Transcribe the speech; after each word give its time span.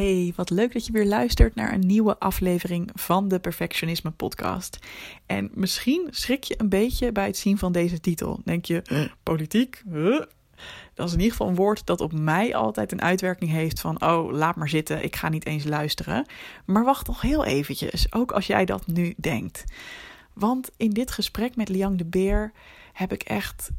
Hey, 0.00 0.32
wat 0.36 0.50
leuk 0.50 0.72
dat 0.72 0.86
je 0.86 0.92
weer 0.92 1.06
luistert 1.06 1.54
naar 1.54 1.72
een 1.72 1.86
nieuwe 1.86 2.18
aflevering 2.18 2.90
van 2.94 3.28
de 3.28 3.38
Perfectionisme 3.40 4.10
Podcast. 4.10 4.78
En 5.26 5.50
misschien 5.54 6.08
schrik 6.10 6.44
je 6.44 6.54
een 6.58 6.68
beetje 6.68 7.12
bij 7.12 7.26
het 7.26 7.36
zien 7.36 7.58
van 7.58 7.72
deze 7.72 8.00
titel. 8.00 8.40
Denk 8.44 8.64
je, 8.64 9.08
politiek? 9.22 9.82
Dat 10.94 11.06
is 11.06 11.12
in 11.12 11.18
ieder 11.18 11.30
geval 11.30 11.48
een 11.48 11.54
woord 11.54 11.86
dat 11.86 12.00
op 12.00 12.12
mij 12.12 12.54
altijd 12.54 12.92
een 12.92 13.02
uitwerking 13.02 13.50
heeft 13.50 13.80
van: 13.80 14.02
oh, 14.02 14.32
laat 14.32 14.56
maar 14.56 14.68
zitten, 14.68 15.04
ik 15.04 15.16
ga 15.16 15.28
niet 15.28 15.46
eens 15.46 15.64
luisteren. 15.64 16.26
Maar 16.64 16.84
wacht 16.84 17.06
nog 17.06 17.20
heel 17.20 17.44
eventjes, 17.44 18.12
ook 18.12 18.32
als 18.32 18.46
jij 18.46 18.64
dat 18.64 18.86
nu 18.86 19.14
denkt. 19.16 19.64
Want 20.34 20.70
in 20.76 20.90
dit 20.90 21.10
gesprek 21.10 21.56
met 21.56 21.68
Liang 21.68 21.98
de 21.98 22.06
Beer 22.06 22.52
heb 22.92 23.12
ik 23.12 23.22
echt 23.22 23.70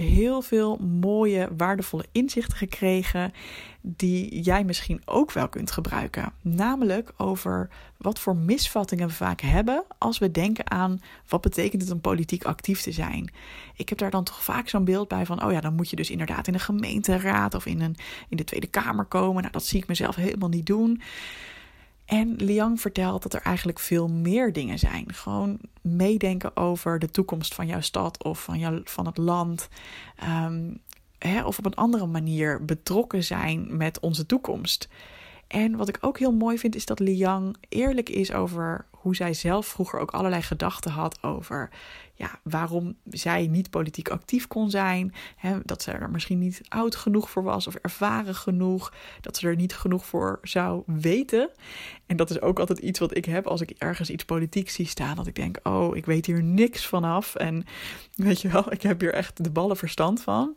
heel 0.00 0.42
veel 0.42 0.76
mooie, 0.76 1.48
waardevolle 1.56 2.04
inzichten 2.12 2.56
gekregen. 2.56 3.32
Die 3.82 4.42
jij 4.42 4.64
misschien 4.64 5.02
ook 5.04 5.32
wel 5.32 5.48
kunt 5.48 5.70
gebruiken. 5.70 6.32
Namelijk 6.40 7.12
over 7.16 7.68
wat 7.96 8.18
voor 8.18 8.36
misvattingen 8.36 9.08
we 9.08 9.14
vaak 9.14 9.40
hebben 9.40 9.84
als 9.98 10.18
we 10.18 10.30
denken 10.30 10.70
aan 10.70 11.00
wat 11.28 11.40
betekent 11.40 11.82
het 11.82 11.90
om 11.90 12.00
politiek 12.00 12.44
actief 12.44 12.80
te 12.80 12.92
zijn. 12.92 13.32
Ik 13.74 13.88
heb 13.88 13.98
daar 13.98 14.10
dan 14.10 14.24
toch 14.24 14.44
vaak 14.44 14.68
zo'n 14.68 14.84
beeld 14.84 15.08
bij 15.08 15.26
van: 15.26 15.44
oh 15.44 15.52
ja, 15.52 15.60
dan 15.60 15.74
moet 15.74 15.90
je 15.90 15.96
dus 15.96 16.10
inderdaad 16.10 16.46
in 16.46 16.54
een 16.54 16.60
gemeenteraad 16.60 17.54
of 17.54 17.66
in, 17.66 17.80
een, 17.80 17.96
in 18.28 18.36
de 18.36 18.44
Tweede 18.44 18.66
Kamer 18.66 19.04
komen. 19.04 19.40
Nou, 19.40 19.52
dat 19.52 19.64
zie 19.64 19.80
ik 19.80 19.88
mezelf 19.88 20.14
helemaal 20.14 20.48
niet 20.48 20.66
doen. 20.66 21.00
En 22.10 22.34
Liang 22.36 22.80
vertelt 22.80 23.22
dat 23.22 23.34
er 23.34 23.42
eigenlijk 23.42 23.78
veel 23.78 24.08
meer 24.08 24.52
dingen 24.52 24.78
zijn. 24.78 25.12
Gewoon 25.12 25.58
meedenken 25.80 26.56
over 26.56 26.98
de 26.98 27.10
toekomst 27.10 27.54
van 27.54 27.66
jouw 27.66 27.80
stad 27.80 28.24
of 28.24 28.42
van, 28.42 28.58
jou, 28.58 28.80
van 28.84 29.06
het 29.06 29.16
land. 29.16 29.68
Um, 30.44 30.80
hè, 31.18 31.44
of 31.44 31.58
op 31.58 31.64
een 31.64 31.74
andere 31.74 32.06
manier 32.06 32.64
betrokken 32.64 33.24
zijn 33.24 33.76
met 33.76 34.00
onze 34.00 34.26
toekomst. 34.26 34.88
En 35.46 35.76
wat 35.76 35.88
ik 35.88 35.98
ook 36.00 36.18
heel 36.18 36.32
mooi 36.32 36.58
vind, 36.58 36.74
is 36.74 36.86
dat 36.86 36.98
Liang 36.98 37.56
eerlijk 37.68 38.08
is 38.08 38.32
over 38.32 38.86
hoe 38.90 39.16
zij 39.16 39.34
zelf 39.34 39.66
vroeger 39.66 40.00
ook 40.00 40.10
allerlei 40.10 40.42
gedachten 40.42 40.90
had 40.90 41.22
over 41.22 41.70
ja, 42.20 42.38
waarom 42.42 42.96
zij 43.10 43.46
niet 43.46 43.70
politiek 43.70 44.08
actief 44.08 44.46
kon 44.46 44.70
zijn. 44.70 45.14
Hè, 45.36 45.58
dat 45.64 45.82
ze 45.82 45.92
er 45.92 46.10
misschien 46.10 46.38
niet 46.38 46.60
oud 46.68 46.96
genoeg 46.96 47.30
voor 47.30 47.42
was 47.42 47.66
of 47.66 47.74
ervaren 47.74 48.34
genoeg. 48.34 48.92
Dat 49.20 49.36
ze 49.36 49.48
er 49.48 49.56
niet 49.56 49.74
genoeg 49.74 50.06
voor 50.06 50.38
zou 50.42 50.82
weten. 50.86 51.50
En 52.06 52.16
dat 52.16 52.30
is 52.30 52.40
ook 52.40 52.58
altijd 52.58 52.78
iets 52.78 52.98
wat 52.98 53.16
ik 53.16 53.24
heb 53.24 53.46
als 53.46 53.60
ik 53.60 53.70
ergens 53.70 54.10
iets 54.10 54.24
politiek 54.24 54.70
zie 54.70 54.86
staan. 54.86 55.16
Dat 55.16 55.26
ik 55.26 55.34
denk, 55.34 55.58
oh, 55.62 55.96
ik 55.96 56.06
weet 56.06 56.26
hier 56.26 56.42
niks 56.42 56.86
vanaf. 56.86 57.34
En 57.34 57.64
weet 58.14 58.40
je 58.40 58.48
wel, 58.48 58.72
ik 58.72 58.82
heb 58.82 59.00
hier 59.00 59.14
echt 59.14 59.44
de 59.44 59.50
ballen 59.50 59.76
verstand 59.76 60.22
van. 60.22 60.54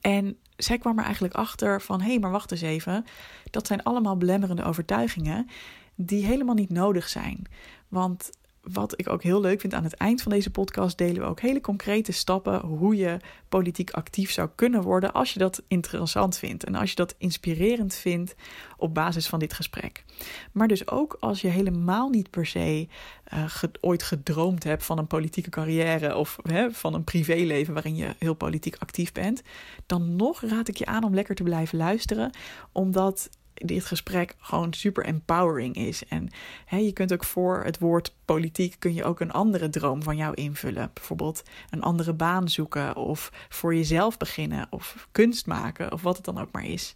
En 0.00 0.36
zij 0.56 0.78
kwam 0.78 0.98
er 0.98 1.04
eigenlijk 1.04 1.34
achter 1.34 1.82
van: 1.82 2.00
hé, 2.00 2.08
hey, 2.08 2.18
maar 2.18 2.30
wacht 2.30 2.50
eens 2.50 2.60
even. 2.60 3.04
Dat 3.50 3.66
zijn 3.66 3.82
allemaal 3.82 4.16
belemmerende 4.16 4.64
overtuigingen 4.64 5.48
die 5.94 6.24
helemaal 6.24 6.54
niet 6.54 6.70
nodig 6.70 7.08
zijn. 7.08 7.46
Want 7.88 8.30
wat 8.62 8.98
ik 9.00 9.08
ook 9.08 9.22
heel 9.22 9.40
leuk 9.40 9.60
vind 9.60 9.74
aan 9.74 9.84
het 9.84 9.94
eind 9.94 10.22
van 10.22 10.32
deze 10.32 10.50
podcast, 10.50 10.98
delen 10.98 11.22
we 11.22 11.28
ook 11.28 11.40
hele 11.40 11.60
concrete 11.60 12.12
stappen 12.12 12.60
hoe 12.60 12.96
je 12.96 13.16
politiek 13.48 13.90
actief 13.90 14.30
zou 14.30 14.48
kunnen 14.54 14.82
worden 14.82 15.12
als 15.12 15.32
je 15.32 15.38
dat 15.38 15.62
interessant 15.68 16.38
vindt 16.38 16.64
en 16.64 16.74
als 16.74 16.90
je 16.90 16.96
dat 16.96 17.14
inspirerend 17.18 17.94
vindt 17.94 18.34
op 18.76 18.94
basis 18.94 19.26
van 19.26 19.38
dit 19.38 19.52
gesprek. 19.52 20.04
Maar 20.52 20.68
dus 20.68 20.88
ook 20.88 21.16
als 21.20 21.40
je 21.40 21.48
helemaal 21.48 22.08
niet 22.08 22.30
per 22.30 22.46
se 22.46 22.88
uh, 23.34 23.52
ooit 23.80 24.02
gedroomd 24.02 24.64
hebt 24.64 24.84
van 24.84 24.98
een 24.98 25.06
politieke 25.06 25.50
carrière 25.50 26.16
of 26.16 26.38
hè, 26.42 26.70
van 26.70 26.94
een 26.94 27.04
privéleven 27.04 27.74
waarin 27.74 27.96
je 27.96 28.14
heel 28.18 28.34
politiek 28.34 28.76
actief 28.78 29.12
bent, 29.12 29.42
dan 29.86 30.16
nog 30.16 30.40
raad 30.40 30.68
ik 30.68 30.76
je 30.76 30.86
aan 30.86 31.04
om 31.04 31.14
lekker 31.14 31.34
te 31.34 31.42
blijven 31.42 31.78
luisteren, 31.78 32.30
omdat 32.72 33.28
dit 33.54 33.84
gesprek 33.84 34.34
gewoon 34.38 34.72
super 34.72 35.04
empowering 35.04 35.74
is. 35.74 36.04
En 36.08 36.28
hè, 36.64 36.76
je 36.76 36.92
kunt 36.92 37.12
ook 37.12 37.24
voor 37.24 37.64
het 37.64 37.78
woord 37.78 38.14
politiek 38.24 38.76
kun 38.78 38.94
je 38.94 39.04
ook 39.04 39.20
een 39.20 39.32
andere 39.32 39.68
droom 39.68 40.02
van 40.02 40.16
jou 40.16 40.34
invullen. 40.34 40.90
Bijvoorbeeld 40.94 41.42
een 41.70 41.82
andere 41.82 42.12
baan 42.12 42.48
zoeken 42.48 42.96
of 42.96 43.32
voor 43.48 43.74
jezelf 43.74 44.16
beginnen 44.16 44.66
of 44.70 45.08
kunst 45.12 45.46
maken 45.46 45.92
of 45.92 46.02
wat 46.02 46.16
het 46.16 46.24
dan 46.24 46.40
ook 46.40 46.52
maar 46.52 46.66
is. 46.66 46.94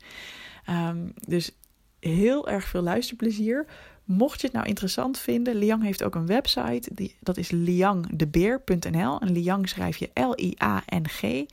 Um, 0.70 1.12
dus 1.26 1.52
heel 2.00 2.48
erg 2.48 2.64
veel 2.64 2.82
luisterplezier. 2.82 3.66
Mocht 4.06 4.40
je 4.40 4.46
het 4.46 4.56
nou 4.56 4.66
interessant 4.66 5.18
vinden, 5.18 5.54
Liang 5.54 5.82
heeft 5.82 6.02
ook 6.02 6.14
een 6.14 6.26
website. 6.26 6.90
Die, 6.94 7.16
dat 7.20 7.36
is 7.36 7.50
liangdebeer.nl. 7.50 9.20
En 9.20 9.32
Liang 9.32 9.68
schrijf 9.68 9.96
je 9.96 10.10
L-I-A-N-G. 10.14 11.22
Uh, 11.22 11.46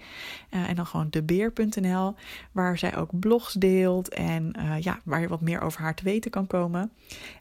en 0.49 0.75
dan 0.75 0.85
gewoon 0.85 1.09
debeer.nl. 1.09 2.15
Waar 2.51 2.77
zij 2.77 2.97
ook 2.97 3.19
blogs 3.19 3.53
deelt. 3.53 4.09
En 4.09 4.53
uh, 4.57 4.79
ja, 4.79 4.99
waar 5.03 5.21
je 5.21 5.27
wat 5.27 5.41
meer 5.41 5.61
over 5.61 5.81
haar 5.81 5.95
te 5.95 6.03
weten 6.03 6.31
kan 6.31 6.47
komen. 6.47 6.91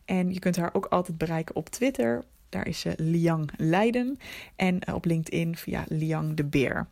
En 0.05 0.33
je 0.33 0.39
kunt 0.39 0.57
haar 0.57 0.75
ook 0.75 0.87
altijd 0.87 1.19
bereiken 1.19 1.57
op 1.57 1.69
Twitter. 1.69 2.25
Daar 2.49 2.67
is 2.67 2.81
ze 2.81 2.95
Liang 2.97 3.51
Leiden. 3.57 4.19
En 4.57 4.79
uh, 4.89 4.95
op 4.95 5.05
LinkedIn 5.05 5.57
via 5.57 5.85
Liang 5.89 6.35
de 6.35 6.45
Beer. 6.45 6.87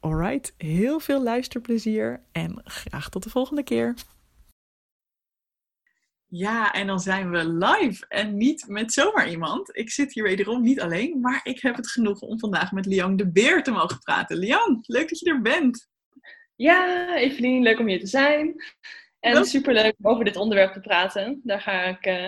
Alright, 0.00 0.54
heel 0.56 1.00
veel 1.00 1.22
luisterplezier 1.22 2.20
en 2.32 2.60
graag 2.64 3.08
tot 3.08 3.22
de 3.22 3.30
volgende 3.30 3.62
keer. 3.62 3.94
Ja, 6.30 6.72
en 6.72 6.86
dan 6.86 7.00
zijn 7.00 7.30
we 7.30 7.48
live 7.48 8.04
en 8.08 8.36
niet 8.36 8.64
met 8.68 8.92
zomaar 8.92 9.30
iemand. 9.30 9.76
Ik 9.76 9.90
zit 9.90 10.12
hier 10.12 10.22
wederom 10.22 10.62
niet 10.62 10.80
alleen, 10.80 11.20
maar 11.20 11.40
ik 11.42 11.60
heb 11.60 11.76
het 11.76 11.90
genoeg 11.90 12.20
om 12.20 12.38
vandaag 12.38 12.72
met 12.72 12.86
Liang 12.86 13.18
de 13.18 13.30
Beer 13.30 13.62
te 13.62 13.70
mogen 13.70 13.98
praten. 13.98 14.36
Liang, 14.36 14.78
leuk 14.86 15.08
dat 15.08 15.18
je 15.18 15.30
er 15.30 15.40
bent. 15.40 15.88
Ja, 16.56 17.14
Evelien, 17.16 17.62
leuk 17.62 17.78
om 17.78 17.88
hier 17.88 18.00
te 18.00 18.06
zijn. 18.06 18.54
En 19.20 19.32
super 19.32 19.46
superleuk 19.46 19.94
om 19.98 20.10
over 20.10 20.24
dit 20.24 20.36
onderwerp 20.36 20.72
te 20.72 20.80
praten. 20.80 21.40
Daar, 21.44 21.60
ga 21.60 21.82
ik, 21.82 22.06
uh, 22.06 22.26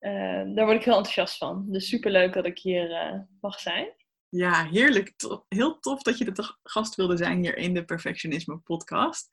uh, 0.00 0.54
daar 0.54 0.64
word 0.64 0.76
ik 0.76 0.84
heel 0.84 0.96
enthousiast 0.96 1.36
van. 1.36 1.66
Dus 1.68 1.88
superleuk 1.88 2.32
dat 2.32 2.46
ik 2.46 2.58
hier 2.58 2.90
uh, 2.90 3.20
mag 3.40 3.60
zijn. 3.60 3.88
Ja, 4.28 4.66
heerlijk. 4.66 5.14
Heel 5.48 5.78
tof 5.78 6.02
dat 6.02 6.18
je 6.18 6.24
de 6.24 6.54
gast 6.62 6.94
wilde 6.94 7.16
zijn 7.16 7.38
hier 7.38 7.56
in 7.56 7.74
de 7.74 7.84
Perfectionisme 7.84 8.56
podcast. 8.56 9.28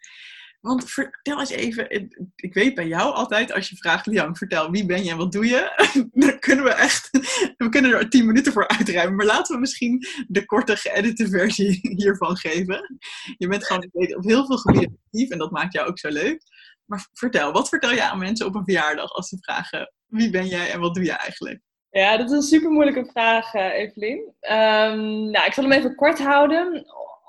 Want 0.59 0.89
vertel 0.89 1.39
eens 1.39 1.49
even, 1.49 1.89
ik 2.35 2.53
weet 2.53 2.75
bij 2.75 2.87
jou 2.87 3.13
altijd 3.13 3.51
als 3.51 3.69
je 3.69 3.75
vraagt, 3.75 4.05
Liang, 4.05 4.37
vertel 4.37 4.71
wie 4.71 4.85
ben 4.85 5.03
je 5.03 5.11
en 5.11 5.17
wat 5.17 5.31
doe 5.31 5.45
je? 5.45 5.89
Dan 6.13 6.39
kunnen 6.39 6.65
we 6.65 6.73
echt, 6.73 7.09
we 7.57 7.69
kunnen 7.69 7.91
er 7.91 8.09
tien 8.09 8.25
minuten 8.25 8.51
voor 8.51 8.67
uitruimen. 8.67 9.15
Maar 9.15 9.25
laten 9.25 9.55
we 9.55 9.61
misschien 9.61 10.05
de 10.27 10.45
korte 10.45 10.75
geëdite 10.75 11.29
versie 11.29 11.79
hiervan 12.01 12.37
geven. 12.37 12.97
Je 13.37 13.47
bent 13.47 13.65
gewoon 13.65 13.89
op 14.15 14.23
heel 14.23 14.45
veel 14.45 14.57
gebieden 14.57 14.99
actief 15.05 15.29
en 15.29 15.37
dat 15.37 15.51
maakt 15.51 15.73
jou 15.73 15.87
ook 15.87 15.99
zo 15.99 16.09
leuk. 16.09 16.41
Maar 16.85 17.07
vertel, 17.13 17.51
wat 17.51 17.69
vertel 17.69 17.91
je 17.91 18.03
aan 18.03 18.19
mensen 18.19 18.45
op 18.45 18.55
een 18.55 18.63
verjaardag 18.63 19.11
als 19.11 19.27
ze 19.27 19.37
vragen, 19.39 19.93
wie 20.05 20.29
ben 20.29 20.47
jij 20.47 20.71
en 20.71 20.79
wat 20.79 20.93
doe 20.95 21.03
je 21.03 21.11
eigenlijk? 21.11 21.61
Ja, 21.89 22.17
dat 22.17 22.25
is 22.25 22.35
een 22.35 22.41
super 22.41 22.71
moeilijke 22.71 23.09
vraag, 23.11 23.53
uh, 23.53 23.73
Evelien. 23.73 24.17
Um, 24.41 25.31
nou, 25.31 25.45
ik 25.45 25.53
zal 25.53 25.63
hem 25.63 25.71
even 25.71 25.95
kort 25.95 26.19
houden 26.19 26.85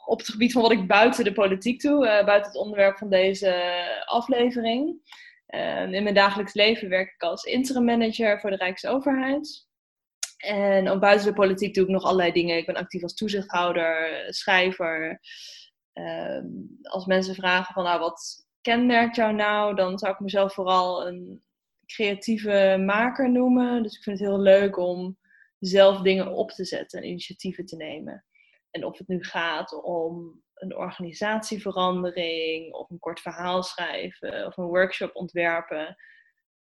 op 0.08 0.18
het 0.18 0.28
gebied 0.28 0.52
van 0.52 0.62
wat 0.62 0.72
ik 0.72 0.86
buiten 0.86 1.24
de 1.24 1.32
politiek 1.32 1.80
doe, 1.80 2.06
uh, 2.06 2.24
buiten 2.24 2.50
het 2.50 2.60
onderwerp 2.60 2.98
van 2.98 3.08
deze 3.08 3.54
aflevering. 4.04 5.00
Uh, 5.48 5.92
in 5.92 6.02
mijn 6.02 6.14
dagelijks 6.14 6.54
leven 6.54 6.88
werk 6.88 7.12
ik 7.14 7.22
als 7.22 7.44
interim 7.44 7.84
manager 7.84 8.40
voor 8.40 8.50
de 8.50 8.56
Rijksoverheid. 8.56 9.66
En 10.38 10.88
ook 10.88 11.00
buiten 11.00 11.26
de 11.26 11.32
politiek 11.32 11.74
doe 11.74 11.84
ik 11.84 11.90
nog 11.90 12.02
allerlei 12.02 12.32
dingen. 12.32 12.56
Ik 12.56 12.66
ben 12.66 12.76
actief 12.76 13.02
als 13.02 13.14
toezichthouder, 13.14 14.24
schrijver. 14.28 15.20
Uh, 15.94 16.42
als 16.82 17.06
mensen 17.06 17.34
vragen 17.34 17.74
van 17.74 17.84
nou, 17.84 18.00
wat 18.00 18.46
kenmerkt 18.60 19.16
jou 19.16 19.34
nou, 19.34 19.74
dan 19.74 19.98
zou 19.98 20.12
ik 20.12 20.20
mezelf 20.20 20.54
vooral 20.54 21.06
een 21.06 21.42
creatieve 21.86 22.82
maker 22.84 23.30
noemen. 23.30 23.82
Dus 23.82 23.96
ik 23.96 24.02
vind 24.02 24.18
het 24.18 24.28
heel 24.28 24.40
leuk 24.40 24.76
om 24.76 25.18
zelf 25.58 26.00
dingen 26.00 26.32
op 26.32 26.50
te 26.50 26.64
zetten 26.64 27.00
en 27.00 27.08
initiatieven 27.08 27.66
te 27.66 27.76
nemen. 27.76 28.24
En 28.70 28.84
of 28.84 28.98
het 28.98 29.08
nu 29.08 29.24
gaat 29.24 29.82
om 29.82 30.42
een 30.54 30.76
organisatieverandering, 30.76 32.72
of 32.72 32.90
een 32.90 32.98
kort 32.98 33.20
verhaal 33.20 33.62
schrijven, 33.62 34.46
of 34.46 34.56
een 34.56 34.64
workshop 34.64 35.16
ontwerpen. 35.16 35.96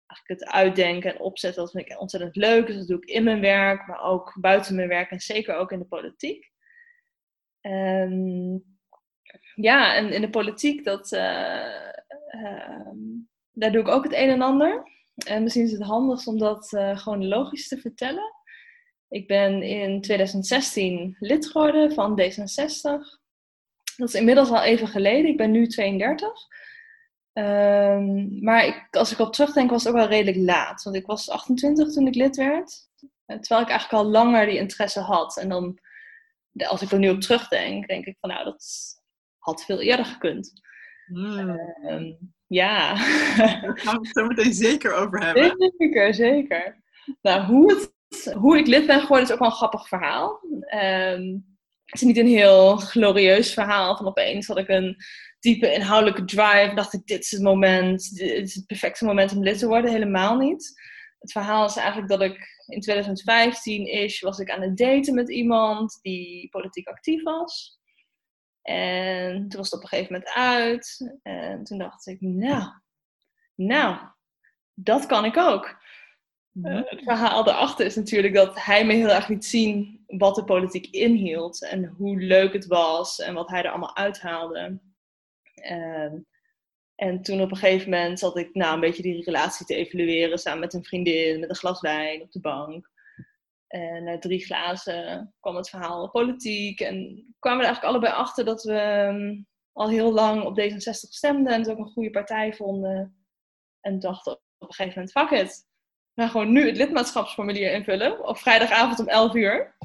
Eigenlijk 0.05 0.41
het 0.41 0.45
uitdenken 0.45 1.13
en 1.13 1.19
opzetten, 1.19 1.61
dat 1.61 1.71
vind 1.71 1.89
ik 1.89 1.99
ontzettend 1.99 2.35
leuk. 2.35 2.67
Dus 2.67 2.75
dat 2.77 2.87
doe 2.87 2.97
ik 2.97 3.09
in 3.09 3.23
mijn 3.23 3.41
werk, 3.41 3.87
maar 3.87 4.01
ook 4.01 4.37
buiten 4.39 4.75
mijn 4.75 4.87
werk 4.87 5.11
en 5.11 5.19
zeker 5.19 5.55
ook 5.55 5.71
in 5.71 5.79
de 5.79 5.85
politiek. 5.85 6.51
En 7.61 8.63
ja, 9.55 9.95
en 9.95 10.13
in 10.13 10.21
de 10.21 10.29
politiek, 10.29 10.83
dat, 10.83 11.11
uh, 11.11 11.89
uh, 12.31 12.91
daar 13.51 13.71
doe 13.71 13.81
ik 13.81 13.87
ook 13.87 14.03
het 14.03 14.13
een 14.13 14.29
en 14.29 14.41
ander. 14.41 14.83
En 15.25 15.43
misschien 15.43 15.63
is 15.63 15.71
het 15.71 15.83
handigst 15.83 16.27
om 16.27 16.37
dat 16.37 16.71
uh, 16.71 16.97
gewoon 16.97 17.27
logisch 17.27 17.67
te 17.67 17.77
vertellen. 17.77 18.33
Ik 19.11 19.27
ben 19.27 19.63
in 19.63 20.01
2016 20.01 21.15
lid 21.19 21.47
geworden 21.47 21.93
van 21.93 22.21
D66. 22.21 22.81
Dat 23.97 24.07
is 24.07 24.13
inmiddels 24.13 24.49
al 24.49 24.63
even 24.63 24.87
geleden. 24.87 25.31
Ik 25.31 25.37
ben 25.37 25.51
nu 25.51 25.67
32. 25.67 26.27
Um, 27.33 27.43
ehm, 27.43 28.43
maar 28.43 28.65
ik, 28.65 28.87
als 28.91 29.11
ik 29.11 29.19
op 29.19 29.33
terugdenk, 29.33 29.69
was 29.69 29.83
het 29.83 29.93
ook 29.93 29.99
wel 29.99 30.07
redelijk 30.07 30.37
laat. 30.37 30.83
Want 30.83 30.95
ik 30.95 31.05
was 31.05 31.29
28 31.29 31.93
toen 31.93 32.07
ik 32.07 32.15
lid 32.15 32.35
werd. 32.35 32.89
Terwijl 33.25 33.61
ik 33.61 33.69
eigenlijk 33.69 34.03
al 34.03 34.11
langer 34.11 34.45
die 34.45 34.57
interesse 34.57 34.99
had. 34.99 35.37
En 35.37 35.49
dan, 35.49 35.79
als 36.67 36.81
ik 36.81 36.91
er 36.91 36.99
nu 36.99 37.09
op 37.09 37.21
terugdenk, 37.21 37.87
denk 37.87 38.05
ik 38.05 38.17
van 38.19 38.29
nou, 38.29 38.43
dat 38.43 38.65
had 39.37 39.65
veel 39.65 39.81
eerder 39.81 40.05
gekund. 40.05 40.61
Hmm. 41.05 41.59
Um, 41.85 42.33
Ja. 42.47 42.93
Daar 43.37 43.79
gaan 43.79 44.01
we 44.01 44.07
het 44.07 44.17
zo 44.17 44.25
meteen 44.25 44.53
zeker 44.53 44.93
over 44.93 45.25
hebben. 45.25 45.73
Zeker, 45.77 46.13
zeker. 46.13 46.83
Nou, 47.21 47.41
hoe, 47.41 47.73
het, 47.73 47.93
hoe 48.33 48.57
ik 48.57 48.67
lid 48.67 48.85
ben 48.85 49.01
geworden 49.01 49.27
is 49.27 49.33
ook 49.33 49.39
wel 49.39 49.47
een 49.47 49.55
grappig 49.55 49.87
verhaal. 49.87 50.41
Ehm, 50.61 51.37
het 51.85 52.01
is 52.01 52.07
niet 52.07 52.17
een 52.17 52.27
heel 52.27 52.77
glorieus 52.77 53.53
verhaal 53.53 53.97
van 53.97 54.07
opeens 54.07 54.47
had 54.47 54.57
ik 54.57 54.67
een 54.67 54.95
diepe 55.39 55.73
inhoudelijke 55.73 56.25
drive. 56.25 56.71
Dacht 56.75 56.93
ik, 56.93 57.05
dit 57.05 57.23
is 57.23 57.31
het 57.31 57.41
moment, 57.41 58.15
dit 58.15 58.29
is 58.31 58.55
het 58.55 58.65
perfecte 58.65 59.05
moment 59.05 59.31
om 59.31 59.43
lid 59.43 59.59
te 59.59 59.67
worden. 59.67 59.91
Helemaal 59.91 60.37
niet. 60.37 60.81
Het 61.19 61.31
verhaal 61.31 61.65
is 61.65 61.75
eigenlijk 61.75 62.09
dat 62.09 62.21
ik 62.21 62.63
in 62.67 62.81
2015 62.81 63.85
is, 63.85 64.19
was 64.19 64.39
ik 64.39 64.51
aan 64.51 64.61
het 64.61 64.77
daten 64.77 65.13
met 65.13 65.29
iemand 65.29 65.99
die 66.01 66.49
politiek 66.49 66.87
actief 66.87 67.23
was. 67.23 67.79
En 68.61 69.47
toen 69.47 69.59
was 69.59 69.69
het 69.69 69.73
op 69.73 69.81
een 69.81 69.87
gegeven 69.87 70.13
moment 70.13 70.33
uit. 70.33 71.13
En 71.21 71.63
toen 71.63 71.77
dacht 71.77 72.07
ik, 72.07 72.21
nou, 72.21 72.71
nou, 73.55 73.97
dat 74.73 75.05
kan 75.05 75.25
ik 75.25 75.37
ook. 75.37 75.79
Uh, 76.53 76.81
het 76.85 77.03
verhaal 77.03 77.43
daarachter 77.43 77.85
is 77.85 77.95
natuurlijk 77.95 78.33
dat 78.33 78.63
hij 78.63 78.85
me 78.85 78.93
heel 78.93 79.09
erg 79.09 79.27
liet 79.27 79.45
zien 79.45 80.03
wat 80.07 80.35
de 80.35 80.43
politiek 80.43 80.87
inhield. 80.87 81.63
En 81.63 81.85
hoe 81.85 82.17
leuk 82.17 82.53
het 82.53 82.65
was 82.65 83.19
en 83.19 83.33
wat 83.33 83.49
hij 83.49 83.63
er 83.63 83.69
allemaal 83.69 83.95
uithaalde. 83.95 84.79
En, 85.53 86.27
en 86.95 87.21
toen 87.21 87.41
op 87.41 87.51
een 87.51 87.57
gegeven 87.57 87.89
moment 87.89 88.19
zat 88.19 88.37
ik 88.37 88.53
nou, 88.53 88.73
een 88.73 88.79
beetje 88.79 89.03
die 89.03 89.23
relatie 89.23 89.65
te 89.65 89.75
evalueren 89.75 90.37
samen 90.37 90.59
met 90.59 90.73
een 90.73 90.83
vriendin, 90.83 91.39
met 91.39 91.49
een 91.49 91.55
glas 91.55 91.81
wijn 91.81 92.21
op 92.21 92.31
de 92.31 92.39
bank. 92.39 92.89
En 93.67 94.03
na 94.03 94.19
drie 94.19 94.45
glazen 94.45 95.33
kwam 95.39 95.55
het 95.55 95.69
verhaal 95.69 96.09
politiek. 96.09 96.79
En 96.79 97.25
kwamen 97.39 97.59
we 97.59 97.65
er 97.65 97.71
eigenlijk 97.73 97.83
allebei 97.83 98.13
achter 98.13 98.45
dat 98.45 98.63
we 98.63 98.73
ehm, 98.73 99.41
al 99.71 99.89
heel 99.89 100.11
lang 100.11 100.43
op 100.43 100.59
D66 100.59 101.09
stemden 101.09 101.53
en 101.53 101.59
het 101.59 101.69
ook 101.69 101.77
een 101.77 101.91
goede 101.91 102.09
partij 102.09 102.53
vonden. 102.53 103.25
En 103.81 103.99
dachten 103.99 104.31
op 104.33 104.41
een 104.57 104.73
gegeven 104.73 104.93
moment, 104.99 105.11
fuck 105.11 105.39
it. 105.39 105.69
Gaan 106.15 106.29
gewoon 106.29 106.51
nu 106.51 106.65
het 106.65 106.77
lidmaatschapsformulier 106.77 107.73
invullen 107.73 108.27
op 108.27 108.37
vrijdagavond 108.37 108.99
om 108.99 109.07
11 109.07 109.35
uur. 109.35 109.75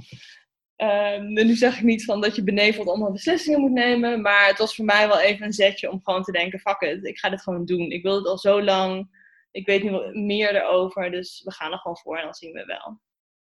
Um, 0.77 1.33
nu 1.33 1.55
zeg 1.55 1.77
ik 1.77 1.83
niet 1.83 2.05
van 2.05 2.21
dat 2.21 2.37
je 2.37 2.45
beneveld 2.45 2.89
allemaal 2.89 3.13
beslissingen 3.13 3.61
moet 3.61 3.73
nemen, 3.73 4.21
maar 4.21 4.47
het 4.47 4.59
was 4.59 4.75
voor 4.75 4.85
mij 4.85 5.09
wel 5.09 5.21
even 5.21 5.47
een 5.47 5.53
zetje 5.53 5.91
om 5.91 6.01
gewoon 6.03 6.23
te 6.23 6.33
denken, 6.33 6.59
fuck 6.59 6.81
it, 6.81 7.05
ik 7.05 7.19
ga 7.19 7.29
dit 7.31 7.43
gewoon 7.43 7.65
doen. 7.65 7.91
Ik 7.91 8.03
wil 8.03 8.17
het 8.17 8.27
al 8.27 8.39
zo 8.39 8.63
lang, 8.63 9.09
ik 9.51 9.67
weet 9.67 9.83
nu 9.83 10.21
meer 10.21 10.55
erover, 10.55 11.11
dus 11.11 11.43
we 11.45 11.53
gaan 11.53 11.73
er 11.73 11.79
gewoon 11.79 11.97
voor 11.97 12.17
en 12.17 12.25
dan 12.25 12.35
zien 12.35 12.53
we 12.53 12.65
wel 12.65 13.01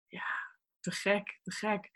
ja, 0.07 0.25
te 0.79 0.91
gek, 0.91 1.39
te 1.41 1.51
gek. 1.51 1.91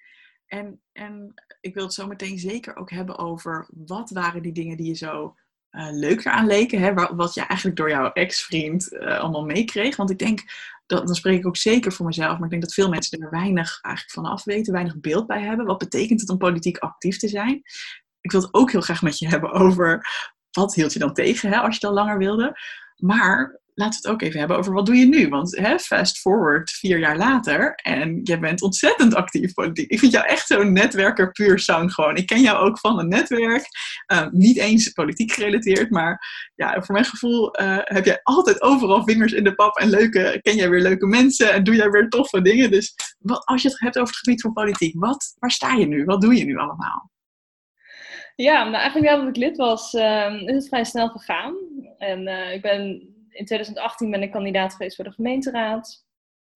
En, 0.46 0.82
en 0.92 1.34
ik 1.62 1.74
wil 1.74 1.84
het 1.84 1.94
zo 1.94 2.08
meteen 2.08 2.38
zeker 2.38 2.76
ook 2.76 2.90
hebben 2.90 3.18
over 3.18 3.70
wat 3.72 4.10
waren 4.10 4.42
die 4.42 4.52
dingen 4.52 4.78
die 4.78 4.88
je 4.88 4.96
zo 4.96 5.36
uh, 5.72 5.88
leuk 5.92 6.26
eraan 6.26 6.48
leken. 6.48 6.80
Hè? 6.80 6.94
Wat 6.94 7.34
je 7.34 7.42
eigenlijk 7.42 7.78
door 7.78 7.90
jouw 7.90 8.12
ex-vriend 8.12 8.92
uh, 8.92 9.20
allemaal 9.20 9.46
meekreeg. 9.46 9.96
Want 9.96 10.10
ik 10.10 10.20
denk, 10.20 10.44
dat, 10.86 11.06
dan 11.06 11.16
spreek 11.16 11.38
ik 11.40 11.48
ook 11.48 11.58
zeker 11.58 11.92
voor 11.92 12.06
mezelf, 12.06 12.34
maar 12.34 12.44
ik 12.44 12.50
denk 12.50 12.62
dat 12.62 12.74
veel 12.74 12.90
mensen 12.90 13.20
er 13.20 13.30
weinig 13.30 13.80
eigenlijk 13.82 14.16
van 14.16 14.26
af 14.26 14.44
weten, 14.44 14.74
weinig 14.74 15.00
beeld 15.00 15.28
bij 15.28 15.42
hebben. 15.42 15.66
Wat 15.66 15.78
betekent 15.78 16.22
het 16.22 16.30
om 16.30 16.38
politiek 16.38 16.78
actief 16.78 17.18
te 17.18 17.28
zijn? 17.28 17.62
Ik 18.22 18.32
wil 18.32 18.42
het 18.42 18.54
ook 18.54 18.72
heel 18.72 18.82
graag 18.82 19.02
met 19.02 19.20
je 19.20 19.28
hebben 19.28 19.52
over 19.52 20.06
wat 20.52 20.74
hield 20.74 20.94
je 20.94 21.00
dan 21.00 21.14
tegen 21.14 21.50
hè, 21.50 21.58
als 21.58 21.74
je 21.74 21.86
dan 21.86 21.94
langer 21.94 22.18
wilde. 22.18 22.60
Maar 22.96 23.61
laten 23.82 24.02
we 24.02 24.08
het 24.08 24.16
ook 24.16 24.22
even 24.22 24.40
hebben 24.40 24.58
over 24.58 24.74
wat 24.74 24.86
doe 24.86 24.96
je 24.96 25.06
nu? 25.06 25.30
Want 25.30 25.58
hè, 25.58 25.80
fast 25.80 26.20
forward 26.20 26.72
vier 26.72 27.00
jaar 27.00 27.18
later 27.18 27.76
en 27.76 28.20
je 28.24 28.40
bent 28.40 28.62
ontzettend 28.62 29.16
actief 29.16 29.54
politiek. 29.54 29.92
Ik 29.92 30.00
vind 30.00 30.12
jou 30.12 30.26
echt 30.26 30.48
zo'n 30.48 30.74
netwerker 30.74 31.32
puur 31.32 31.60
sound 31.60 31.94
gewoon. 31.94 32.16
Ik 32.16 32.26
ken 32.26 32.42
jou 32.42 32.58
ook 32.58 32.80
van 32.80 33.00
een 33.00 33.08
netwerk, 33.08 33.66
uh, 34.14 34.28
niet 34.32 34.58
eens 34.58 34.90
politiek 34.90 35.32
gerelateerd, 35.32 35.90
maar 35.90 36.20
ja, 36.56 36.82
voor 36.82 36.94
mijn 36.94 37.06
gevoel 37.06 37.62
uh, 37.62 37.78
heb 37.82 38.06
jij 38.06 38.20
altijd 38.24 38.62
overal 38.62 39.04
vingers 39.04 39.34
in 39.34 39.44
de 39.44 39.56
pap 39.56 39.78
en 39.78 39.90
leuke, 39.90 40.40
ken 40.42 40.56
jij 40.56 40.70
weer 40.70 40.82
leuke 40.82 41.06
mensen 41.06 41.54
en 41.54 41.64
doe 41.64 41.76
jij 41.76 41.90
weer 41.90 42.10
toffe 42.10 42.42
dingen. 42.42 42.72
Dus 42.72 42.96
wat, 43.18 43.46
als 43.46 43.62
je 43.62 43.68
het 43.68 43.80
hebt 43.80 43.98
over 43.98 44.14
het 44.14 44.24
gebied 44.24 44.42
van 44.42 44.54
politiek, 44.54 44.94
wat, 45.00 45.36
waar 45.40 45.52
sta 45.52 45.74
je 45.74 45.88
nu? 45.88 46.06
Wat 46.06 46.22
doe 46.22 46.38
je 46.38 46.46
nu 46.46 46.58
allemaal? 46.58 47.10
Ja, 48.36 48.64
nou 48.64 48.76
eigenlijk 48.76 49.12
nadat 49.12 49.28
ik 49.28 49.36
lid 49.36 49.58
was, 49.58 49.94
uh, 49.94 50.42
is 50.46 50.54
het 50.54 50.68
vrij 50.68 50.84
snel 50.84 51.10
gegaan. 51.10 51.56
En 51.98 52.28
uh, 52.28 52.54
ik 52.54 52.62
ben 52.62 53.10
in 53.32 53.46
2018 53.46 54.12
ben 54.12 54.22
ik 54.22 54.32
kandidaat 54.32 54.72
geweest 54.74 54.96
voor 54.96 55.06
de 55.06 55.12
gemeenteraad. 55.12 56.06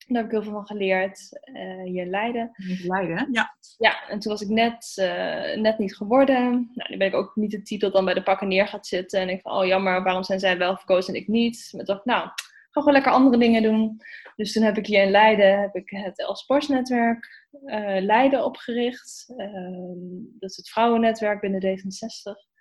Daar 0.07 0.17
heb 0.17 0.25
ik 0.25 0.31
heel 0.31 0.43
veel 0.43 0.51
van 0.51 0.65
geleerd. 0.65 1.39
Uh, 1.53 1.83
hier 1.83 2.03
in 2.03 2.09
Leiden. 2.09 2.51
Leiden, 2.83 3.27
ja. 3.31 3.55
Ja, 3.77 4.07
en 4.07 4.19
toen 4.19 4.31
was 4.31 4.41
ik 4.41 4.49
net, 4.49 4.95
uh, 4.99 5.61
net 5.61 5.77
niet 5.77 5.95
geworden. 5.95 6.71
Nou, 6.73 6.89
nu 6.89 6.97
ben 6.97 7.07
ik 7.07 7.13
ook 7.13 7.35
niet 7.35 7.65
type 7.65 7.83
dat 7.83 7.93
dan 7.93 8.05
bij 8.05 8.13
de 8.13 8.23
pakken 8.23 8.47
neer 8.47 8.67
gaat 8.67 8.87
zitten. 8.87 9.19
En 9.19 9.29
ik 9.29 9.41
van, 9.41 9.51
oh 9.51 9.65
jammer, 9.65 10.03
waarom 10.03 10.23
zijn 10.23 10.39
zij 10.39 10.57
wel 10.57 10.77
verkozen 10.77 11.13
en 11.13 11.19
ik 11.19 11.27
niet? 11.27 11.69
Maar 11.71 11.81
ik 11.81 11.87
dacht, 11.87 12.05
nou, 12.05 12.29
ga 12.75 12.81
gewoon 12.81 12.93
lekker 12.93 13.11
andere 13.11 13.37
dingen 13.37 13.61
doen. 13.61 14.01
Dus 14.35 14.53
toen 14.53 14.63
heb 14.63 14.77
ik 14.77 14.85
hier 14.85 15.03
in 15.03 15.11
Leiden 15.11 15.59
heb 15.59 15.75
ik 15.75 15.89
het 15.89 16.19
El 16.19 16.35
Sportsnetwerk 16.35 17.47
uh, 17.65 18.01
Leiden 18.01 18.45
opgericht. 18.45 19.33
Ehm, 19.37 20.23
dat 20.39 20.49
is 20.49 20.57
het 20.57 20.69
vrouwennetwerk 20.69 21.41
binnen 21.41 21.61
D66. 21.61 22.53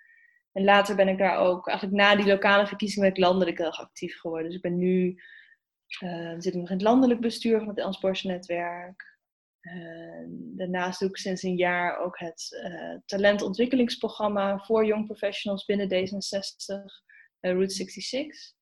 En 0.55 0.63
later 0.63 0.95
ben 0.95 1.07
ik 1.07 1.17
daar 1.17 1.37
ook, 1.37 1.67
eigenlijk 1.67 1.97
na 1.97 2.15
die 2.15 2.25
lokale 2.25 2.67
verkiezingen, 2.67 3.09
ben 3.09 3.17
ik 3.17 3.23
landelijk 3.25 3.57
heel 3.57 3.67
erg 3.67 3.79
actief 3.79 4.19
geworden. 4.19 4.47
Dus 4.47 4.55
ik 4.55 4.61
ben 4.61 4.77
nu, 4.77 5.21
uh, 6.03 6.33
zit 6.37 6.53
ik 6.53 6.59
nog 6.59 6.69
in 6.69 6.75
het 6.75 6.85
landelijk 6.85 7.19
bestuur 7.19 7.59
van 7.59 7.67
het 7.67 7.77
Elsborse 7.77 8.27
netwerk. 8.27 9.13
Daarnaast 10.29 10.99
doe 10.99 11.09
ik 11.09 11.17
sinds 11.17 11.43
een 11.43 11.55
jaar 11.55 11.97
ook 11.97 12.19
het 12.19 12.63
uh, 12.65 12.99
talentontwikkelingsprogramma 13.05 14.59
voor 14.59 14.85
young 14.85 15.05
professionals 15.05 15.65
binnen 15.65 15.87
D66, 15.87 16.73
Route 17.39 17.73
66. 17.73 18.54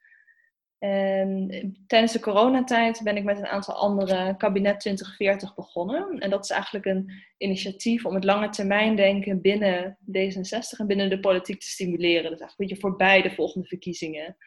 En 0.84 1.50
tijdens 1.88 2.12
de 2.12 2.20
coronatijd 2.20 3.02
ben 3.04 3.18
ik 3.18 3.24
met 3.24 3.38
een 3.38 3.48
aantal 3.48 3.76
andere 3.76 4.38
kabinet 4.38 4.80
2040 4.80 5.56
begonnen. 5.56 6.20
En 6.20 6.30
dat 6.30 6.44
is 6.44 6.50
eigenlijk 6.50 6.86
een 6.86 7.12
initiatief 7.38 8.06
om 8.06 8.16
het 8.16 8.24
lange 8.24 8.50
termijn 8.50 8.96
denken 8.96 9.42
binnen 9.42 9.98
D66 10.12 10.78
en 10.78 10.88
binnen 10.88 11.10
de 11.10 11.20
politiek 11.20 11.60
te 11.60 11.70
stimuleren. 11.70 12.32
Dus 12.32 12.40
eigenlijk 12.40 12.60
een 12.60 12.66
beetje 12.68 12.82
voorbij 12.82 13.22
de 13.22 13.32
volgende 13.32 13.68
verkiezingen. 13.68 14.38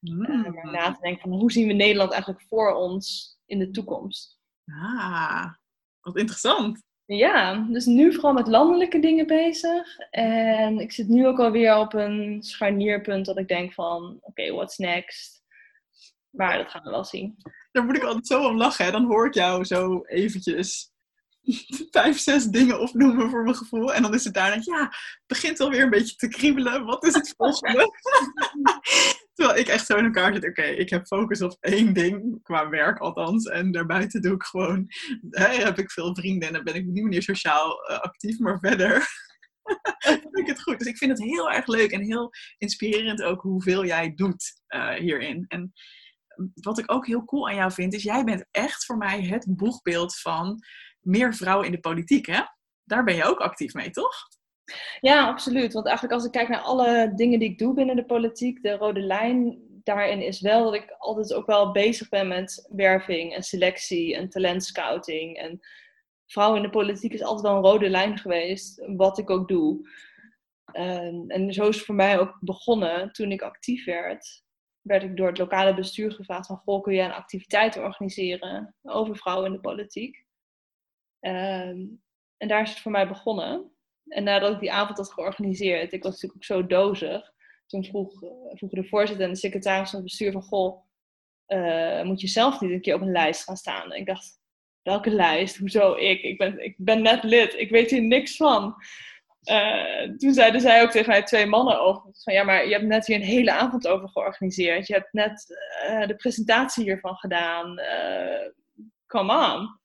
Mm. 0.00 0.26
Uh, 0.30 0.72
na 0.72 0.92
te 0.92 1.00
denken 1.00 1.20
van 1.20 1.38
hoe 1.38 1.52
zien 1.52 1.66
we 1.66 1.72
Nederland 1.72 2.12
eigenlijk 2.12 2.42
voor 2.48 2.74
ons 2.74 3.36
in 3.46 3.58
de 3.58 3.70
toekomst. 3.70 4.38
Ah, 4.66 5.52
wat 6.00 6.16
interessant. 6.16 6.82
Ja, 7.04 7.66
dus 7.70 7.86
nu 7.86 8.12
vooral 8.12 8.32
met 8.32 8.46
landelijke 8.46 8.98
dingen 8.98 9.26
bezig. 9.26 9.98
En 10.10 10.80
ik 10.80 10.92
zit 10.92 11.08
nu 11.08 11.26
ook 11.26 11.38
alweer 11.38 11.76
op 11.76 11.92
een 11.92 12.42
scharnierpunt 12.42 13.26
dat 13.26 13.38
ik 13.38 13.48
denk 13.48 13.72
van, 13.72 14.02
oké, 14.02 14.26
okay, 14.26 14.52
what's 14.52 14.78
next? 14.78 15.41
Maar 16.32 16.58
dat 16.58 16.70
gaan 16.70 16.82
we 16.82 16.90
wel 16.90 17.04
zien. 17.04 17.36
Daar 17.72 17.84
moet 17.84 17.96
ik 17.96 18.02
altijd 18.02 18.26
zo 18.26 18.46
om 18.46 18.56
lachen. 18.56 18.84
Hè? 18.84 18.90
Dan 18.90 19.04
hoor 19.04 19.26
ik 19.26 19.34
jou 19.34 19.64
zo 19.64 20.00
eventjes 20.02 20.92
vijf, 21.90 22.18
zes 22.18 22.44
dingen 22.44 22.80
opnoemen 22.80 23.30
voor 23.30 23.42
mijn 23.42 23.56
gevoel. 23.56 23.94
En 23.94 24.02
dan 24.02 24.14
is 24.14 24.24
het 24.24 24.34
daarna, 24.34 24.62
ja, 24.64 24.82
het 24.84 25.26
begint 25.26 25.60
alweer 25.60 25.82
een 25.82 25.90
beetje 25.90 26.16
te 26.16 26.28
kriebelen. 26.28 26.84
Wat 26.84 27.04
is 27.04 27.14
het 27.14 27.34
volgende? 27.36 27.90
Terwijl 29.34 29.58
ik 29.58 29.68
echt 29.68 29.86
zo 29.86 29.96
in 29.96 30.04
elkaar 30.04 30.34
zit. 30.34 30.48
Oké, 30.48 30.62
ik 30.62 30.90
heb 30.90 31.06
focus 31.06 31.42
op 31.42 31.56
één 31.60 31.92
ding, 31.92 32.42
qua 32.42 32.68
werk 32.68 32.98
althans. 32.98 33.46
En 33.46 33.72
daarbuiten 33.72 34.22
doe 34.22 34.34
ik 34.34 34.42
gewoon, 34.42 34.86
hè, 35.30 35.46
heb 35.46 35.78
ik 35.78 35.90
veel 35.90 36.14
vrienden 36.14 36.48
en 36.48 36.54
dan 36.54 36.64
ben 36.64 36.74
ik 36.74 36.88
op 36.88 36.94
die 36.94 37.02
manier 37.02 37.22
sociaal 37.22 37.90
uh, 37.90 37.98
actief. 37.98 38.38
Maar 38.38 38.58
verder 38.58 39.06
vind 39.98 40.38
ik 40.38 40.46
het 40.46 40.62
goed. 40.62 40.78
Dus 40.78 40.88
ik 40.88 40.96
vind 40.96 41.10
het 41.10 41.22
heel 41.22 41.50
erg 41.50 41.66
leuk 41.66 41.90
en 41.90 42.00
heel 42.00 42.30
inspirerend 42.58 43.22
ook 43.22 43.42
hoeveel 43.42 43.84
jij 43.84 44.12
doet 44.14 44.52
uh, 44.68 44.94
hierin. 44.94 45.44
En 45.48 45.72
wat 46.54 46.78
ik 46.78 46.92
ook 46.92 47.06
heel 47.06 47.24
cool 47.24 47.48
aan 47.48 47.54
jou 47.54 47.72
vind, 47.72 47.94
is 47.94 48.02
jij 48.02 48.24
bent 48.24 48.44
echt 48.50 48.84
voor 48.84 48.96
mij 48.96 49.22
het 49.22 49.46
boegbeeld 49.48 50.16
van 50.16 50.62
meer 51.00 51.34
vrouwen 51.34 51.66
in 51.66 51.72
de 51.72 51.80
politiek, 51.80 52.26
hè? 52.26 52.40
Daar 52.84 53.04
ben 53.04 53.14
je 53.14 53.24
ook 53.24 53.38
actief 53.38 53.74
mee, 53.74 53.90
toch? 53.90 54.14
Ja, 55.00 55.26
absoluut. 55.26 55.72
Want 55.72 55.86
eigenlijk 55.86 56.16
als 56.16 56.24
ik 56.24 56.32
kijk 56.32 56.48
naar 56.48 56.60
alle 56.60 57.12
dingen 57.14 57.38
die 57.38 57.50
ik 57.50 57.58
doe 57.58 57.74
binnen 57.74 57.96
de 57.96 58.04
politiek, 58.04 58.62
de 58.62 58.72
rode 58.72 59.00
lijn 59.00 59.58
daarin 59.82 60.22
is 60.22 60.40
wel 60.40 60.64
dat 60.64 60.74
ik 60.74 60.94
altijd 60.98 61.34
ook 61.34 61.46
wel 61.46 61.72
bezig 61.72 62.08
ben 62.08 62.28
met 62.28 62.68
werving 62.70 63.34
en 63.34 63.42
selectie 63.42 64.16
en 64.16 64.28
talentscouting. 64.28 65.36
En 65.36 65.60
vrouwen 66.26 66.56
in 66.56 66.62
de 66.62 66.70
politiek 66.70 67.12
is 67.12 67.22
altijd 67.22 67.46
wel 67.46 67.56
een 67.56 67.70
rode 67.70 67.88
lijn 67.88 68.18
geweest, 68.18 68.82
wat 68.86 69.18
ik 69.18 69.30
ook 69.30 69.48
doe. 69.48 69.90
En, 70.72 71.24
en 71.28 71.52
zo 71.52 71.68
is 71.68 71.76
het 71.76 71.84
voor 71.84 71.94
mij 71.94 72.18
ook 72.18 72.38
begonnen 72.40 73.12
toen 73.12 73.32
ik 73.32 73.42
actief 73.42 73.84
werd 73.84 74.41
werd 74.82 75.02
ik 75.02 75.16
door 75.16 75.28
het 75.28 75.38
lokale 75.38 75.74
bestuur 75.74 76.12
gevraagd 76.12 76.46
van, 76.46 76.56
goh, 76.56 76.82
kun 76.82 76.94
je 76.94 77.00
een 77.00 77.12
activiteit 77.12 77.76
organiseren 77.76 78.74
over 78.82 79.16
vrouwen 79.16 79.46
in 79.46 79.52
de 79.52 79.60
politiek? 79.60 80.24
Um, 81.20 82.02
en 82.36 82.48
daar 82.48 82.62
is 82.62 82.70
het 82.70 82.80
voor 82.80 82.92
mij 82.92 83.08
begonnen. 83.08 83.72
En 84.06 84.24
nadat 84.24 84.52
ik 84.52 84.60
die 84.60 84.72
avond 84.72 84.98
had 84.98 85.12
georganiseerd, 85.12 85.92
ik 85.92 86.02
was 86.02 86.12
natuurlijk 86.12 86.36
ook 86.36 86.44
zo 86.44 86.66
dozig, 86.66 87.32
toen 87.66 87.84
vroeg, 87.84 88.18
vroegen 88.50 88.82
de 88.82 88.88
voorzitter 88.88 89.24
en 89.24 89.32
de 89.32 89.38
secretaris 89.38 89.90
van 89.90 89.98
het 89.98 90.08
bestuur 90.08 90.32
van, 90.32 90.42
goh, 90.42 90.84
uh, 91.48 92.02
moet 92.02 92.20
je 92.20 92.28
zelf 92.28 92.60
niet 92.60 92.70
een 92.70 92.80
keer 92.80 92.94
op 92.94 93.00
een 93.00 93.12
lijst 93.12 93.44
gaan 93.44 93.56
staan? 93.56 93.92
En 93.92 93.98
ik 93.98 94.06
dacht, 94.06 94.40
welke 94.82 95.10
lijst? 95.10 95.56
Hoezo 95.56 95.94
ik? 95.94 96.22
Ik 96.22 96.38
ben, 96.38 96.64
ik 96.64 96.74
ben 96.78 97.02
net 97.02 97.22
lid, 97.22 97.54
ik 97.54 97.70
weet 97.70 97.90
hier 97.90 98.02
niks 98.02 98.36
van. 98.36 98.74
Uh, 99.50 100.16
toen 100.16 100.32
zeiden 100.32 100.60
zij 100.60 100.82
ook 100.82 100.90
tegen 100.90 101.10
mij 101.10 101.22
twee 101.22 101.46
mannen 101.46 101.80
over. 101.80 102.10
Van 102.12 102.34
ja, 102.34 102.44
maar 102.44 102.66
je 102.66 102.72
hebt 102.72 102.86
net 102.86 103.06
hier 103.06 103.16
een 103.16 103.22
hele 103.22 103.52
avond 103.52 103.88
over 103.88 104.08
georganiseerd. 104.08 104.86
Je 104.86 104.94
hebt 104.94 105.12
net 105.12 105.56
uh, 105.88 106.06
de 106.06 106.16
presentatie 106.16 106.84
hiervan 106.84 107.16
gedaan. 107.16 107.78
Uh, 107.78 108.50
come 109.06 109.54
on. 109.54 109.80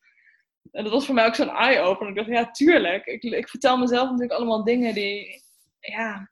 En 0.72 0.84
dat 0.84 0.92
was 0.92 1.06
voor 1.06 1.16
mij 1.16 1.26
ook 1.26 1.36
zo'n 1.36 1.56
eye-opener. 1.56 2.10
Ik 2.10 2.16
dacht, 2.16 2.30
ja, 2.30 2.52
tuurlijk. 2.52 3.06
Ik, 3.06 3.24
ik 3.24 3.50
vertel 3.50 3.78
mezelf 3.78 4.04
natuurlijk 4.04 4.40
allemaal 4.40 4.64
dingen 4.64 4.94
die, 4.94 5.42
ja, 5.80 6.30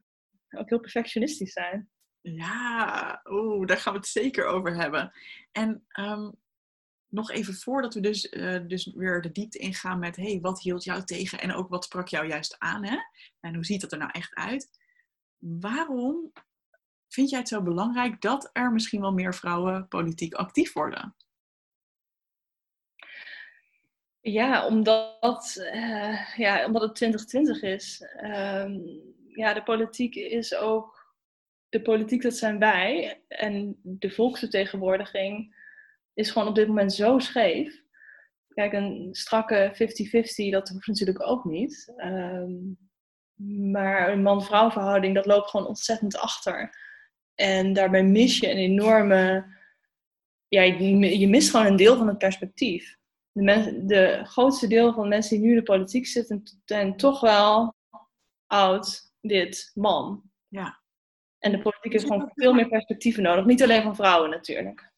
ook 0.58 0.70
heel 0.70 0.80
perfectionistisch 0.80 1.54
zijn. 1.54 1.90
Ja, 2.22 3.22
oeh, 3.24 3.68
daar 3.68 3.78
gaan 3.78 3.94
we 3.94 4.00
het 4.00 4.08
zeker 4.08 4.46
over 4.46 4.76
hebben. 4.76 5.12
En 5.52 5.86
um, 6.00 6.36
nog 7.10 7.32
even 7.32 7.54
voordat 7.54 7.94
we 7.94 8.00
dus, 8.00 8.32
uh, 8.32 8.60
dus 8.68 8.92
weer 8.96 9.22
de 9.22 9.32
diepte 9.32 9.58
ingaan 9.58 10.00
met, 10.00 10.16
hey, 10.16 10.40
wat 10.42 10.62
hield 10.62 10.84
jou 10.84 11.04
tegen 11.04 11.40
en 11.40 11.54
ook 11.54 11.70
wat 11.70 11.84
sprak 11.84 12.08
jou 12.08 12.28
juist 12.28 12.56
aan, 12.60 12.86
hè? 12.86 12.98
En 13.40 13.56
hoe 13.56 13.66
ziet 13.66 13.82
dat 13.82 13.92
er 13.92 13.98
nou 13.98 14.12
echt 14.14 14.36
uit? 14.36 14.70
Waarom 15.38 16.32
vind 17.08 17.30
jij 17.30 17.40
het 17.40 17.48
zo 17.48 17.62
belangrijk 17.62 18.22
dat 18.22 18.50
er 18.54 18.72
misschien 18.72 19.02
wel 19.02 19.14
meer 19.14 19.36
vrouwen 19.36 19.88
politiek 19.88 20.34
actief 20.34 20.74
worden? 20.74 21.16
Ja, 24.22 24.66
omdat, 24.66 25.56
uh, 25.74 26.36
ja, 26.38 26.66
omdat 26.66 26.82
het 26.82 26.96
2020 26.96 27.62
is. 27.62 28.02
Uh, 28.22 28.66
ja, 29.28 29.54
de 29.54 29.64
politiek 29.64 30.16
is 30.16 30.56
ook. 30.56 31.14
De 31.70 31.82
politiek, 31.82 32.22
dat 32.22 32.36
zijn 32.36 32.60
wij. 32.60 33.22
En 33.28 33.80
de 33.82 34.12
volksvertegenwoordiging 34.12 35.55
is 36.16 36.32
gewoon 36.32 36.48
op 36.48 36.56
dit 36.56 36.68
moment 36.68 36.94
zo 36.94 37.20
scheef. 37.20 37.84
Kijk, 38.54 38.74
een 38.74 39.10
strakke 39.12 39.72
50-50, 39.74 40.50
dat 40.52 40.70
hoeft 40.70 40.88
natuurlijk 40.88 41.28
ook 41.28 41.46
niet. 41.46 41.94
Um, 41.98 42.78
maar 43.72 44.12
een 44.12 44.22
man-vrouw 44.22 44.72
verhouding, 44.72 45.16
dat 45.16 45.26
loopt 45.26 45.50
gewoon 45.50 45.68
ontzettend 45.68 46.18
achter. 46.18 46.78
En 47.36 47.74
daarbij 47.74 48.04
mis 48.04 48.40
je 48.40 48.50
een 48.50 48.58
enorme. 48.58 49.54
Ja, 50.48 50.62
je, 50.62 51.20
je 51.20 51.28
mist 51.28 51.50
gewoon 51.50 51.66
een 51.66 51.76
deel 51.76 51.98
van 51.98 52.08
het 52.08 52.18
perspectief. 52.18 52.98
De, 53.32 53.84
de 53.86 54.22
grootste 54.24 54.68
deel 54.68 54.94
van 54.94 55.04
de 55.04 55.10
mensen 55.10 55.38
die 55.38 55.46
nu 55.46 55.52
in 55.52 55.58
de 55.58 55.64
politiek 55.64 56.06
zitten, 56.06 56.44
zijn 56.66 56.98
toch 56.98 57.22
wel 57.22 57.76
oud, 58.48 59.14
dit, 59.22 59.72
man. 59.74 60.24
Ja. 60.48 60.82
En 61.40 61.52
de 61.52 61.62
politiek 61.62 61.92
heeft 61.92 62.06
gewoon 62.06 62.32
veel 62.34 62.54
meer 62.54 62.68
perspectieven 62.68 63.24
nodig. 63.24 63.46
Niet 63.46 63.64
alleen 63.64 63.84
van 63.84 63.96
vrouwen 63.96 64.30
natuurlijk 64.30 64.94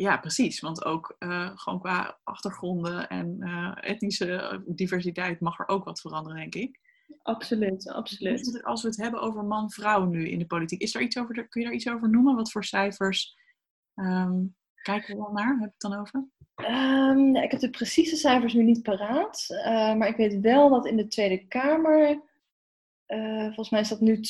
ja, 0.00 0.16
precies. 0.18 0.60
Want 0.60 0.84
ook 0.84 1.16
uh, 1.18 1.50
gewoon 1.54 1.80
qua 1.80 2.18
achtergronden 2.24 3.08
en 3.08 3.36
uh, 3.40 3.76
etnische 3.80 4.62
diversiteit 4.66 5.40
mag 5.40 5.58
er 5.58 5.68
ook 5.68 5.84
wat 5.84 6.00
veranderen, 6.00 6.38
denk 6.38 6.54
ik. 6.54 6.80
Absoluut, 7.22 7.88
absoluut. 7.88 8.62
Als 8.62 8.82
we 8.82 8.88
het 8.88 8.96
hebben 8.96 9.20
over 9.20 9.44
man-vrouw 9.44 10.04
nu 10.04 10.28
in 10.28 10.38
de 10.38 10.46
politiek, 10.46 10.80
is 10.80 10.94
er 10.94 11.00
iets 11.00 11.18
over, 11.18 11.48
kun 11.48 11.60
je 11.60 11.66
daar 11.66 11.76
iets 11.76 11.88
over 11.88 12.10
noemen? 12.10 12.34
Wat 12.34 12.50
voor 12.50 12.64
cijfers 12.64 13.36
um, 13.94 14.56
kijken 14.82 15.16
we 15.16 15.22
dan 15.22 15.32
naar? 15.32 15.48
Heb 15.48 15.58
je 15.58 15.64
het 15.64 15.80
dan 15.80 16.00
over? 16.00 16.28
Um, 16.56 17.34
ja, 17.34 17.42
ik 17.42 17.50
heb 17.50 17.60
de 17.60 17.70
precieze 17.70 18.16
cijfers 18.16 18.52
nu 18.52 18.62
niet 18.62 18.82
paraat. 18.82 19.46
Uh, 19.48 19.94
maar 19.94 20.08
ik 20.08 20.16
weet 20.16 20.40
wel 20.40 20.68
dat 20.70 20.86
in 20.86 20.96
de 20.96 21.06
Tweede 21.06 21.46
Kamer, 21.46 22.22
volgens 23.44 23.70
mij 23.70 23.80
is 23.80 23.88
dat 23.88 24.00
nu 24.00 24.16
32% 24.16 24.20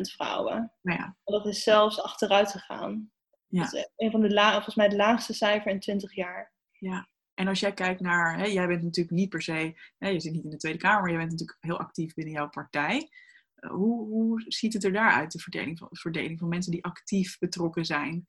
vrouwen. 0.00 0.72
Nou 0.82 0.98
ja. 0.98 1.16
Dat 1.24 1.46
is 1.46 1.62
zelfs 1.62 2.02
achteruit 2.02 2.50
gegaan. 2.50 3.12
Ja. 3.54 3.62
Dat 3.62 3.72
is 3.74 3.88
een 3.96 4.10
van 4.10 4.20
de 4.20 4.30
la 4.30 4.52
volgens 4.52 4.74
mij 4.74 4.86
het 4.86 4.94
laagste 4.94 5.32
cijfer 5.32 5.70
in 5.70 5.80
20 5.80 6.14
jaar. 6.14 6.52
Ja, 6.70 7.08
en 7.34 7.48
als 7.48 7.60
jij 7.60 7.72
kijkt 7.72 8.00
naar, 8.00 8.38
hè, 8.38 8.44
jij 8.44 8.66
bent 8.66 8.82
natuurlijk 8.82 9.16
niet 9.16 9.28
per 9.28 9.42
se, 9.42 9.80
hè, 9.98 10.08
je 10.08 10.20
zit 10.20 10.32
niet 10.32 10.44
in 10.44 10.50
de 10.50 10.56
Tweede 10.56 10.78
Kamer, 10.78 11.00
maar 11.00 11.10
je 11.10 11.16
bent 11.16 11.30
natuurlijk 11.30 11.58
heel 11.60 11.78
actief 11.78 12.14
binnen 12.14 12.34
jouw 12.34 12.48
partij. 12.48 13.08
Uh, 13.56 13.70
hoe, 13.70 14.08
hoe 14.08 14.44
ziet 14.46 14.72
het 14.72 14.84
er 14.84 14.92
daaruit, 14.92 15.32
de 15.32 15.38
verdeling 15.38 15.78
van, 15.78 15.88
de 15.90 15.98
verdeling 15.98 16.38
van 16.38 16.48
mensen 16.48 16.72
die 16.72 16.84
actief 16.84 17.38
betrokken 17.38 17.84
zijn, 17.84 18.24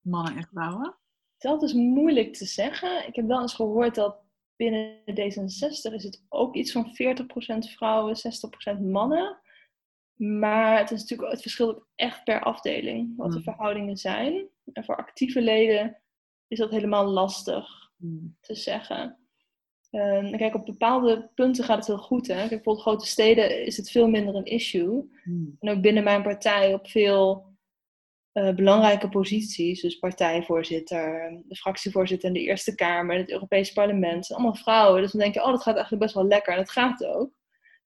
mannen 0.00 0.36
en 0.36 0.48
vrouwen? 0.52 0.98
Dat 1.38 1.62
is 1.62 1.72
moeilijk 1.72 2.34
te 2.34 2.46
zeggen. 2.46 3.06
Ik 3.06 3.16
heb 3.16 3.26
wel 3.26 3.40
eens 3.40 3.54
gehoord 3.54 3.94
dat 3.94 4.22
binnen 4.56 5.00
D66 5.10 5.92
is 5.92 6.04
het 6.04 6.24
ook 6.28 6.54
iets 6.54 6.72
van 6.72 6.86
40% 6.86 6.92
vrouwen, 7.58 8.16
60% 8.76 8.80
mannen. 8.80 9.38
Maar 10.16 10.78
het 10.78 10.90
is 10.90 11.00
natuurlijk, 11.00 11.30
het 11.30 11.42
verschilt 11.42 11.76
ook 11.76 11.88
echt 11.94 12.24
per 12.24 12.42
afdeling 12.42 13.16
wat 13.16 13.28
de 13.28 13.34
hmm. 13.34 13.42
verhoudingen 13.42 13.96
zijn. 13.96 14.48
En 14.72 14.84
voor 14.84 14.96
actieve 14.96 15.40
leden 15.40 16.00
is 16.48 16.58
dat 16.58 16.70
helemaal 16.70 17.06
lastig 17.06 17.90
hmm. 17.96 18.36
te 18.40 18.54
zeggen. 18.54 19.18
Um, 19.90 20.36
kijk, 20.36 20.54
op 20.54 20.66
bepaalde 20.66 21.30
punten 21.34 21.64
gaat 21.64 21.76
het 21.76 21.86
heel 21.86 21.98
goed. 21.98 22.26
Hè? 22.26 22.34
Kijk, 22.34 22.48
bijvoorbeeld 22.48 22.86
grote 22.86 23.06
steden 23.06 23.66
is 23.66 23.76
het 23.76 23.90
veel 23.90 24.08
minder 24.08 24.34
een 24.34 24.44
issue. 24.44 25.10
Hmm. 25.22 25.56
En 25.60 25.70
ook 25.70 25.80
binnen 25.80 26.04
mijn 26.04 26.22
partij 26.22 26.74
op 26.74 26.88
veel 26.88 27.52
uh, 28.32 28.54
belangrijke 28.54 29.08
posities. 29.08 29.80
Dus 29.80 29.98
partijvoorzitter, 29.98 31.42
de 31.48 31.56
fractievoorzitter 31.56 32.28
in 32.28 32.34
de 32.34 32.40
Eerste 32.40 32.74
Kamer, 32.74 33.16
het 33.16 33.30
Europees 33.30 33.72
Parlement. 33.72 34.32
Allemaal 34.32 34.54
vrouwen. 34.54 35.02
Dus 35.02 35.12
dan 35.12 35.20
denk 35.20 35.34
je, 35.34 35.42
oh, 35.42 35.50
dat 35.50 35.62
gaat 35.62 35.74
eigenlijk 35.74 36.02
best 36.02 36.14
wel 36.14 36.26
lekker. 36.26 36.52
En 36.52 36.58
dat 36.58 36.70
gaat 36.70 37.04
ook. 37.04 37.30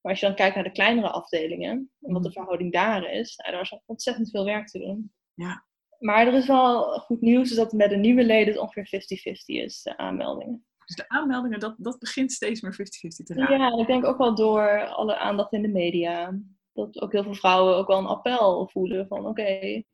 Maar 0.08 0.16
als 0.16 0.26
je 0.26 0.34
dan 0.34 0.44
kijkt 0.44 0.54
naar 0.54 0.72
de 0.72 0.80
kleinere 0.80 1.10
afdelingen, 1.10 1.90
en 2.00 2.12
wat 2.12 2.22
de 2.22 2.28
mhm. 2.28 2.38
verhouding 2.38 2.72
daar 2.72 3.10
is, 3.10 3.36
nou, 3.36 3.52
daar 3.52 3.60
is 3.60 3.78
ontzettend 3.86 4.30
veel 4.30 4.44
werk 4.44 4.68
te 4.68 4.78
doen. 4.78 5.12
Ja. 5.34 5.64
Maar 5.98 6.26
er 6.26 6.34
is 6.34 6.46
wel 6.46 6.82
goed 6.98 7.20
nieuws, 7.20 7.50
is 7.50 7.56
dat 7.56 7.72
met 7.72 7.90
de 7.90 7.96
nieuwe 7.96 8.24
leden 8.24 8.52
het 8.52 8.62
ongeveer 8.62 9.02
50-50 9.34 9.44
is, 9.44 9.82
de 9.82 9.96
aanmeldingen. 9.96 10.66
Dus 10.84 10.96
de 10.96 11.08
aanmeldingen, 11.08 11.60
dat, 11.60 11.74
dat 11.78 11.98
begint 11.98 12.32
steeds 12.32 12.60
meer 12.60 12.72
50-50 12.72 12.76
te 13.24 13.34
raken. 13.34 13.58
Ja, 13.58 13.78
ik 13.78 13.86
denk 13.86 14.04
ook 14.04 14.18
wel 14.18 14.34
door 14.34 14.86
alle 14.86 15.16
aandacht 15.16 15.52
in 15.52 15.62
de 15.62 15.68
media. 15.68 16.38
Dat 16.72 17.00
ook 17.00 17.12
heel 17.12 17.22
veel 17.22 17.34
vrouwen 17.34 17.76
ook 17.76 17.86
wel 17.86 17.98
een 17.98 18.06
appel 18.06 18.68
voelen 18.68 19.06
van 19.06 19.18
oké, 19.18 19.28
okay, 19.28 19.86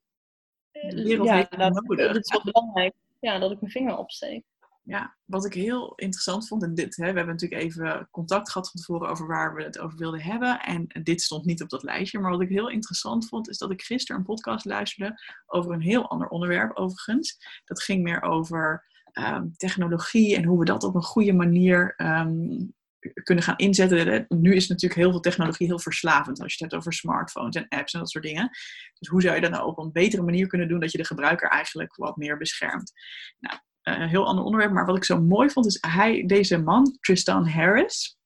ja, 0.70 1.44
dat, 1.44 1.84
dat 1.86 2.16
is 2.16 2.32
wel 2.32 2.42
belangrijk 2.44 2.94
ja, 3.20 3.38
dat 3.38 3.50
ik 3.50 3.60
mijn 3.60 3.72
vinger 3.72 3.98
opsteek 3.98 4.44
ja, 4.86 5.16
wat 5.24 5.44
ik 5.44 5.54
heel 5.54 5.92
interessant 5.94 6.48
vond, 6.48 6.62
en 6.62 6.74
dit, 6.74 6.96
hè, 6.96 7.10
we 7.10 7.16
hebben 7.16 7.34
natuurlijk 7.34 7.62
even 7.62 8.08
contact 8.10 8.50
gehad 8.50 8.70
van 8.70 8.80
tevoren 8.80 9.08
over 9.08 9.26
waar 9.26 9.54
we 9.54 9.62
het 9.62 9.78
over 9.78 9.98
wilden 9.98 10.20
hebben. 10.20 10.60
En 10.60 10.86
dit 11.02 11.22
stond 11.22 11.44
niet 11.44 11.62
op 11.62 11.68
dat 11.68 11.82
lijstje, 11.82 12.18
maar 12.18 12.30
wat 12.30 12.40
ik 12.40 12.48
heel 12.48 12.70
interessant 12.70 13.28
vond, 13.28 13.48
is 13.48 13.58
dat 13.58 13.70
ik 13.70 13.82
gisteren 13.82 14.20
een 14.20 14.26
podcast 14.26 14.64
luisterde 14.64 15.20
over 15.46 15.72
een 15.72 15.80
heel 15.80 16.10
ander 16.10 16.28
onderwerp 16.28 16.76
overigens. 16.76 17.38
Dat 17.64 17.82
ging 17.82 18.02
meer 18.02 18.22
over 18.22 18.84
um, 19.12 19.52
technologie 19.56 20.36
en 20.36 20.44
hoe 20.44 20.58
we 20.58 20.64
dat 20.64 20.84
op 20.84 20.94
een 20.94 21.02
goede 21.02 21.32
manier 21.32 21.94
um, 21.96 22.74
kunnen 23.22 23.44
gaan 23.44 23.56
inzetten. 23.56 24.24
Nu 24.28 24.54
is 24.54 24.68
natuurlijk 24.68 25.00
heel 25.00 25.10
veel 25.10 25.20
technologie 25.20 25.66
heel 25.66 25.78
verslavend 25.78 26.40
als 26.40 26.54
je 26.54 26.64
het 26.64 26.72
hebt 26.72 26.82
over 26.82 26.92
smartphones 26.92 27.54
en 27.54 27.68
apps 27.68 27.92
en 27.92 27.98
dat 27.98 28.10
soort 28.10 28.24
dingen. 28.24 28.50
Dus 28.98 29.08
hoe 29.08 29.22
zou 29.22 29.34
je 29.34 29.40
dat 29.40 29.50
nou 29.50 29.66
op 29.66 29.78
een 29.78 29.92
betere 29.92 30.22
manier 30.22 30.46
kunnen 30.46 30.68
doen 30.68 30.80
dat 30.80 30.92
je 30.92 30.98
de 30.98 31.04
gebruiker 31.04 31.48
eigenlijk 31.48 31.96
wat 31.96 32.16
meer 32.16 32.36
beschermt? 32.36 32.92
Nou, 33.38 33.58
een 33.84 34.08
heel 34.08 34.26
ander 34.26 34.44
onderwerp. 34.44 34.72
Maar 34.72 34.86
wat 34.86 34.96
ik 34.96 35.04
zo 35.04 35.20
mooi 35.20 35.50
vond, 35.50 35.66
is 35.66 35.78
hij, 35.80 36.26
deze 36.26 36.58
man, 36.58 36.96
Tristan 37.00 37.48
Harris. 37.48 38.16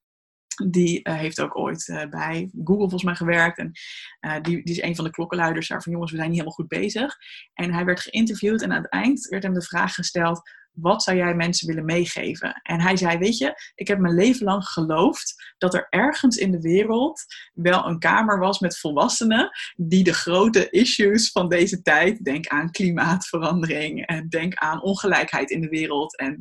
Die 0.66 1.00
uh, 1.08 1.14
heeft 1.14 1.40
ook 1.40 1.58
ooit 1.58 1.88
uh, 1.88 2.06
bij 2.06 2.50
Google 2.52 2.76
volgens 2.76 3.02
mij 3.02 3.14
gewerkt. 3.14 3.58
En 3.58 3.72
die, 4.42 4.64
die 4.64 4.74
is 4.74 4.82
een 4.82 4.96
van 4.96 5.04
de 5.04 5.10
klokkenluiders 5.10 5.68
daar 5.68 5.82
van 5.82 5.92
jongens, 5.92 6.10
we 6.10 6.16
zijn 6.16 6.30
niet 6.30 6.38
helemaal 6.38 6.58
goed 6.58 6.80
bezig. 6.80 7.16
En 7.54 7.72
hij 7.72 7.84
werd 7.84 8.00
geïnterviewd 8.00 8.62
en 8.62 8.72
aan 8.72 8.82
het 8.82 8.90
eind 8.90 9.28
werd 9.28 9.42
hem 9.42 9.54
de 9.54 9.62
vraag 9.62 9.94
gesteld 9.94 10.40
wat 10.80 11.02
zou 11.02 11.16
jij 11.16 11.34
mensen 11.34 11.66
willen 11.66 11.84
meegeven? 11.84 12.60
En 12.62 12.80
hij 12.80 12.96
zei, 12.96 13.18
weet 13.18 13.38
je, 13.38 13.72
ik 13.74 13.88
heb 13.88 13.98
mijn 13.98 14.14
leven 14.14 14.44
lang 14.44 14.64
geloofd 14.64 15.54
dat 15.58 15.74
er 15.74 15.86
ergens 15.90 16.36
in 16.36 16.50
de 16.50 16.60
wereld 16.60 17.24
wel 17.52 17.86
een 17.86 17.98
kamer 17.98 18.38
was 18.38 18.58
met 18.58 18.78
volwassenen 18.78 19.50
die 19.76 20.04
de 20.04 20.14
grote 20.14 20.70
issues 20.70 21.30
van 21.30 21.48
deze 21.48 21.82
tijd, 21.82 22.24
denk 22.24 22.46
aan 22.46 22.70
klimaatverandering 22.70 24.06
en 24.06 24.28
denk 24.28 24.54
aan 24.54 24.82
ongelijkheid 24.82 25.50
in 25.50 25.60
de 25.60 25.68
wereld 25.68 26.16
en 26.16 26.38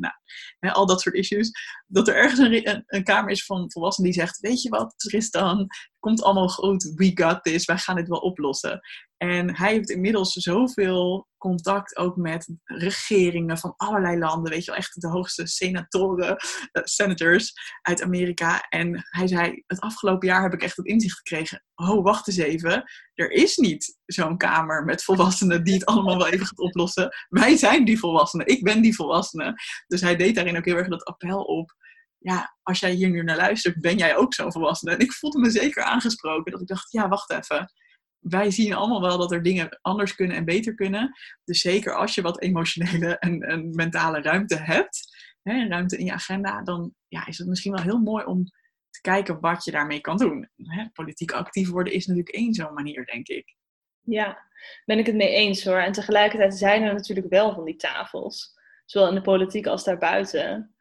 nou, 0.60 0.75
al 0.75 0.86
dat 0.86 1.01
soort 1.01 1.15
issues, 1.15 1.51
dat 1.88 2.08
er 2.08 2.15
ergens 2.15 2.39
een, 2.39 2.84
een, 2.88 3.03
kamer 3.03 3.32
is 3.32 3.46
van 3.46 3.72
volwassenen 3.72 4.12
die 4.12 4.20
zegt, 4.20 4.39
weet 4.39 4.62
je 4.62 4.70
wat, 4.70 4.94
Tristan, 4.98 5.67
komt 6.00 6.24
allemaal 6.24 6.50
goed, 6.50 6.91
we 6.96 7.12
got 7.13 7.44
this, 7.44 7.65
wij 7.65 7.77
gaan 7.77 7.96
dit 7.96 8.08
wel 8.08 8.20
oplossen. 8.20 8.79
En 9.17 9.56
hij 9.56 9.72
heeft 9.74 9.89
inmiddels 9.89 10.34
zoveel 10.34 11.27
contact 11.48 11.98
ook 11.98 12.16
met 12.16 12.56
regeringen 12.63 13.58
van 13.58 13.74
allerlei 13.77 14.18
landen. 14.18 14.51
Weet 14.51 14.66
je 14.66 14.72
wel, 14.72 14.80
echt 14.80 15.01
de 15.01 15.08
hoogste 15.08 15.48
senatoren, 15.48 16.30
uh, 16.30 16.84
senators 16.84 17.54
uit 17.82 18.01
Amerika. 18.01 18.66
En 18.70 19.08
hij 19.10 19.27
zei, 19.27 19.63
het 19.68 19.80
afgelopen 19.80 20.27
jaar 20.27 20.42
heb 20.42 20.54
ik 20.54 20.62
echt 20.62 20.77
het 20.77 20.86
inzicht 20.86 21.18
gekregen. 21.18 21.63
Oh, 21.75 22.04
wacht 22.04 22.27
eens 22.27 22.38
even. 22.38 22.84
Er 23.13 23.32
is 23.32 23.58
niet 23.58 23.98
zo'n 24.06 24.38
kamer 24.38 24.84
met 24.84 25.04
volwassenen 25.04 25.63
die 25.63 25.74
het 25.74 25.86
allemaal 25.86 26.18
wel 26.18 26.27
even 26.27 26.46
gaat 26.46 26.60
oplossen. 26.60 27.10
Wij 27.30 27.58
zijn 27.58 27.86
die 27.86 28.00
volwassenen. 28.00 28.48
Ik 28.48 28.63
ben 28.63 28.82
die 28.82 28.96
volwassene. 28.96 29.54
Dus 29.88 30.01
hij 30.01 30.16
deed 30.16 30.36
daarin 30.36 30.58
ook 30.58 30.66
heel 30.66 30.75
erg 30.75 30.88
dat 30.88 31.06
appel 31.06 31.42
op 31.42 31.75
ja, 32.20 32.58
als 32.63 32.80
jij 32.80 32.92
hier 32.92 33.10
nu 33.10 33.24
naar 33.24 33.36
luistert, 33.36 33.82
ben 33.82 33.98
jij 33.98 34.16
ook 34.16 34.34
zo'n 34.34 34.51
volwassene. 34.51 34.92
En 34.92 35.00
ik 35.00 35.13
voelde 35.13 35.39
me 35.39 35.50
zeker 35.50 35.84
aangesproken. 35.84 36.51
Dat 36.51 36.62
ik 36.62 36.68
dacht, 36.68 36.92
ja, 36.92 37.08
wacht 37.08 37.32
even 37.32 37.72
wij 38.20 38.52
zien 38.52 38.74
allemaal 38.74 39.02
wel 39.02 39.18
dat 39.18 39.32
er 39.32 39.44
dingen 39.44 39.80
anders 39.82 40.16
kunnen 40.16 40.36
en 40.36 40.46
beter 40.46 40.76
kunnen. 40.76 41.12
Dus 41.44 41.62
zeker 41.62 41.96
als 41.96 42.16
je 42.16 42.22
wat 42.22 42.42
emotionele 42.42 43.18
en, 43.18 43.42
en 43.42 43.76
mentale 43.76 44.22
ruimte 44.22 44.56
hebt, 44.56 45.16
hè, 45.42 45.68
ruimte 45.68 45.98
in 45.98 46.06
je 46.06 46.14
agenda, 46.14 46.64
dan 46.64 46.94
ja, 47.08 47.28
is 47.28 47.38
het 47.38 47.48
misschien 47.48 47.74
wel 47.74 47.84
heel 47.84 48.00
mooi 48.00 48.26
om 48.26 48.46
te 48.90 49.02
kijken 49.02 49.40
wat 49.40 49.64
je 49.64 49.72
daarmee 49.72 50.02
kan 50.02 50.18
doen. 50.18 50.50
Hè, 50.56 50.90
politiek 50.94 51.32
actief 51.32 51.70
worden 51.70 51.94
is 51.94 52.06
natuurlijk 52.06 52.36
één 52.36 52.54
zo'n 52.54 52.74
manier, 52.74 53.06
denk 53.06 53.28
ik. 53.28 53.56
Ja, 54.02 54.46
ben 54.86 55.00
ik 55.00 55.06
het 55.06 55.16
mee 55.16 55.30
eens 55.30 55.64
hoor. 55.64 55.80
En 55.80 55.92
tegelijkertijd 55.92 56.58
zijn 56.58 56.84
er 56.84 56.94
natuurlijk 56.94 57.30
wel 57.30 57.54
van 57.54 57.66
die 57.66 57.76
tafels. 57.76 58.56
Zowel 58.86 59.10
in 59.10 59.16
de 59.16 59.22
politiek 59.22 59.68
als 59.68 59.84
daarbuiten. 59.84 60.76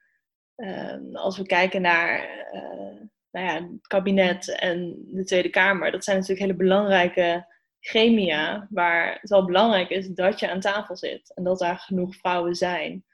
Uh, 0.57 0.97
als 1.13 1.39
we 1.39 1.47
kijken 1.47 1.83
naar 1.83 2.29
uh, 2.53 3.01
nou 3.37 3.49
ja, 3.49 3.73
het 3.73 3.87
kabinet 3.87 4.59
en 4.59 5.05
de 5.07 5.25
Tweede 5.25 5.51
Kamer. 5.51 5.91
Dat 5.91 6.05
zijn 6.05 6.17
natuurlijk 6.17 6.47
hele 6.47 6.59
belangrijke 6.59 7.55
chemia. 7.81 8.67
Waar 8.71 9.19
het 9.21 9.31
wel 9.31 9.45
belangrijk 9.45 9.91
is 9.91 10.09
dat 10.09 10.41
je 10.41 10.51
aan 10.51 10.61
tafel 10.61 10.97
zit. 10.97 11.35
En 11.35 11.45
dat 11.45 11.59
daar 11.59 11.79
genoeg 11.79 12.17
vrouwen 12.17 12.55
zijn. 12.55 13.05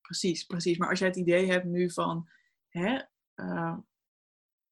Precies, 0.00 0.44
precies. 0.44 0.78
Maar 0.78 0.88
als 0.88 0.98
jij 0.98 1.08
het 1.08 1.16
idee 1.16 1.50
hebt 1.50 1.64
nu 1.64 1.90
van... 1.90 2.28
Hè, 2.68 2.98
uh, 3.34 3.76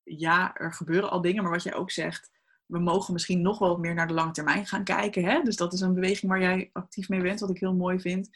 ja, 0.03 0.55
er 0.55 0.73
gebeuren 0.73 1.11
al 1.11 1.21
dingen. 1.21 1.43
Maar 1.43 1.53
wat 1.53 1.63
jij 1.63 1.75
ook 1.75 1.91
zegt 1.91 2.33
we 2.67 2.79
mogen 2.79 3.13
misschien 3.13 3.43
nog 3.43 3.59
wel 3.59 3.77
meer 3.77 3.95
naar 3.95 4.07
de 4.07 4.15
lange 4.15 4.33
termijn 4.33 4.67
gaan 4.67 4.85
kijken. 4.85 5.25
Hè? 5.25 5.43
Dus 5.43 5.57
dat 5.57 5.73
is 5.73 5.81
een 5.81 5.95
beweging 5.95 6.31
waar 6.31 6.41
jij 6.41 6.71
actief 6.73 7.09
mee 7.09 7.23
bent, 7.23 7.41
wat 7.41 7.51
ik 7.51 7.59
heel 7.59 7.75
mooi 7.75 8.01
vind. 8.01 8.31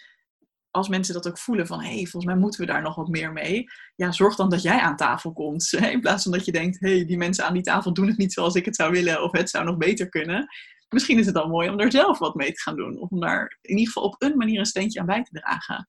Als 0.71 0.89
mensen 0.89 1.15
dat 1.15 1.29
ook 1.29 1.39
voelen 1.39 1.67
van, 1.67 1.81
hé, 1.81 1.95
hey, 1.95 2.07
volgens 2.07 2.25
mij 2.25 2.37
moeten 2.37 2.61
we 2.61 2.67
daar 2.67 2.83
nog 2.83 2.95
wat 2.95 3.09
meer 3.09 3.33
mee. 3.33 3.65
Ja, 3.95 4.13
zorg 4.13 4.37
dan 4.37 4.51
dat 4.51 4.63
jij 4.63 4.79
aan 4.79 4.97
tafel 4.97 5.33
komt. 5.33 5.73
In 5.93 6.01
plaats 6.01 6.23
van 6.23 6.33
dat 6.33 6.45
je 6.45 6.53
denkt, 6.53 6.81
hé, 6.81 6.97
hey, 6.97 7.07
die 7.07 7.17
mensen 7.17 7.45
aan 7.45 7.53
die 7.55 7.63
tafel 7.63 7.93
doen 7.93 8.07
het 8.07 8.17
niet 8.17 8.33
zoals 8.33 8.55
ik 8.55 8.65
het 8.65 8.77
zou 8.77 8.93
willen. 8.93 9.23
Of 9.23 9.33
het 9.33 9.51
zou 9.51 9.65
nog 9.65 9.77
beter 9.77 10.09
kunnen. 10.09 10.47
Misschien 10.89 11.19
is 11.19 11.27
het 11.27 11.35
dan 11.35 11.51
mooi 11.51 11.69
om 11.69 11.81
er 11.81 11.93
zelf 11.93 12.19
wat 12.19 12.35
mee 12.35 12.53
te 12.53 12.61
gaan 12.61 12.77
doen. 12.77 12.99
Of 12.99 13.11
om 13.11 13.21
daar 13.21 13.59
in 13.61 13.77
ieder 13.77 13.93
geval 13.93 14.09
op 14.09 14.23
een 14.23 14.37
manier 14.37 14.59
een 14.59 14.67
steentje 14.67 15.01
aan 15.01 15.07
bij 15.07 15.23
te 15.23 15.41
dragen. 15.41 15.89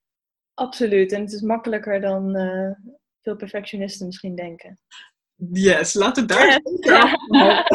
Absoluut. 0.54 1.12
En 1.12 1.22
het 1.22 1.34
is 1.34 1.42
makkelijker 1.42 2.02
dan 2.02 2.38
uh, 2.38 2.72
veel 3.22 3.36
perfectionisten 3.36 4.06
misschien 4.06 4.36
denken. 4.36 4.80
Yes, 5.52 5.94
laten 5.94 6.28
we 6.28 6.34
daar. 6.34 6.60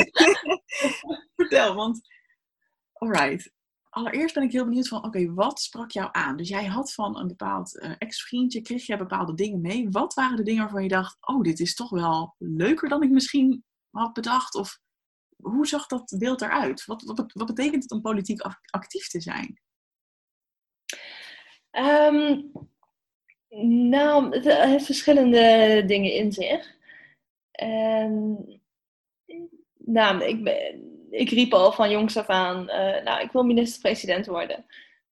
Vertel, 1.37 1.75
want. 1.75 2.01
Alright. 2.93 3.53
Allereerst 3.95 4.35
ben 4.35 4.43
ik 4.43 4.53
heel 4.53 4.65
benieuwd 4.65 4.89
van, 4.89 5.05
oké, 5.05 5.35
wat 5.35 5.61
sprak 5.61 5.91
jou 5.91 6.09
aan? 6.13 6.37
Dus 6.37 6.49
jij 6.49 6.65
had 6.65 6.93
van 6.93 7.19
een 7.19 7.27
bepaald 7.27 7.75
uh, 7.75 7.93
ex-vriendje, 7.99 8.61
kreeg 8.61 8.87
je 8.87 8.97
bepaalde 8.97 9.35
dingen 9.35 9.61
mee. 9.61 9.91
Wat 9.91 10.15
waren 10.15 10.37
de 10.37 10.43
dingen 10.43 10.63
waarvan 10.63 10.83
je 10.83 10.89
dacht, 10.89 11.17
oh, 11.21 11.43
dit 11.43 11.61
is 11.61 11.75
toch 11.75 11.91
wel 11.91 12.35
leuker 12.39 12.89
dan 12.89 13.03
ik 13.03 13.11
misschien 13.11 13.65
had 13.91 14.13
bedacht? 14.13 14.55
Of 14.55 14.79
hoe 15.37 15.67
zag 15.67 15.87
dat 15.87 16.15
beeld 16.19 16.43
eruit? 16.43 16.85
Wat, 16.85 17.03
wat, 17.33 17.47
betekent 17.47 17.83
het 17.83 17.93
om 17.93 18.01
politiek 18.01 18.41
actief 18.71 19.09
te 19.09 19.21
zijn? 19.21 19.61
Um, 21.71 22.53
nou, 23.89 24.37
het 24.37 24.45
heeft 24.45 24.85
verschillende 24.85 25.83
dingen 25.87 26.13
in 26.13 26.33
zich. 26.33 26.77
En 27.51 28.45
nou, 29.75 30.25
ik, 30.25 30.45
ik 31.15 31.31
riep 31.31 31.53
al 31.53 31.73
van 31.73 31.91
jongs 31.91 32.17
af 32.17 32.27
aan, 32.27 32.61
uh, 32.61 33.03
nou, 33.03 33.23
ik 33.23 33.33
wil 33.33 33.43
minister-president 33.43 34.27
worden. 34.27 34.67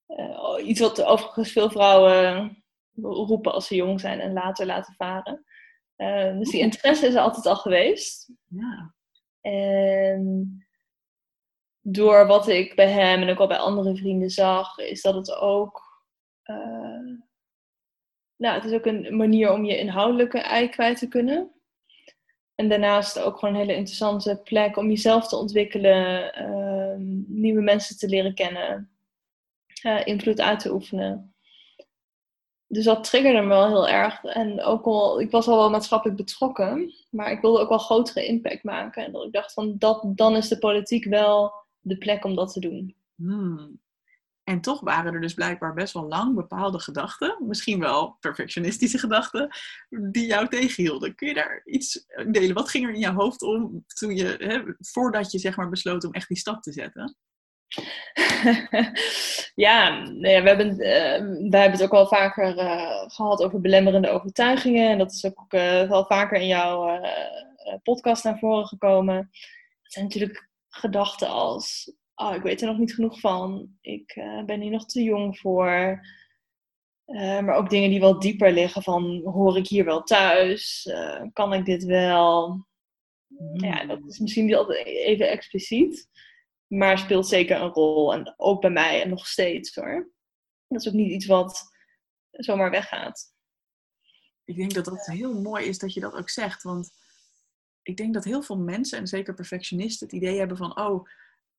Uh, 0.09 0.67
iets 0.67 0.81
wat 0.81 1.03
overigens 1.03 1.53
veel 1.53 1.71
vrouwen 1.71 2.57
roepen 3.01 3.53
als 3.53 3.67
ze 3.67 3.75
jong 3.75 4.01
zijn 4.01 4.21
en 4.21 4.33
later 4.33 4.67
laten 4.67 4.95
varen. 4.95 5.45
Uh, 5.97 6.39
dus 6.39 6.51
die 6.51 6.61
interesse 6.61 7.07
is 7.07 7.15
er 7.15 7.21
altijd 7.21 7.47
al 7.47 7.57
geweest. 7.57 8.33
Ja. 8.47 8.95
En 9.41 10.67
door 11.81 12.27
wat 12.27 12.49
ik 12.49 12.75
bij 12.75 12.91
hem 12.91 13.23
en 13.23 13.31
ook 13.31 13.39
al 13.39 13.47
bij 13.47 13.57
andere 13.57 13.97
vrienden 13.97 14.31
zag, 14.31 14.79
is 14.79 15.03
dat 15.03 15.15
het 15.15 15.35
ook. 15.35 15.83
nou, 18.37 18.55
het 18.55 18.65
is 18.65 18.73
ook 18.73 18.87
een 18.87 19.17
manier 19.17 19.53
om 19.53 19.65
je 19.65 19.79
inhoudelijke 19.79 20.41
ei 20.41 20.69
kwijt 20.69 20.99
te 20.99 21.09
kunnen. 21.09 21.62
En 22.63 22.69
daarnaast 22.69 23.19
ook 23.19 23.39
gewoon 23.39 23.55
een 23.55 23.61
hele 23.61 23.77
interessante 23.77 24.41
plek 24.45 24.77
om 24.77 24.89
jezelf 24.89 25.29
te 25.29 25.37
ontwikkelen, 25.37 26.35
ehm, 26.35 27.03
nieuwe 27.27 27.61
mensen 27.61 27.99
te 27.99 28.09
leren 28.09 28.35
kennen, 28.35 28.91
uh, 29.85 30.07
invloed 30.07 30.41
uit 30.41 30.61
te 30.61 30.73
oefenen. 30.73 31.35
Dus 32.67 32.85
dat 32.85 33.05
triggerde 33.05 33.41
me 33.41 33.47
wel 33.49 33.67
heel 33.67 33.89
erg. 33.89 34.25
En 34.25 34.63
ook 34.63 34.85
al, 34.85 35.21
ik 35.21 35.31
was 35.31 35.49
al 35.49 35.57
wel 35.57 35.71
maatschappelijk 35.71 36.19
betrokken, 36.19 36.95
maar 37.11 37.31
ik 37.31 37.41
wilde 37.41 37.61
ook 37.61 37.69
wel 37.69 37.79
grotere 37.79 38.27
impact 38.27 38.63
maken. 38.63 39.05
En 39.05 39.13
dat 39.13 39.25
ik 39.25 39.33
dacht 39.33 39.53
van, 39.53 39.79
dat, 39.79 40.03
dan 40.07 40.37
is 40.37 40.49
de 40.49 40.59
politiek 40.59 41.05
wel 41.05 41.53
de 41.81 41.99
plek 41.99 42.25
om 42.25 42.35
dat 42.35 42.53
te 42.53 42.61
doen. 42.61 42.95
Hmm. 43.15 43.81
En 44.45 44.61
toch 44.61 44.81
waren 44.81 45.15
er 45.15 45.21
dus 45.21 45.35
blijkbaar 45.35 45.75
best 45.75 45.93
wel 45.93 46.09
lang 46.09 46.35
bepaalde 46.35 46.79
gedachten, 46.79 47.37
misschien 47.41 47.81
wel 47.81 48.17
perfectionistische 48.21 48.99
gedachten, 48.99 49.49
die 49.89 50.27
jou 50.27 50.49
tegenhielden. 50.49 51.15
Kun 51.15 51.29
je 51.29 51.35
daar 51.35 51.63
iets 51.65 52.07
delen? 52.31 52.55
Wat 52.55 52.69
ging 52.69 52.87
er 52.87 52.93
in 52.93 53.01
jouw 53.01 53.15
hoofd 53.15 53.43
om 53.43 53.85
toen 53.87 54.17
je, 54.17 54.37
hè, 54.39 54.63
voordat 54.79 55.33
je 55.33 55.39
zeg 55.39 55.57
maar 55.57 55.69
besloot 55.69 56.05
om 56.05 56.13
echt 56.13 56.29
die 56.29 56.37
stap 56.37 56.63
te 56.63 56.73
zetten? 56.73 57.17
ja, 59.55 60.03
we, 60.21 60.29
hebben, 60.29 60.71
uh, 60.71 61.49
we 61.51 61.57
hebben 61.57 61.71
het 61.71 61.83
ook 61.83 61.91
wel 61.91 62.07
vaker 62.07 62.57
uh, 62.57 63.03
gehad 63.07 63.43
over 63.43 63.61
belemmerende 63.61 64.09
overtuigingen. 64.09 64.91
En 64.91 64.99
dat 64.99 65.13
is 65.13 65.25
ook 65.25 65.53
uh, 65.53 65.89
wel 65.89 66.05
vaker 66.05 66.41
in 66.41 66.47
jouw 66.47 67.01
podcast 67.83 68.25
naar 68.25 68.39
voren 68.39 68.67
gekomen. 68.67 69.17
Het 69.83 69.93
zijn 69.93 70.05
natuurlijk 70.05 70.49
gedachten 70.69 71.29
als 71.29 71.93
oh, 72.15 72.35
ik 72.35 72.43
weet 72.43 72.61
er 72.61 72.67
nog 72.67 72.79
niet 72.79 72.95
genoeg 72.95 73.21
van. 73.21 73.77
Ik 73.81 74.17
uh, 74.17 74.45
ben 74.45 74.61
hier 74.61 74.71
nog 74.71 74.87
te 74.87 75.03
jong 75.03 75.39
voor. 75.39 76.01
Uh, 77.07 77.41
maar 77.41 77.55
ook 77.55 77.71
dingen 77.71 77.91
die 77.91 78.01
wel 78.01 78.19
dieper 78.19 78.53
liggen 78.53 78.83
van, 78.83 79.21
hoor 79.25 79.57
ik 79.57 79.67
hier 79.67 79.85
wel 79.85 80.03
thuis? 80.03 80.87
Uh, 80.87 81.23
kan 81.33 81.53
ik 81.53 81.65
dit 81.65 81.85
wel? 81.85 82.67
Ja, 83.53 83.85
dat 83.85 84.01
is 84.07 84.19
misschien 84.19 84.45
niet 84.45 84.55
altijd 84.55 84.87
even 84.87 85.31
expliciet. 85.31 86.09
Maar 86.67 86.99
speelt 86.99 87.29
zeker 87.29 87.61
een 87.61 87.69
rol. 87.69 88.15
En 88.15 88.35
ook 88.37 88.61
bij 88.61 88.71
mij 88.71 89.03
en 89.03 89.09
nog 89.09 89.27
steeds 89.27 89.75
hoor. 89.75 90.13
Dat 90.69 90.81
is 90.81 90.89
ook 90.89 90.95
niet 90.95 91.11
iets 91.11 91.27
wat 91.27 91.63
zomaar 92.31 92.71
weggaat. 92.71 93.35
Ik 94.45 94.57
denk 94.57 94.75
dat 94.75 94.85
dat 94.85 95.07
heel 95.07 95.41
mooi 95.41 95.67
is 95.67 95.79
dat 95.79 95.95
je 95.95 96.01
dat 96.01 96.15
ook 96.15 96.31
zegt. 96.31 96.63
Want 96.63 96.91
ik 97.83 97.97
denk 97.97 98.15
dat 98.15 98.25
heel 98.25 98.43
veel 98.43 98.59
mensen, 98.59 98.99
en 98.99 99.07
zeker 99.07 99.35
perfectionisten, 99.35 100.07
het 100.07 100.17
idee 100.17 100.39
hebben 100.39 100.57
van: 100.57 100.79
oh, 100.79 101.09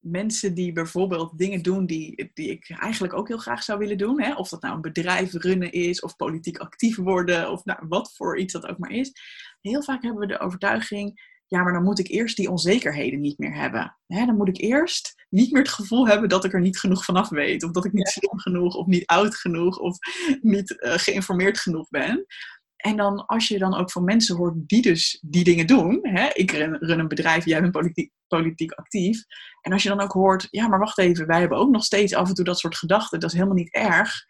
mensen 0.04 0.54
die 0.54 0.72
bijvoorbeeld 0.72 1.38
dingen 1.38 1.62
doen 1.62 1.86
die, 1.86 2.32
die 2.34 2.50
ik 2.50 2.76
eigenlijk 2.80 3.13
ook 3.13 3.28
heel 3.28 3.38
graag 3.38 3.63
zou 3.63 3.80
willen 3.80 3.98
doen. 3.98 4.22
Hè? 4.22 4.34
Of 4.34 4.50
dat 4.50 4.62
nou 4.62 4.76
een 4.76 4.82
bedrijf 4.82 5.34
runnen 5.34 5.72
is, 5.72 6.02
of 6.02 6.16
politiek 6.16 6.58
actief 6.58 6.96
worden, 6.96 7.52
of 7.52 7.66
nou, 7.66 7.80
wat 7.88 8.13
voor 8.16 8.39
iets 8.39 8.54
dat 8.54 8.68
ook 8.68 8.78
maar 8.78 8.92
is. 8.92 9.12
Heel 9.62 9.84
vaak 9.84 10.04
hebben 10.04 10.22
we 10.22 10.28
de 10.28 10.39
overtuiging, 10.39 11.32
ja, 11.48 11.63
maar 11.63 11.74
dan 11.74 11.84
moet 11.84 12.00
ik 12.00 12.08
eerst 12.08 12.38
die 12.38 12.50
onzekerheden 12.50 13.20
niet 13.20 13.38
meer 13.38 13.56
hebben. 13.56 13.98
Hè? 14.08 14.26
Dan 14.26 14.38
moet 14.38 14.48
ik 14.48 14.58
eerst 14.58 15.26
niet 15.30 15.52
meer 15.52 15.62
het 15.62 15.72
gevoel 15.72 16.08
hebben 16.08 16.30
dat 16.30 16.44
ik 16.44 16.54
er 16.54 16.62
niet 16.62 16.80
genoeg 16.80 17.06
vanaf 17.06 17.30
weet. 17.30 17.63
Of 17.63 17.72
dat 17.72 17.86
ik 17.86 17.94
niet 17.94 18.08
slim 18.08 18.39
genoeg, 18.39 18.76
of 18.76 18.86
niet 18.86 19.06
oud 19.06 19.36
genoeg, 19.36 19.78
of 19.78 19.98
niet 20.42 20.72
uh, 20.72 20.94
geïnformeerd 20.94 21.60
genoeg 21.60 21.89
ben. 21.89 22.26
En 22.84 22.98
dan 22.98 23.26
als 23.26 23.48
je 23.48 23.58
dan 23.58 23.76
ook 23.76 23.91
van 23.91 24.04
mensen 24.04 24.36
hoort 24.36 24.54
die 24.56 24.82
dus 24.82 25.19
die 25.22 25.43
dingen 25.43 25.67
doen. 25.67 26.00
Hè? 26.02 26.30
Ik 26.34 26.52
run, 26.52 27.00
een 27.00 27.08
bedrijf, 27.08 27.46
jij 27.46 27.62
bent 27.62 27.72
politiek, 27.72 28.12
politiek 28.28 28.72
actief. 28.72 29.24
En 29.62 29.72
als 29.72 29.84
je 29.84 29.89
dan 29.89 30.02
ook 30.02 30.12
hoort, 30.12 30.48
ja 30.50 30.67
maar 30.67 30.80
wacht 30.80 30.98
even, 30.98 31.28
wij 31.28 31.39
hebben 31.39 31.58
ook 31.58 31.69
nog 31.69 31.84
steeds 31.84 32.13
af 32.13 32.28
en 32.28 32.34
toe 32.34 32.46
dat 32.46 32.60
soort 32.60 32.78
gedachten. 32.78 33.19
Dat 33.19 33.30
is 33.30 33.36
helemaal 33.36 33.58
niet 33.58 33.74
erg. 33.74 34.26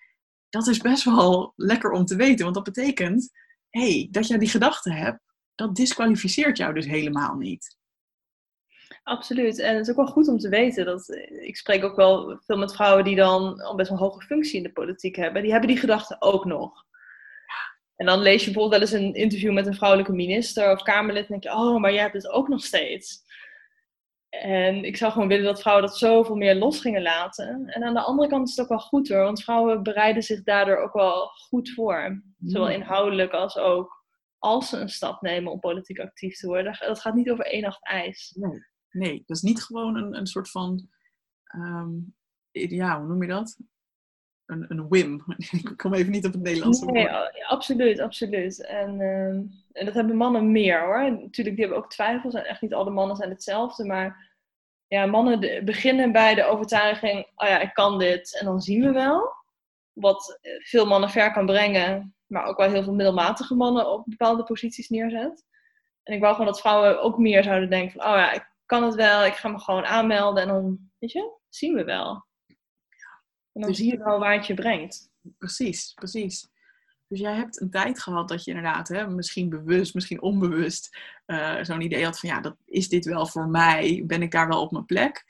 Dat 0.50 0.68
is 0.68 0.78
best 0.78 1.04
wel 1.04 1.54
lekker 1.56 1.92
om 1.92 2.06
te 2.06 2.16
weten. 2.16 2.44
Want 2.44 2.56
dat 2.56 2.64
betekent, 2.64 3.32
hey, 3.70 4.08
dat 4.12 4.28
jij 4.28 4.38
die 4.38 4.50
gedachten 4.50 4.92
hebt, 4.92 5.20
dat 5.56 5.76
disqualificeert 5.76 6.58
jou 6.58 6.74
dus 6.74 6.86
helemaal 6.86 7.36
niet. 7.36 7.78
Absoluut. 9.04 9.60
En 9.60 9.76
het 9.76 9.84
is 9.84 9.90
ook 9.90 10.06
wel 10.06 10.14
goed 10.14 10.28
om 10.28 10.38
te 10.38 10.50
weten 10.50 10.86
dat 10.86 11.10
ik 11.42 11.58
spreek 11.58 11.84
ook 11.84 11.96
wel 11.96 12.40
veel 12.46 12.58
met 12.58 12.74
vrouwen 12.74 13.04
die 13.04 13.16
dan 13.16 13.62
al 13.62 13.76
best 13.76 13.90
wel 13.90 13.98
een 13.98 14.04
hoge 14.04 14.26
functie 14.26 14.58
in 14.58 14.64
de 14.64 14.74
politiek 14.74 15.16
hebben. 15.16 15.42
Die 15.42 15.52
hebben 15.52 15.70
die 15.70 15.80
gedachten 15.80 16.22
ook 16.22 16.46
nog. 16.46 16.92
En 17.96 18.06
dan 18.06 18.20
lees 18.20 18.46
je 18.46 18.52
bijvoorbeeld 18.52 18.82
wel 18.82 19.00
eens 19.00 19.06
een 19.06 19.14
interview 19.14 19.54
met 19.54 19.68
een 19.68 19.76
vrouwelijke 19.76 20.14
minister 20.14 20.72
of 20.72 20.82
Kamerlid. 20.82 21.24
En 21.24 21.30
denk 21.30 21.44
je, 21.44 21.50
oh, 21.50 21.82
maar 21.82 21.94
jij 21.94 22.02
hebt 22.02 22.14
het 22.14 22.30
ook 22.30 22.48
nog 22.48 22.64
steeds. 22.64 23.22
En 24.30 24.84
ik 24.84 24.98
zou 24.98 25.12
gewoon 25.12 25.28
willen 25.28 25.46
dat 25.46 25.62
vrouwen 25.62 25.86
dat 25.86 25.98
zoveel 25.98 26.36
meer 26.36 26.56
los 26.56 26.80
gingen 26.80 27.02
laten. 27.02 27.68
En 27.68 27.84
aan 27.84 27.94
de 27.94 28.02
andere 28.02 28.30
kant 28.30 28.48
is 28.48 28.56
het 28.56 28.64
ook 28.64 28.72
wel 28.72 28.88
goed 28.88 29.10
hoor, 29.10 29.24
want 29.24 29.44
vrouwen 29.44 29.84
bereiden 29.84 30.24
zich 30.24 30.44
daardoor 30.44 30.78
ook 30.78 30.94
wel 30.94 31.28
goed 31.28 31.70
voor. 31.70 32.24
Zowel 32.40 32.70
inhoudelijk 32.70 33.32
als 33.32 33.58
ook 33.58 34.04
als 34.38 34.70
ze 34.70 34.78
een 34.78 34.90
stap 34.90 35.22
nemen 35.22 35.52
om 35.52 35.60
politiek 35.60 36.00
actief 36.00 36.38
te 36.38 36.48
worden. 36.48 36.78
Dat 36.80 37.00
gaat 37.00 37.14
niet 37.14 37.30
over 37.30 37.46
één 37.46 37.62
nacht 37.62 37.86
ijs. 37.86 38.34
Nee, 38.36 38.60
nee 38.90 39.24
dat 39.26 39.38
is 39.38 39.44
niet 39.44 39.64
gewoon 39.64 39.96
een, 39.96 40.18
een 40.18 40.28
soort 40.28 40.50
van, 40.50 40.88
um, 41.56 42.16
ja, 42.52 43.00
hoe 43.00 43.08
noem 43.08 43.22
je 43.22 43.28
dat? 43.28 43.58
Een, 44.46 44.66
een 44.68 44.88
whim. 44.88 45.24
Ik 45.64 45.74
kom 45.78 45.94
even 45.94 46.12
niet 46.12 46.26
op 46.26 46.34
het 46.34 46.42
Nederlands. 46.42 46.82
Nee, 46.82 47.10
absoluut, 47.48 48.00
absoluut. 48.00 48.66
En, 48.66 49.02
ehm, 49.02 49.42
en 49.72 49.86
dat 49.86 49.94
hebben 49.94 50.16
mannen 50.16 50.52
meer 50.52 50.82
hoor. 50.82 51.12
Natuurlijk, 51.12 51.56
die 51.56 51.66
hebben 51.66 51.78
ook 51.78 51.90
twijfels. 51.90 52.34
En 52.34 52.46
echt 52.46 52.62
niet 52.62 52.74
alle 52.74 52.92
mannen 52.92 53.16
zijn 53.16 53.30
hetzelfde. 53.30 53.86
Maar 53.86 54.32
ja, 54.88 55.06
mannen 55.06 55.66
beginnen 55.66 56.12
bij 56.12 56.36
de 56.36 56.44
overtuiging: 56.44 57.28
oh 57.36 57.48
ja, 57.48 57.60
ik 57.60 57.74
kan 57.74 58.00
dit. 58.00 58.38
En 58.40 58.46
dan 58.46 58.62
zien 58.62 58.82
we 58.82 58.92
wel. 58.92 59.32
Wat 59.94 60.40
veel 60.60 60.86
mannen 60.86 61.10
ver 61.10 61.32
kan 61.32 61.46
brengen. 61.46 62.16
Maar 62.26 62.46
ook 62.46 62.58
wel 62.58 62.70
heel 62.70 62.84
veel 62.84 62.94
middelmatige 62.94 63.56
mannen 63.56 63.92
op 63.92 64.04
bepaalde 64.06 64.44
posities 64.44 64.90
neerzet. 64.90 65.46
En 66.04 66.14
ik 66.14 66.22
wou 66.22 66.34
gewoon 66.34 66.48
dat 66.48 66.60
vrouwen 66.60 67.02
ook 67.02 67.18
meer 67.18 67.44
zouden 67.44 67.70
denken 67.70 67.92
van, 67.92 68.12
oh 68.12 68.18
ja, 68.18 68.32
ik 68.32 68.52
kan 68.66 68.84
het 68.84 68.96
wel, 68.96 69.26
ik 69.26 69.34
ga 69.34 69.50
me 69.50 69.60
gewoon 69.60 69.86
aanmelden 69.86 70.44
en 70.44 70.50
dan, 70.50 70.80
weet 71.00 71.12
je, 71.12 71.38
zien 71.50 71.74
we 71.74 71.84
wel. 71.84 72.26
En 73.54 73.62
dan 73.62 73.70
Dus- 73.70 73.78
zie 73.78 73.92
je 73.92 73.98
wel 73.98 74.20
waar 74.20 74.34
het 74.34 74.48
je 74.48 74.54
brengt. 74.54 75.10
Precies, 75.38 75.94
precies. 75.94 76.52
Dus 77.08 77.20
jij 77.20 77.36
hebt 77.36 77.62
een 77.62 77.70
tijd 77.70 78.00
gehad 78.00 78.28
dat 78.28 78.44
je 78.44 78.52
inderdaad, 78.52 78.88
hè, 78.88 79.08
misschien 79.08 79.50
bewust, 79.50 79.94
misschien 79.94 80.22
onbewust, 80.22 80.98
eh, 81.26 81.64
zo'n 81.64 81.82
idee 81.82 82.04
had 82.04 82.20
van 82.20 82.30
ja, 82.30 82.40
dat, 82.42 82.56
is 82.66 82.90
dit 82.90 83.06
wel 83.06 83.28
voor 83.28 83.48
mij? 83.48 84.04
Ben 84.06 84.22
ik 84.22 84.32
daar 84.32 84.48
wel 84.48 84.62
op 84.62 84.72
mijn 84.72 84.86
plek? 84.86 85.26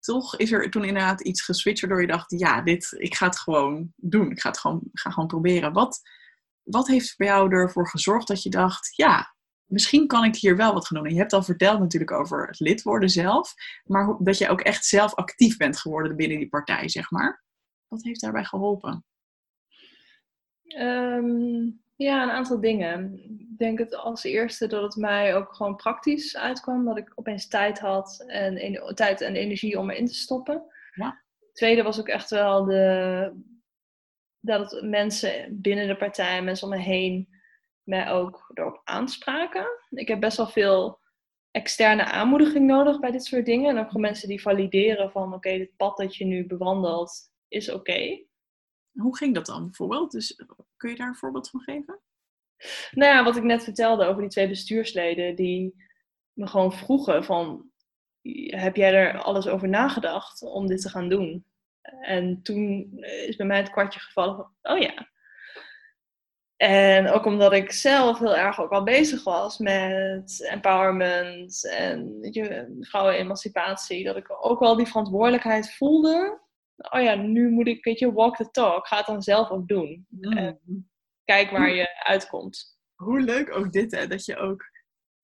Toch 0.00 0.36
is 0.36 0.52
er 0.52 0.70
toen 0.70 0.84
inderdaad 0.84 1.20
iets 1.20 1.42
geswitcht 1.42 1.80
waardoor 1.80 2.00
je 2.00 2.06
dacht, 2.06 2.30
ja, 2.38 2.62
dit, 2.62 2.94
ik 2.98 3.14
ga 3.14 3.26
het 3.26 3.38
gewoon 3.38 3.92
doen. 3.96 4.30
Ik 4.30 4.40
ga 4.40 4.48
het 4.48 4.58
gewoon, 4.58 4.80
ga 4.92 5.10
gewoon 5.10 5.28
proberen. 5.28 5.72
Wat, 5.72 6.00
wat 6.62 6.86
heeft 6.86 7.16
bij 7.16 7.26
jou 7.26 7.52
ervoor 7.52 7.88
gezorgd 7.88 8.28
dat 8.28 8.42
je 8.42 8.50
dacht, 8.50 8.96
ja, 8.96 9.34
misschien 9.64 10.06
kan 10.06 10.24
ik 10.24 10.36
hier 10.36 10.56
wel 10.56 10.72
wat 10.72 10.86
gaan 10.86 10.98
doen? 10.98 11.06
En 11.06 11.12
je 11.14 11.20
hebt 11.20 11.32
al 11.32 11.42
verteld 11.42 11.78
natuurlijk 11.80 12.12
over 12.12 12.46
het 12.46 12.60
lid 12.60 12.82
worden 12.82 13.08
zelf, 13.08 13.54
maar 13.84 14.16
dat 14.18 14.38
je 14.38 14.48
ook 14.48 14.60
echt 14.60 14.84
zelf 14.84 15.14
actief 15.14 15.56
bent 15.56 15.78
geworden 15.78 16.16
binnen 16.16 16.38
die 16.38 16.48
partij, 16.48 16.88
zeg 16.88 17.10
maar. 17.10 17.43
Wat 17.94 18.04
heeft 18.04 18.20
daarbij 18.20 18.44
geholpen? 18.44 19.04
Ehm, 20.64 21.70
ja, 21.96 22.22
een 22.22 22.30
aantal 22.30 22.60
dingen. 22.60 23.14
Ik 23.38 23.58
denk 23.58 23.78
het 23.78 23.96
als 23.96 24.24
eerste 24.24 24.66
dat 24.66 24.82
het 24.82 24.96
mij 24.96 25.36
ook 25.36 25.54
gewoon 25.54 25.76
praktisch 25.76 26.36
uitkwam. 26.36 26.84
Dat 26.84 26.96
ik 26.96 27.12
opeens 27.14 27.48
tijd 27.48 27.78
had 27.78 28.24
en 28.26 28.56
en- 28.56 28.94
tijd 28.94 29.20
en 29.20 29.36
energie 29.36 29.78
om 29.78 29.90
erin 29.90 30.06
te 30.06 30.14
stoppen. 30.14 30.62
Ja. 30.94 31.22
Tweede 31.52 31.82
was 31.82 32.00
ook 32.00 32.08
echt 32.08 32.30
wel 32.30 32.64
de, 32.64 33.32
dat 34.40 34.70
het 34.70 34.82
mensen 34.82 35.60
binnen 35.60 35.86
de 35.86 35.96
partij, 35.96 36.42
mensen 36.42 36.68
om 36.68 36.74
me 36.74 36.82
heen, 36.82 37.28
mij 37.82 38.10
ook 38.10 38.50
erop 38.54 38.80
aanspraken. 38.84 39.66
Ik 39.90 40.08
heb 40.08 40.20
best 40.20 40.36
wel 40.36 40.46
veel 40.46 41.02
externe 41.50 42.04
aanmoediging 42.04 42.66
nodig 42.66 43.00
bij 43.00 43.10
dit 43.10 43.24
soort 43.24 43.46
dingen. 43.46 43.70
En 43.70 43.78
ook 43.78 43.86
gewoon 43.86 44.02
mensen 44.02 44.28
die 44.28 44.42
valideren 44.42 45.10
van 45.10 45.34
oké, 45.34 45.58
dit 45.58 45.76
pad 45.76 45.96
dat 45.96 46.16
je 46.16 46.24
nu 46.24 46.46
bewandelt 46.46 47.32
is 47.54 47.70
oké. 47.70 48.24
Hoe 48.92 49.16
ging 49.16 49.34
dat 49.34 49.46
dan 49.46 49.64
bijvoorbeeld? 49.64 50.10
Dus 50.10 50.34
eh, 50.34 50.48
kun 50.76 50.90
je 50.90 50.96
daar 50.96 51.08
een 51.08 51.14
voorbeeld 51.14 51.50
van 51.50 51.60
geven? 51.60 52.00
Nou 52.90 53.12
ja, 53.12 53.24
wat 53.24 53.36
ik 53.36 53.42
net 53.42 53.64
vertelde 53.64 54.04
over 54.04 54.20
die 54.20 54.30
twee 54.30 54.48
bestuursleden 54.48 55.36
die 55.36 55.74
me 56.32 56.46
gewoon 56.46 56.72
vroegen 56.72 57.24
van, 57.24 57.70
heb 58.46 58.76
jij 58.76 58.94
er 58.94 59.22
alles 59.22 59.46
over 59.46 59.68
nagedacht 59.68 60.42
om 60.42 60.66
dit 60.66 60.80
te 60.80 60.88
gaan 60.88 61.08
doen? 61.08 61.46
En 62.00 62.42
toen 62.42 62.90
is 62.98 63.36
bij 63.36 63.46
mij 63.46 63.56
het 63.56 63.70
kwartje 63.70 64.00
gevallen 64.00 64.36
van, 64.36 64.72
oh 64.74 64.78
ja. 64.78 65.12
En 66.56 67.10
ook 67.10 67.24
omdat 67.24 67.52
ik 67.52 67.72
zelf 67.72 68.18
heel 68.18 68.36
erg 68.36 68.60
ook 68.60 68.70
al 68.70 68.82
bezig 68.82 69.24
was 69.24 69.58
met 69.58 70.48
empowerment 70.50 71.70
en 71.70 72.20
weet 72.20 72.34
je, 72.34 72.76
vrouwenemancipatie, 72.80 74.04
dat 74.04 74.16
ik 74.16 74.36
ook 74.40 74.60
wel 74.60 74.76
die 74.76 74.86
verantwoordelijkheid 74.86 75.74
voelde. 75.74 76.40
Oh 76.76 77.02
ja, 77.02 77.14
nu 77.14 77.50
moet 77.50 77.66
ik, 77.66 77.84
weet 77.84 77.98
je, 77.98 78.12
walk 78.12 78.36
the 78.36 78.50
talk. 78.50 78.86
Ga 78.86 78.96
het 78.96 79.06
dan 79.06 79.22
zelf 79.22 79.50
ook 79.50 79.68
doen. 79.68 80.06
Mm. 80.08 80.88
Kijk 81.24 81.50
waar 81.50 81.74
je 81.74 82.04
uitkomt. 82.04 82.78
Hoe 82.94 83.20
leuk 83.20 83.56
ook 83.56 83.72
dit, 83.72 83.96
hè? 83.96 84.06
Dat 84.06 84.24
je 84.24 84.36
ook... 84.36 84.72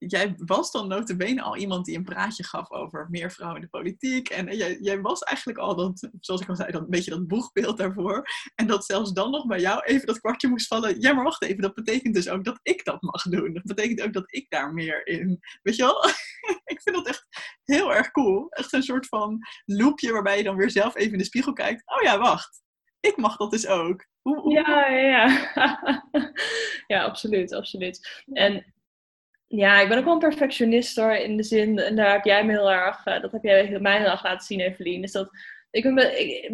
Jij 0.07 0.35
was 0.37 0.71
dan 0.71 0.89
notabene 0.89 1.43
al 1.43 1.57
iemand 1.57 1.85
die 1.85 1.97
een 1.97 2.05
praatje 2.05 2.45
gaf 2.45 2.71
over 2.71 3.07
meer 3.11 3.31
vrouwen 3.31 3.61
in 3.61 3.69
de 3.71 3.79
politiek. 3.79 4.29
En 4.29 4.57
jij, 4.57 4.79
jij 4.81 5.01
was 5.01 5.21
eigenlijk 5.21 5.59
al, 5.59 5.77
dat, 5.77 6.11
zoals 6.21 6.41
ik 6.41 6.49
al 6.49 6.57
zei, 6.57 6.73
dat, 6.73 6.81
een 6.81 6.91
beetje 6.91 7.11
dat 7.11 7.27
boegbeeld 7.27 7.77
daarvoor. 7.77 8.25
En 8.55 8.67
dat 8.67 8.85
zelfs 8.85 9.13
dan 9.13 9.31
nog 9.31 9.47
bij 9.47 9.61
jou 9.61 9.83
even 9.85 10.07
dat 10.07 10.21
kwartje 10.21 10.49
moest 10.49 10.67
vallen. 10.67 11.01
Ja, 11.01 11.13
maar 11.13 11.25
wacht 11.25 11.43
even, 11.43 11.63
dat 11.63 11.75
betekent 11.75 12.15
dus 12.15 12.29
ook 12.29 12.45
dat 12.45 12.61
ik 12.63 12.85
dat 12.85 13.03
mag 13.03 13.23
doen. 13.23 13.53
Dat 13.55 13.63
betekent 13.63 14.03
ook 14.03 14.13
dat 14.13 14.35
ik 14.35 14.51
daar 14.51 14.73
meer 14.73 15.07
in... 15.07 15.39
Weet 15.63 15.77
je 15.77 15.83
wel? 15.83 16.05
ik 16.75 16.81
vind 16.83 16.97
dat 16.97 17.07
echt 17.07 17.27
heel 17.65 17.95
erg 17.95 18.11
cool. 18.11 18.47
Echt 18.51 18.73
een 18.73 18.83
soort 18.83 19.07
van 19.07 19.39
loopje 19.65 20.13
waarbij 20.13 20.37
je 20.37 20.45
dan 20.45 20.57
weer 20.57 20.71
zelf 20.71 20.97
even 20.97 21.13
in 21.13 21.19
de 21.19 21.25
spiegel 21.25 21.53
kijkt. 21.53 21.83
Oh 21.87 22.03
ja, 22.03 22.19
wacht. 22.19 22.63
Ik 23.01 23.17
mag 23.17 23.37
dat 23.37 23.51
dus 23.51 23.67
ook. 23.67 24.07
Ja, 24.49 24.89
ja, 24.89 25.07
ja. 25.07 26.05
ja, 26.87 27.05
absoluut, 27.05 27.53
absoluut. 27.53 28.25
En 28.33 28.75
ja, 29.53 29.81
ik 29.81 29.89
ben 29.89 29.99
ook 29.99 30.05
wel 30.05 30.13
een 30.13 30.19
perfectionist 30.19 30.97
hoor, 30.97 31.13
in 31.13 31.37
de 31.37 31.43
zin, 31.43 31.79
en 31.79 31.97
daar 31.97 32.13
heb 32.13 32.25
jij 32.25 32.45
me 32.45 32.53
heel 32.53 32.71
erg, 32.71 33.05
eh, 33.05 33.21
dat 33.21 33.33
heb 33.33 33.43
jij 33.43 33.81
mij 33.81 33.99
heel 33.99 34.11
erg 34.11 34.25
laten 34.25 34.47
zien, 34.47 34.61
Evelien, 34.61 35.03
is 35.03 35.13
dat 35.13 35.31
ik 35.71 35.83
ben, 35.83 36.21
ik, 36.21 36.51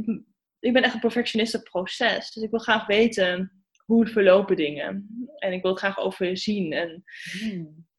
ik 0.59 0.72
ben 0.72 0.82
echt 0.82 0.94
een 0.94 1.00
perfectionist 1.00 1.54
op 1.54 1.64
proces. 1.64 2.32
Dus 2.32 2.42
ik 2.42 2.50
wil 2.50 2.61
graag 2.61 2.87
weten 2.87 3.64
hoe 3.85 4.06
verlopen 4.06 4.56
dingen. 4.56 5.09
En 5.37 5.52
ik 5.52 5.62
wil 5.62 5.70
het 5.70 5.80
graag 5.80 5.98
overzien 5.98 6.72
en 6.72 7.04
Hmm. 7.40 7.50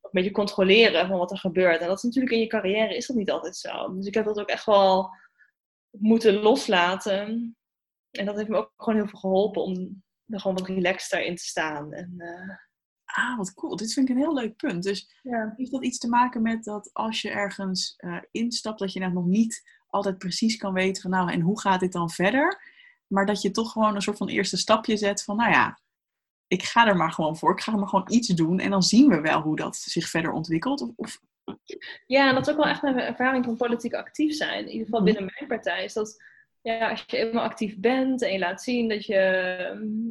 een 0.02 0.10
beetje 0.12 0.32
controleren 0.32 1.08
van 1.08 1.18
wat 1.18 1.32
er 1.32 1.38
gebeurt. 1.38 1.82
En 1.82 1.88
dat 1.88 1.98
is 1.98 2.04
natuurlijk 2.04 2.34
in 2.34 2.40
je 2.40 2.48
carrière 2.48 2.96
is 2.96 3.08
dat 3.08 3.16
niet 3.16 3.32
altijd 3.32 3.56
zo. 3.56 3.96
Dus 3.96 4.06
ik 4.06 4.14
heb 4.14 4.26
dat 4.26 4.40
ook 4.40 4.50
echt 4.50 4.66
wel 4.66 5.10
moeten 5.90 6.34
loslaten. 6.34 7.56
En 8.12 8.26
dat 8.26 8.36
heeft 8.36 8.50
me 8.50 8.58
ook 8.58 8.74
gewoon 8.78 9.00
heel 9.00 9.10
veel 9.10 9.20
geholpen 9.20 9.62
om 9.62 10.04
er 10.28 10.40
gewoon 10.40 10.58
wat 10.58 10.68
relaxter 10.68 11.22
in 11.22 11.36
te 11.36 11.44
staan. 11.44 11.94
En, 11.94 12.14
eh, 12.18 12.56
Ah, 13.08 13.38
wat 13.38 13.54
cool. 13.54 13.76
Dit 13.76 13.94
vind 13.94 14.10
ik 14.10 14.16
een 14.16 14.22
heel 14.22 14.34
leuk 14.34 14.56
punt. 14.56 14.84
Dus 14.84 15.20
ja. 15.24 15.54
heeft 15.58 15.72
dat 15.72 15.84
iets 15.84 15.98
te 15.98 16.10
maken 16.10 16.42
met 16.42 16.64
dat 16.64 16.90
als 16.94 17.22
je 17.22 17.30
ergens 17.30 17.94
eh, 17.98 18.18
instapt, 18.32 18.80
dat 18.80 18.94
je 18.94 19.00
net 19.00 19.14
nog 19.14 19.26
niet 19.26 19.70
altijd 19.88 20.18
precies 20.18 20.58
kan 20.58 20.74
weten 20.74 21.02
van 21.02 21.12
nou, 21.12 21.32
en 21.32 21.42
hoe 21.42 21.60
gaat 21.60 21.80
dit 21.80 21.92
dan 21.92 22.10
verder? 22.10 22.62
Maar 23.08 23.26
dat 23.26 23.42
je 23.42 23.52
toch 23.52 23.72
gewoon 23.72 23.96
een 23.96 24.02
soort 24.02 24.18
van 24.18 24.28
eerste 24.28 24.58
stapje 24.58 24.98
zet 24.98 25.24
van 25.24 25.36
nou 25.36 25.52
ja, 25.52 25.80
ik 26.48 26.64
ga 26.64 26.88
er 26.88 26.96
maar 26.96 27.12
gewoon 27.12 27.38
voor. 27.38 27.52
Ik 27.52 27.62
ga 27.62 27.72
er 27.72 27.80
maar 27.80 27.88
gewoon 27.88 28.12
iets 28.12 28.28
doen 28.28 28.60
en 28.60 28.70
dan 28.70 28.84
zien 28.84 29.10
we 29.10 29.22
wel 29.22 29.42
hoe 29.42 29.56
dat 29.56 29.76
zich 29.76 30.10
verder 30.10 30.32
ontwikkelt. 30.32 30.82
Of, 30.82 30.92
of 30.96 31.20
ja, 32.06 32.28
en 32.28 32.34
dat 32.34 32.48
is 32.48 32.54
ook 32.54 32.60
wel 32.60 32.72
echt 32.72 32.82
mijn 32.82 33.00
ervaring 33.00 33.46
van 33.46 33.56
politiek 33.56 33.94
actief 33.94 34.36
zijn. 34.36 34.60
In 34.66 34.72
ieder 34.72 34.86
geval 34.86 35.02
Mhm. 35.02 35.12
binnen 35.14 35.34
mijn 35.36 35.48
partij. 35.48 35.84
Is 35.84 35.94
dat 35.94 36.24
ja, 36.62 36.90
als 36.90 37.04
je 37.08 37.18
eenmaal 37.18 37.44
actief 37.44 37.80
bent 37.80 38.22
en 38.22 38.34
je 38.34 38.40
laat 38.40 38.62
zien 38.62 38.90
dat 38.90 39.06
je, 39.06 39.16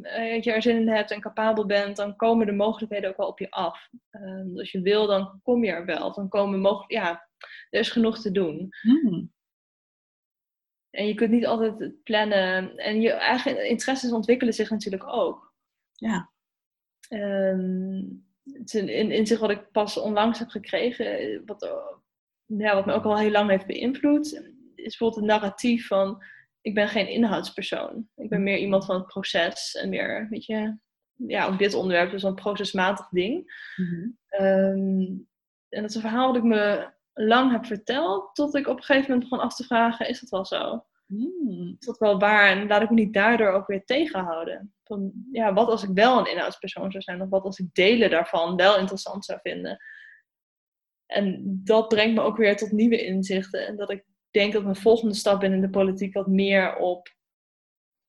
eh, 0.01 0.33
dat 0.33 0.43
je 0.43 0.51
er 0.51 0.61
zin 0.61 0.77
in 0.77 0.87
hebt 0.87 1.11
en 1.11 1.21
capabel 1.21 1.65
bent, 1.65 1.95
dan 1.95 2.15
komen 2.15 2.45
de 2.45 2.51
mogelijkheden 2.51 3.09
ook 3.09 3.17
wel 3.17 3.27
op 3.27 3.39
je 3.39 3.51
af. 3.51 3.89
Ehm, 4.09 4.57
als 4.57 4.71
je 4.71 4.81
wil, 4.81 5.07
dan 5.07 5.39
kom 5.43 5.63
je 5.63 5.71
er 5.71 5.85
wel. 5.85 6.13
Dan 6.13 6.29
komen 6.29 6.59
mogelijk, 6.59 6.91
ja, 6.91 7.27
er 7.69 7.79
is 7.79 7.89
genoeg 7.89 8.19
te 8.21 8.31
doen. 8.31 8.69
hmm, 8.81 9.31
En 10.89 11.07
je 11.07 11.13
kunt 11.13 11.31
niet 11.31 11.45
altijd 11.45 12.03
plannen. 12.03 12.77
En 12.77 13.01
je 13.01 13.11
eigen 13.11 13.67
interesses 13.69 14.11
ontwikkelen 14.11 14.53
zich 14.53 14.69
natuurlijk 14.69 15.07
ook. 15.07 15.53
ja, 15.91 16.31
Ehm, 17.09 18.03
het 18.43 18.73
is 18.73 18.81
een 18.81 18.89
in, 18.89 19.11
inzicht 19.11 19.39
wat 19.39 19.49
ik 19.49 19.71
pas 19.71 19.97
onlangs 19.97 20.39
heb 20.39 20.49
gekregen, 20.49 21.41
wat, 21.45 21.63
eh, 21.63 21.95
ja, 22.45 22.75
wat 22.75 22.85
me 22.85 22.93
ook 22.93 23.03
al 23.03 23.17
heel 23.17 23.31
lang 23.31 23.49
heeft 23.49 23.65
beïnvloed, 23.65 24.25
is 24.75 24.97
bijvoorbeeld 24.97 25.15
het 25.15 25.25
narratief 25.25 25.87
van 25.87 26.23
ik 26.67 26.73
ben 26.73 26.87
geen 26.87 27.09
inhoudspersoon. 27.09 28.09
Ik 28.15 28.29
ben 28.29 28.43
meer 28.43 28.57
iemand 28.57 28.85
van 28.85 28.95
het 28.95 29.07
proces 29.07 29.75
en 29.75 29.89
meer, 29.89 30.27
weet 30.29 30.45
je, 30.45 30.77
ja, 31.13 31.45
ook 31.45 31.57
dit 31.59 31.73
onderwerp 31.73 32.13
is 32.13 32.23
een 32.23 32.35
procesmatig 32.35 33.09
ding. 33.09 33.63
mhm, 33.75 34.09
Ehm, 34.27 35.05
en 35.69 35.81
dat 35.81 35.89
is 35.89 35.95
een 35.95 36.01
verhaal 36.01 36.27
wat 36.27 36.35
ik 36.35 36.43
me 36.43 36.89
lang 37.13 37.51
heb 37.51 37.65
verteld, 37.65 38.35
tot 38.35 38.55
ik 38.55 38.67
op 38.67 38.77
een 38.77 38.83
gegeven 38.83 39.11
moment 39.11 39.29
begon 39.29 39.45
af 39.45 39.55
te 39.55 39.63
vragen, 39.63 40.09
is 40.09 40.19
dat 40.19 40.29
wel 40.29 40.45
zo? 40.45 40.85
hmm, 41.07 41.75
is 41.79 41.85
dat 41.85 41.97
wel 41.97 42.19
waar? 42.19 42.49
En 42.49 42.67
laat 42.67 42.81
ik 42.81 42.89
me 42.89 42.95
niet 42.95 43.13
daardoor 43.13 43.51
ook 43.51 43.67
weer 43.67 43.85
tegenhouden. 43.85 44.73
Van, 44.83 45.11
ja, 45.31 45.53
wat 45.53 45.67
als 45.67 45.83
ik 45.83 45.89
wel 45.93 46.19
een 46.19 46.31
inhoudspersoon 46.31 46.91
zou 46.91 47.03
zijn? 47.03 47.21
Of 47.21 47.29
wat 47.29 47.43
als 47.43 47.59
ik 47.59 47.73
delen 47.73 48.09
daarvan 48.09 48.55
wel 48.55 48.77
interessant 48.77 49.25
zou 49.25 49.39
vinden? 49.41 49.77
En 51.05 51.41
dat 51.63 51.87
brengt 51.87 52.15
me 52.15 52.21
ook 52.21 52.37
weer 52.37 52.57
tot 52.57 52.71
nieuwe 52.71 53.05
inzichten. 53.05 53.67
En 53.67 53.75
dat 53.75 53.91
ik 53.91 54.05
denk 54.37 54.53
dat 54.53 54.63
mijn 54.63 54.75
volgende 54.75 55.15
stap 55.15 55.39
binnen 55.39 55.61
de 55.61 55.69
politiek 55.69 56.13
wat 56.13 56.27
meer 56.27 56.75
op 56.75 57.15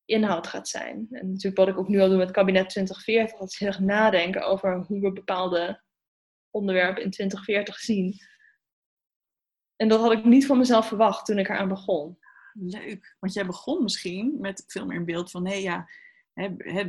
inhoud 0.05 0.47
gaat 0.47 0.69
zijn. 0.69 1.07
En 1.11 1.29
natuurlijk 1.29 1.57
wat 1.57 1.69
ik 1.69 1.79
ook 1.79 1.89
nu 1.89 2.01
al 2.01 2.09
doe 2.09 2.17
met 2.17 2.31
kabinet 2.31 2.69
2040. 2.69 3.39
Dat 3.39 3.49
is 3.49 3.59
heel 3.59 3.69
erg 3.69 3.81
nadenken 3.81 4.47
over 4.47 4.85
hoe 4.87 5.01
we 5.01 5.13
bepaalde 5.13 5.83
onderwerpen 6.51 7.03
in 7.03 7.11
2040 7.11 7.79
zien. 7.79 8.15
En 9.77 9.89
dat 9.89 10.01
had 10.01 10.13
ik 10.13 10.25
niet 10.25 10.47
van 10.47 10.59
mezelf 10.59 10.89
verwacht 10.89 11.27
toen 11.27 11.39
ik 11.39 11.49
eraan 11.49 11.69
begon. 11.69 12.19
leuk. 12.53 13.17
Want 13.19 13.33
jij 13.33 13.47
begon 13.47 13.83
misschien 13.83 14.37
met 14.41 14.65
veel 14.67 14.87
meer 14.87 14.97
een 14.97 15.05
beeld 15.05 15.31
van 15.31 15.43
nee 15.43 15.63
ja, 15.63 15.89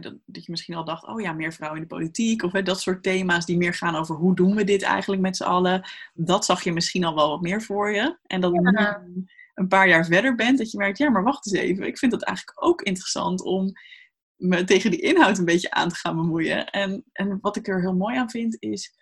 dat, 0.01 0.15
dat 0.25 0.45
je 0.45 0.51
misschien 0.51 0.75
al 0.75 0.85
dacht, 0.85 1.07
oh 1.07 1.21
ja, 1.21 1.33
meer 1.33 1.53
vrouwen 1.53 1.81
in 1.81 1.88
de 1.88 1.95
politiek. 1.95 2.43
Of 2.43 2.51
dat 2.51 2.81
soort 2.81 3.03
thema's 3.03 3.45
die 3.45 3.57
meer 3.57 3.73
gaan 3.73 3.95
over 3.95 4.15
hoe 4.15 4.35
doen 4.35 4.55
we 4.55 4.63
dit 4.63 4.81
eigenlijk 4.81 5.21
met 5.21 5.38
z'n 5.38 5.43
allen. 5.43 5.89
Dat 6.13 6.45
zag 6.45 6.63
je 6.63 6.71
misschien 6.71 7.03
al 7.03 7.15
wel 7.15 7.29
wat 7.29 7.41
meer 7.41 7.62
voor 7.62 7.91
je. 7.91 8.17
En 8.27 8.41
dat 8.41 8.53
Ja. 8.53 9.03
nu 9.07 9.25
een 9.53 9.67
paar 9.67 9.88
jaar 9.88 10.05
verder 10.05 10.35
bent, 10.35 10.57
dat 10.57 10.71
je 10.71 10.77
merkt, 10.77 10.97
ja, 10.97 11.09
maar 11.09 11.23
wacht 11.23 11.45
eens 11.45 11.59
even. 11.62 11.88
Ik 11.88 11.97
vind 11.97 12.12
het 12.12 12.23
eigenlijk 12.23 12.63
ook 12.63 12.81
interessant 12.81 13.41
om 13.41 13.73
me 14.35 14.63
tegen 14.63 14.91
die 14.91 15.01
inhoud 15.01 15.38
een 15.38 15.45
beetje 15.45 15.71
aan 15.71 15.89
te 15.89 15.95
gaan 15.95 16.15
bemoeien. 16.15 16.69
En, 16.69 17.03
en 17.12 17.38
wat 17.41 17.55
ik 17.55 17.67
er 17.67 17.81
heel 17.81 17.95
mooi 17.95 18.17
aan 18.17 18.29
vind, 18.29 18.55
is 18.59 18.93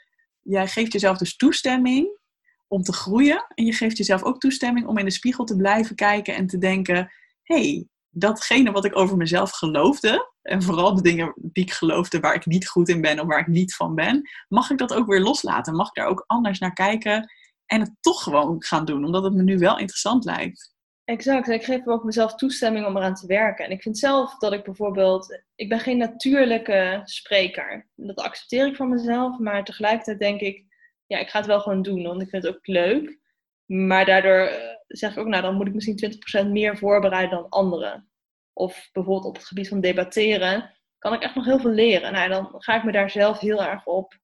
jij 0.41 0.67
geeft 0.67 0.91
jezelf 0.91 1.17
dus 1.17 1.35
toestemming 1.35 2.19
om 2.67 2.81
te 2.81 2.93
groeien. 2.93 3.45
En 3.55 3.65
je 3.65 3.73
geeft 3.73 3.97
jezelf 3.97 4.23
ook 4.23 4.39
toestemming 4.39 4.87
om 4.87 4.97
in 4.97 5.05
de 5.05 5.11
spiegel 5.11 5.43
te 5.45 5.55
blijven 5.55 5.95
kijken 5.95 6.35
en 6.35 6.47
te 6.47 6.57
denken: 6.57 7.11
hé, 7.43 7.55
hey, 7.55 7.87
datgene 8.09 8.71
wat 8.71 8.85
ik 8.85 8.97
over 8.97 9.17
mezelf 9.17 9.51
geloofde, 9.51 10.31
en 10.41 10.63
vooral 10.63 10.95
de 10.95 11.01
dingen 11.01 11.33
die 11.35 11.63
ik 11.63 11.71
geloofde 11.71 12.19
waar 12.19 12.35
ik 12.35 12.45
niet 12.45 12.67
goed 12.67 12.89
in 12.89 13.01
ben 13.01 13.19
of 13.19 13.27
waar 13.27 13.39
ik 13.39 13.47
niet 13.47 13.75
van 13.75 13.95
ben, 13.95 14.29
mag 14.47 14.69
ik 14.69 14.77
dat 14.77 14.93
ook 14.93 15.07
weer 15.07 15.21
loslaten? 15.21 15.75
Mag 15.75 15.87
ik 15.87 15.93
daar 15.93 16.07
ook 16.07 16.23
anders 16.27 16.59
naar 16.59 16.73
kijken 16.73 17.31
en 17.65 17.79
het 17.79 17.91
toch 17.99 18.23
gewoon 18.23 18.63
gaan 18.63 18.85
doen, 18.85 19.05
omdat 19.05 19.23
het 19.23 19.33
me 19.33 19.43
nu 19.43 19.57
wel 19.57 19.77
interessant 19.77 20.25
lijkt? 20.25 20.75
Exact. 21.03 21.47
Ik 21.47 21.63
geef 21.63 21.87
ook 21.87 22.03
mezelf 22.03 22.35
toestemming 22.35 22.85
om 22.85 22.97
eraan 22.97 23.15
te 23.15 23.27
werken. 23.27 23.65
En 23.65 23.71
ik 23.71 23.81
vind 23.81 23.97
zelf 23.97 24.37
dat 24.37 24.53
ik 24.53 24.63
bijvoorbeeld, 24.63 25.41
ik 25.55 25.69
ben 25.69 25.79
geen 25.79 25.97
natuurlijke 25.97 27.01
spreker. 27.03 27.87
Dat 27.95 28.15
accepteer 28.15 28.67
ik 28.67 28.75
van 28.75 28.89
mezelf, 28.89 29.39
maar 29.39 29.63
tegelijkertijd 29.63 30.19
denk 30.19 30.41
ik, 30.41 30.65
ja, 31.05 31.17
ik 31.17 31.29
ga 31.29 31.37
het 31.37 31.47
wel 31.47 31.59
gewoon 31.59 31.81
doen, 31.81 32.03
want 32.03 32.21
ik 32.21 32.29
vind 32.29 32.43
het 32.43 32.55
ook 32.55 32.67
leuk. 32.67 33.19
Maar 33.67 34.05
daardoor 34.05 34.39
eh, 34.39 34.75
zeg 34.87 35.11
ik 35.11 35.17
ook, 35.17 35.27
nou, 35.27 35.41
dan 35.41 35.55
moet 35.55 35.67
ik 35.67 35.73
misschien 35.73 36.43
20% 36.45 36.51
meer 36.51 36.77
voorbereiden 36.77 37.37
dan 37.37 37.49
anderen. 37.49 38.09
Of 38.53 38.89
bijvoorbeeld 38.91 39.25
op 39.25 39.35
het 39.35 39.45
gebied 39.45 39.67
van 39.67 39.81
debatteren, 39.81 40.77
kan 40.97 41.13
ik 41.13 41.21
echt 41.21 41.35
nog 41.35 41.45
heel 41.45 41.59
veel 41.59 41.71
leren. 41.71 42.11
Nou, 42.11 42.29
dan 42.29 42.55
ga 42.57 42.75
ik 42.75 42.83
me 42.83 42.91
daar 42.91 43.09
zelf 43.09 43.39
heel 43.39 43.63
erg 43.63 43.85
op 43.85 44.17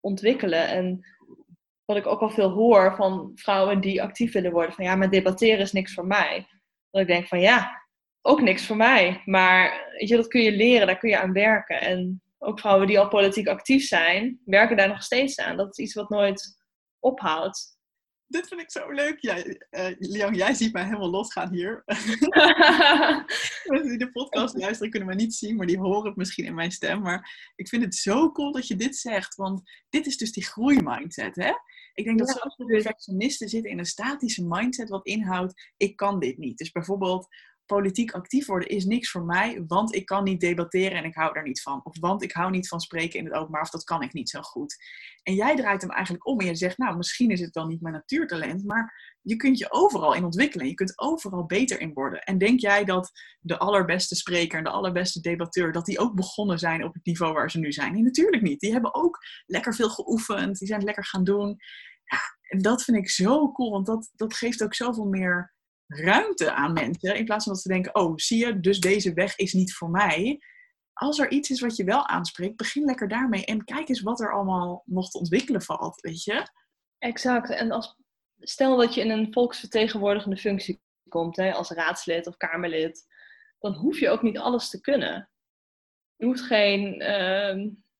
ontwikkelen. 0.00 0.68
En 0.68 1.06
wat 1.84 1.96
ik 1.96 2.06
ook 2.06 2.20
al 2.20 2.30
veel 2.30 2.50
hoor 2.50 2.94
van 2.96 3.32
vrouwen 3.34 3.80
die 3.80 4.02
actief 4.02 4.32
willen 4.32 4.52
worden, 4.52 4.74
van 4.74 4.84
ja, 4.84 4.96
maar 4.96 5.10
debatteren 5.10 5.58
is 5.58 5.72
niks 5.72 5.94
voor 5.94 6.06
mij. 6.06 6.46
Dat 6.90 7.00
ik 7.00 7.06
denk 7.06 7.26
van 7.26 7.40
ja, 7.40 7.86
ook 8.22 8.40
niks 8.40 8.66
voor 8.66 8.76
mij. 8.76 9.22
Maar 9.24 9.88
weet 9.98 10.08
je, 10.08 10.16
dat 10.16 10.28
kun 10.28 10.42
je 10.42 10.52
leren, 10.52 10.86
daar 10.86 10.98
kun 10.98 11.10
je 11.10 11.18
aan 11.18 11.32
werken. 11.32 11.80
En 11.80 12.22
ook 12.38 12.60
vrouwen 12.60 12.86
die 12.86 12.98
al 12.98 13.08
politiek 13.08 13.48
actief 13.48 13.86
zijn, 13.86 14.40
werken 14.44 14.76
daar 14.76 14.88
nog 14.88 15.02
steeds 15.02 15.40
aan. 15.40 15.56
Dat 15.56 15.78
is 15.78 15.84
iets 15.84 15.94
wat 15.94 16.08
nooit 16.08 16.64
ophoudt. 16.98 17.77
Dit 18.28 18.48
vind 18.48 18.60
ik 18.60 18.70
zo 18.70 18.90
leuk. 18.90 19.18
Jij, 19.20 19.62
uh, 19.70 19.86
Liang, 19.98 20.36
jij 20.36 20.54
ziet 20.54 20.72
mij 20.72 20.84
helemaal 20.84 21.10
losgaan 21.10 21.52
hier. 21.52 21.82
Mensen 23.70 23.88
die 23.88 23.98
de 23.98 24.10
podcast 24.12 24.56
luisteren 24.56 24.90
kunnen 24.90 25.08
me 25.08 25.14
niet 25.14 25.34
zien, 25.34 25.56
maar 25.56 25.66
die 25.66 25.78
horen 25.78 26.06
het 26.06 26.16
misschien 26.16 26.44
in 26.44 26.54
mijn 26.54 26.70
stem. 26.70 27.00
Maar 27.00 27.52
ik 27.56 27.68
vind 27.68 27.82
het 27.82 27.94
zo 27.94 28.32
cool 28.32 28.52
dat 28.52 28.66
je 28.66 28.76
dit 28.76 28.96
zegt, 28.96 29.34
want 29.34 29.62
dit 29.88 30.06
is 30.06 30.16
dus 30.16 30.32
die 30.32 30.44
groeimindset, 30.44 31.36
hè? 31.36 31.52
Ik 31.94 32.04
denk 32.04 32.18
dat 32.18 32.28
zoveel 32.28 32.66
perfectionisten 32.66 33.48
zitten 33.48 33.70
in 33.70 33.78
een 33.78 33.84
statische 33.84 34.46
mindset 34.46 34.88
wat 34.88 35.06
inhoudt, 35.06 35.72
ik 35.76 35.96
kan 35.96 36.18
dit 36.18 36.38
niet. 36.38 36.58
Dus 36.58 36.70
bijvoorbeeld, 36.70 37.28
politiek 37.68 38.12
actief 38.12 38.46
worden 38.46 38.68
is 38.68 38.84
niks 38.84 39.10
voor 39.10 39.24
mij, 39.24 39.64
want 39.66 39.94
ik 39.94 40.06
kan 40.06 40.24
niet 40.24 40.40
debatteren 40.40 40.98
en 40.98 41.04
ik 41.04 41.14
hou 41.14 41.34
daar 41.34 41.42
niet 41.42 41.62
van. 41.62 41.80
Of 41.84 41.98
want 42.00 42.22
ik 42.22 42.32
hou 42.32 42.50
niet 42.50 42.68
van 42.68 42.80
spreken 42.80 43.18
in 43.18 43.24
het 43.24 43.34
openbaar, 43.34 43.62
of 43.62 43.70
dat 43.70 43.84
kan 43.84 44.02
ik 44.02 44.12
niet 44.12 44.30
zo 44.30 44.40
goed. 44.40 44.76
En 45.22 45.34
jij 45.34 45.56
draait 45.56 45.80
hem 45.80 45.90
eigenlijk 45.90 46.26
om 46.26 46.40
en 46.40 46.46
je 46.46 46.54
zegt, 46.54 46.78
nou, 46.78 46.96
misschien 46.96 47.30
is 47.30 47.40
het 47.40 47.52
dan 47.52 47.68
niet 47.68 47.80
mijn 47.80 47.94
natuurtalent, 47.94 48.64
maar 48.64 49.16
je 49.22 49.36
kunt 49.36 49.58
je 49.58 49.72
overal 49.72 50.14
in 50.14 50.24
ontwikkelen. 50.24 50.66
Je 50.66 50.74
kunt 50.74 50.98
overal 50.98 51.46
beter 51.46 51.80
in 51.80 51.92
worden. 51.92 52.22
En 52.22 52.38
denk 52.38 52.60
jij 52.60 52.84
dat 52.84 53.10
de 53.40 53.58
allerbeste 53.58 54.14
spreker 54.14 54.58
en 54.58 54.64
de 54.64 54.70
allerbeste 54.70 55.20
debatteur, 55.20 55.72
dat 55.72 55.84
die 55.84 55.98
ook 55.98 56.14
begonnen 56.14 56.58
zijn 56.58 56.84
op 56.84 56.94
het 56.94 57.04
niveau 57.04 57.32
waar 57.32 57.50
ze 57.50 57.58
nu 57.58 57.72
zijn? 57.72 57.92
Nee, 57.92 58.02
natuurlijk 58.02 58.42
niet. 58.42 58.60
Die 58.60 58.72
hebben 58.72 58.94
ook 58.94 59.18
lekker 59.46 59.74
veel 59.74 59.90
geoefend, 59.90 60.58
die 60.58 60.66
zijn 60.66 60.78
het 60.78 60.88
lekker 60.88 61.06
gaan 61.06 61.24
doen. 61.24 61.56
Ja, 62.04 62.18
en 62.48 62.62
dat 62.62 62.82
vind 62.82 62.96
ik 62.96 63.10
zo 63.10 63.52
cool, 63.52 63.70
want 63.70 63.86
dat, 63.86 64.10
dat 64.14 64.34
geeft 64.34 64.62
ook 64.62 64.74
zoveel 64.74 65.06
meer 65.06 65.56
ruimte 65.88 66.52
aan 66.52 66.72
mensen. 66.72 67.16
In 67.16 67.24
plaats 67.24 67.44
van 67.44 67.52
dat 67.52 67.62
ze 67.62 67.68
denken, 67.68 67.94
oh, 67.94 68.12
zie 68.16 68.46
je, 68.46 68.60
dus 68.60 68.80
deze 68.80 69.12
weg 69.12 69.36
is 69.36 69.52
niet 69.52 69.74
voor 69.74 69.90
mij. 69.90 70.40
Als 70.92 71.18
er 71.18 71.30
iets 71.30 71.50
is 71.50 71.60
wat 71.60 71.76
je 71.76 71.84
wel 71.84 72.06
aanspreekt, 72.06 72.56
begin 72.56 72.84
lekker 72.84 73.08
daarmee. 73.08 73.44
En 73.44 73.64
kijk 73.64 73.88
eens 73.88 74.00
wat 74.00 74.20
er 74.20 74.32
allemaal 74.32 74.82
nog 74.86 75.10
te 75.10 75.18
ontwikkelen 75.18 75.62
valt, 75.62 76.00
weet 76.00 76.24
je? 76.24 76.48
Exact. 76.98 77.50
En 77.50 77.70
als, 77.70 77.96
stel 78.38 78.76
dat 78.76 78.94
je 78.94 79.00
in 79.00 79.10
een 79.10 79.32
volksvertegenwoordigende 79.32 80.36
functie 80.36 80.82
komt, 81.08 81.36
hè, 81.36 81.52
als 81.52 81.70
raadslid 81.70 82.26
of 82.26 82.36
kamerlid, 82.36 83.06
dan 83.58 83.72
hoef 83.74 83.98
je 83.98 84.10
ook 84.10 84.22
niet 84.22 84.38
alles 84.38 84.70
te 84.70 84.80
kunnen. 84.80 85.30
Je 86.16 86.26
hoeft 86.26 86.40
geen 86.40 87.02
uh, 87.02 87.54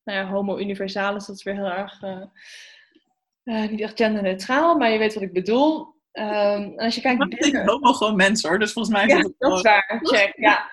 nou 0.04 0.18
ja, 0.18 0.28
homo 0.28 0.58
universalis, 0.58 1.26
dat 1.26 1.36
is 1.36 1.42
weer 1.42 1.54
heel 1.54 1.70
erg, 1.70 2.02
uh, 2.02 2.24
uh, 3.44 3.70
niet 3.70 3.80
echt 3.80 3.96
genderneutraal, 3.96 4.76
maar 4.76 4.90
je 4.90 4.98
weet 4.98 5.14
wat 5.14 5.22
ik 5.22 5.32
bedoel 5.32 5.96
Um, 6.18 6.78
als 6.78 6.94
je 6.94 7.00
kijkt... 7.00 7.46
Ik 7.46 7.70
ook 7.70 7.82
wel 7.82 7.94
gewoon 7.94 8.16
mens 8.16 8.42
hoor, 8.42 8.58
dus 8.58 8.72
volgens 8.72 8.94
mij 8.94 9.06
is 9.06 9.12
ja, 9.12 9.22
dat, 9.22 9.32
dat 9.38 9.52
is 9.52 9.62
waar. 9.62 10.00
Check, 10.02 10.32
ja. 10.36 10.72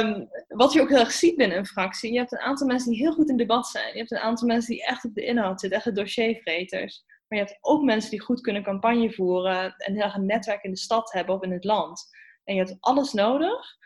um, 0.00 0.28
wat 0.62 0.72
je 0.72 0.80
ook 0.80 0.88
heel 0.88 0.98
erg 0.98 1.12
ziet 1.12 1.36
binnen 1.36 1.58
een 1.58 1.66
fractie, 1.66 2.12
je 2.12 2.18
hebt 2.18 2.32
een 2.32 2.38
aantal 2.38 2.66
mensen 2.66 2.90
die 2.90 3.00
heel 3.00 3.12
goed 3.12 3.28
in 3.28 3.36
debat 3.36 3.66
zijn. 3.66 3.92
Je 3.92 3.98
hebt 3.98 4.10
een 4.10 4.18
aantal 4.18 4.46
mensen 4.46 4.70
die 4.70 4.84
echt 4.84 5.04
op 5.04 5.14
de 5.14 5.24
inhoud 5.24 5.60
zitten, 5.60 5.78
echt 5.78 5.88
de 5.88 6.02
dossiervreters. 6.02 7.04
Maar 7.28 7.38
je 7.38 7.44
hebt 7.44 7.58
ook 7.60 7.82
mensen 7.82 8.10
die 8.10 8.20
goed 8.20 8.40
kunnen 8.40 8.62
campagne 8.62 9.12
voeren 9.12 9.74
en 9.76 9.94
heel 9.94 10.02
erg 10.02 10.14
een 10.14 10.26
netwerk 10.26 10.62
in 10.62 10.70
de 10.70 10.78
stad 10.78 11.12
hebben 11.12 11.34
of 11.34 11.42
in 11.42 11.52
het 11.52 11.64
land. 11.64 12.08
En 12.44 12.54
je 12.54 12.60
hebt 12.60 12.76
alles 12.80 13.12
nodig, 13.12 13.76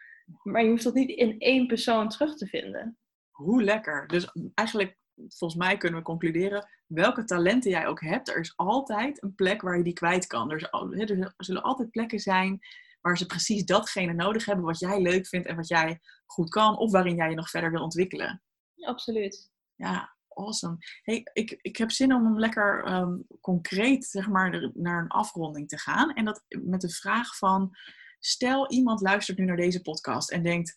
maar 0.43 0.63
je 0.63 0.69
hoeft 0.69 0.85
dat 0.85 0.95
niet 0.95 1.11
in 1.11 1.39
één 1.39 1.67
persoon 1.67 2.09
terug 2.09 2.37
te 2.37 2.47
vinden. 2.47 2.99
Hoe 3.31 3.63
lekker. 3.63 4.09
Dus 4.09 4.33
eigenlijk 4.55 4.99
volgens 5.29 5.61
mij 5.61 5.77
kunnen 5.77 5.99
we 5.99 6.05
concluderen, 6.05 6.69
welke 6.87 7.25
talenten 7.25 7.71
jij 7.71 7.87
ook 7.87 8.01
hebt, 8.01 8.29
er 8.29 8.41
is 8.41 8.57
altijd 8.57 9.23
een 9.23 9.35
plek 9.35 9.63
waar 9.63 9.77
je 9.77 9.85
die 9.85 9.93
kwijt 9.93 10.27
kan. 10.27 10.51
Er, 10.51 10.71
er 10.71 11.35
zullen 11.37 11.63
altijd 11.63 11.91
plekken 11.91 12.19
zijn 12.19 12.61
waar 13.01 13.19
ze 13.19 13.27
precies 13.27 13.65
datgene 13.65 14.13
nodig 14.13 14.45
hebben 14.45 14.65
wat 14.65 14.79
jij 14.79 15.03
leuk 15.03 15.27
vindt 15.27 15.47
en 15.47 15.57
wat 15.57 15.69
jij 15.69 16.01
goed 16.27 16.49
kan, 16.49 16.77
of 16.77 16.91
waarin 16.91 17.15
jij 17.15 17.29
je 17.29 17.35
nog 17.35 17.51
verder 17.51 17.71
wil 17.71 17.83
ontwikkelen. 17.83 18.43
Absoluut. 18.81 19.51
Ja, 19.75 20.17
awesome. 20.29 20.77
Hey, 21.03 21.27
ik, 21.33 21.59
ik 21.61 21.77
heb 21.77 21.91
zin 21.91 22.15
om 22.15 22.39
lekker 22.39 22.85
ehm, 22.85 23.17
concreet 23.41 24.05
zeg 24.05 24.29
maar, 24.29 24.71
naar 24.75 25.03
een 25.03 25.09
afronding 25.09 25.69
te 25.69 25.79
gaan. 25.79 26.11
En 26.13 26.25
dat 26.25 26.45
met 26.49 26.81
de 26.81 26.91
vraag 26.91 27.37
van, 27.37 27.77
stel 28.19 28.71
iemand 28.71 29.01
luistert 29.01 29.39
nu 29.39 29.45
naar 29.45 29.57
deze 29.57 29.81
podcast 29.81 30.31
en 30.31 30.43
denkt, 30.43 30.77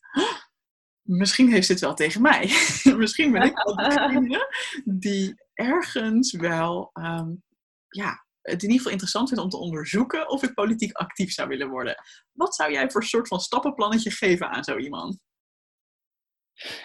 misschien 1.04 1.52
heeft 1.52 1.68
dit 1.68 1.80
wel 1.80 1.94
tegen 1.94 2.22
mij. 2.22 2.52
misschien 2.98 3.32
ben 3.32 3.42
ik 3.42 3.58
wel 3.64 3.76
degene 3.90 4.54
die 4.86 5.44
ergens 5.54 6.32
wel, 6.32 6.90
um, 6.94 7.44
ja, 7.88 8.26
het 8.42 8.64
in 8.64 8.70
ieder 8.70 8.78
geval 8.78 8.92
interessant 8.92 9.28
vindt 9.28 9.44
om 9.44 9.50
te 9.50 9.58
onderzoeken 9.58 10.30
of 10.30 10.44
ik 10.44 10.54
politiek 10.54 10.94
actief 10.94 11.32
zou 11.32 11.48
willen 11.48 11.70
worden. 11.70 11.96
Wat 12.32 12.56
zou 12.56 12.72
jij 12.72 12.90
voor 12.90 13.04
soort 13.04 13.28
van 13.28 13.40
stappenplannetje 13.40 14.12
geven 14.12 14.50
aan 14.50 14.64
zo 14.64 14.78
iemand? 14.78 15.20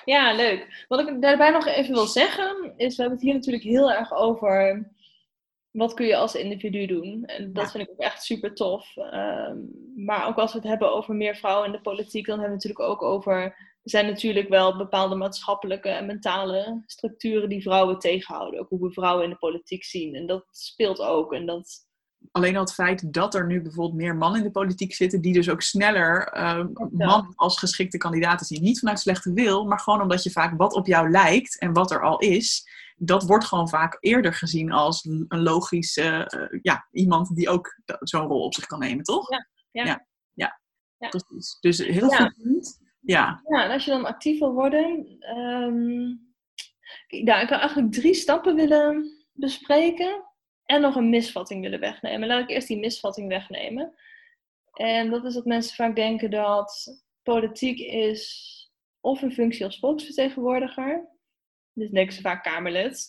Ja, 0.05 0.35
leuk. 0.35 0.85
Wat 0.89 1.09
ik 1.09 1.23
daarbij 1.23 1.51
nog 1.51 1.67
even 1.67 1.95
wil 1.95 2.07
zeggen, 2.07 2.73
is 2.77 2.97
we 2.97 3.03
hebben 3.03 3.19
het 3.19 3.27
hier 3.27 3.35
natuurlijk 3.35 3.65
heel 3.65 3.93
erg 3.93 4.13
over 4.13 4.91
wat 5.71 5.95
kun 5.95 6.07
je 6.07 6.17
als 6.17 6.35
individu 6.35 6.87
doen. 6.87 7.25
En 7.25 7.53
dat 7.53 7.71
vind 7.71 7.83
ik 7.83 7.91
ook 7.91 7.99
echt 7.99 8.23
super 8.23 8.55
tof. 8.55 8.97
Um, 8.97 9.71
maar 9.97 10.27
ook 10.27 10.37
als 10.37 10.53
we 10.53 10.59
het 10.59 10.69
hebben 10.69 10.93
over 10.93 11.15
meer 11.15 11.37
vrouwen 11.37 11.67
in 11.67 11.73
de 11.73 11.81
politiek, 11.81 12.27
dan 12.27 12.39
hebben 12.39 12.59
we 12.59 12.65
het 12.65 12.77
natuurlijk 12.77 13.03
ook 13.03 13.11
over 13.13 13.57
er 13.89 13.99
zijn 13.99 14.07
natuurlijk 14.07 14.49
wel 14.49 14.77
bepaalde 14.77 15.15
maatschappelijke 15.15 15.89
en 15.89 16.07
mentale 16.07 16.83
structuren 16.87 17.49
die 17.49 17.63
vrouwen 17.63 17.99
tegenhouden. 17.99 18.61
Ook 18.61 18.69
hoe 18.69 18.81
we 18.81 18.93
vrouwen 18.93 19.25
in 19.25 19.31
de 19.31 19.37
politiek 19.37 19.85
zien. 19.85 20.15
En 20.15 20.27
dat 20.27 20.45
speelt 20.51 21.01
ook. 21.01 21.33
En 21.33 21.47
dat... 21.47 21.87
Alleen 22.31 22.55
al 22.55 22.61
het 22.61 22.75
feit 22.75 23.13
dat 23.13 23.35
er 23.35 23.47
nu 23.47 23.63
bijvoorbeeld 23.63 24.01
meer 24.01 24.17
mannen 24.17 24.41
in 24.41 24.47
de 24.47 24.53
politiek 24.53 24.95
zitten, 24.95 25.21
die 25.21 25.33
dus 25.33 25.51
ook 25.51 25.63
sneller 25.63 26.37
uh, 26.37 26.65
man 26.91 27.33
als 27.35 27.59
geschikte 27.59 27.97
kandidaten 27.97 28.47
zien. 28.47 28.63
Niet 28.63 28.79
vanuit 28.79 29.01
slechte 29.01 29.33
wil, 29.33 29.65
maar 29.65 29.81
gewoon 29.81 30.03
omdat 30.03 30.23
je 30.23 30.31
vaak 30.31 30.59
wat 30.59 30.75
op 30.75 30.87
jou 30.87 31.11
lijkt 31.11 31.59
en 31.59 31.73
wat 31.73 31.91
er 31.91 32.03
al 32.03 32.19
is, 32.19 32.69
dat 32.97 33.23
wordt 33.23 33.45
gewoon 33.45 33.69
vaak 33.69 33.97
eerder 34.01 34.35
gezien 34.35 34.73
als 34.73 35.05
een 35.05 35.43
logische, 35.43 36.33
uh, 36.51 36.61
ja, 36.63 36.87
iemand 36.91 37.37
die 37.37 37.49
ook 37.49 37.81
zo'n 37.99 38.27
rol 38.27 38.45
op 38.45 38.55
zich 38.55 38.67
kan 38.67 38.79
nemen, 38.79 39.05
toch? 39.05 39.31
Ja, 39.31 39.47
ja. 39.71 39.85
ja. 39.85 40.07
ja. 40.35 40.61
ja. 40.99 41.09
Precies. 41.09 41.57
Dus 41.61 41.79
heel 41.79 42.09
goed. 42.09 42.87
Ja. 43.13 43.43
ja, 43.49 43.65
en 43.65 43.71
als 43.71 43.85
je 43.85 43.91
dan 43.91 44.05
actief 44.05 44.39
wil 44.39 44.53
worden, 44.53 45.19
um, 45.37 46.35
nou, 47.09 47.43
ik 47.43 47.49
wil 47.49 47.59
eigenlijk 47.59 47.93
drie 47.93 48.15
stappen 48.15 48.55
willen 48.55 49.11
bespreken 49.33 50.25
en 50.65 50.81
nog 50.81 50.95
een 50.95 51.09
misvatting 51.09 51.63
willen 51.63 51.81
wegnemen. 51.81 52.29
Laat 52.29 52.41
ik 52.41 52.51
eerst 52.51 52.69
die 52.69 52.79
misvatting 52.79 53.29
wegnemen. 53.29 53.95
En 54.73 55.11
dat 55.11 55.25
is 55.25 55.35
dat 55.35 55.45
mensen 55.45 55.77
vaak 55.77 55.97
denken 55.97 56.31
dat 56.31 57.01
politiek 57.23 57.79
is 57.79 58.55
of 59.01 59.23
een 59.23 59.33
functie 59.33 59.65
als 59.65 59.79
volksvertegenwoordiger. 59.79 61.09
Dus 61.73 61.91
denken 61.91 62.15
ze 62.15 62.21
vaak 62.21 62.43
Kamerlid, 62.43 63.09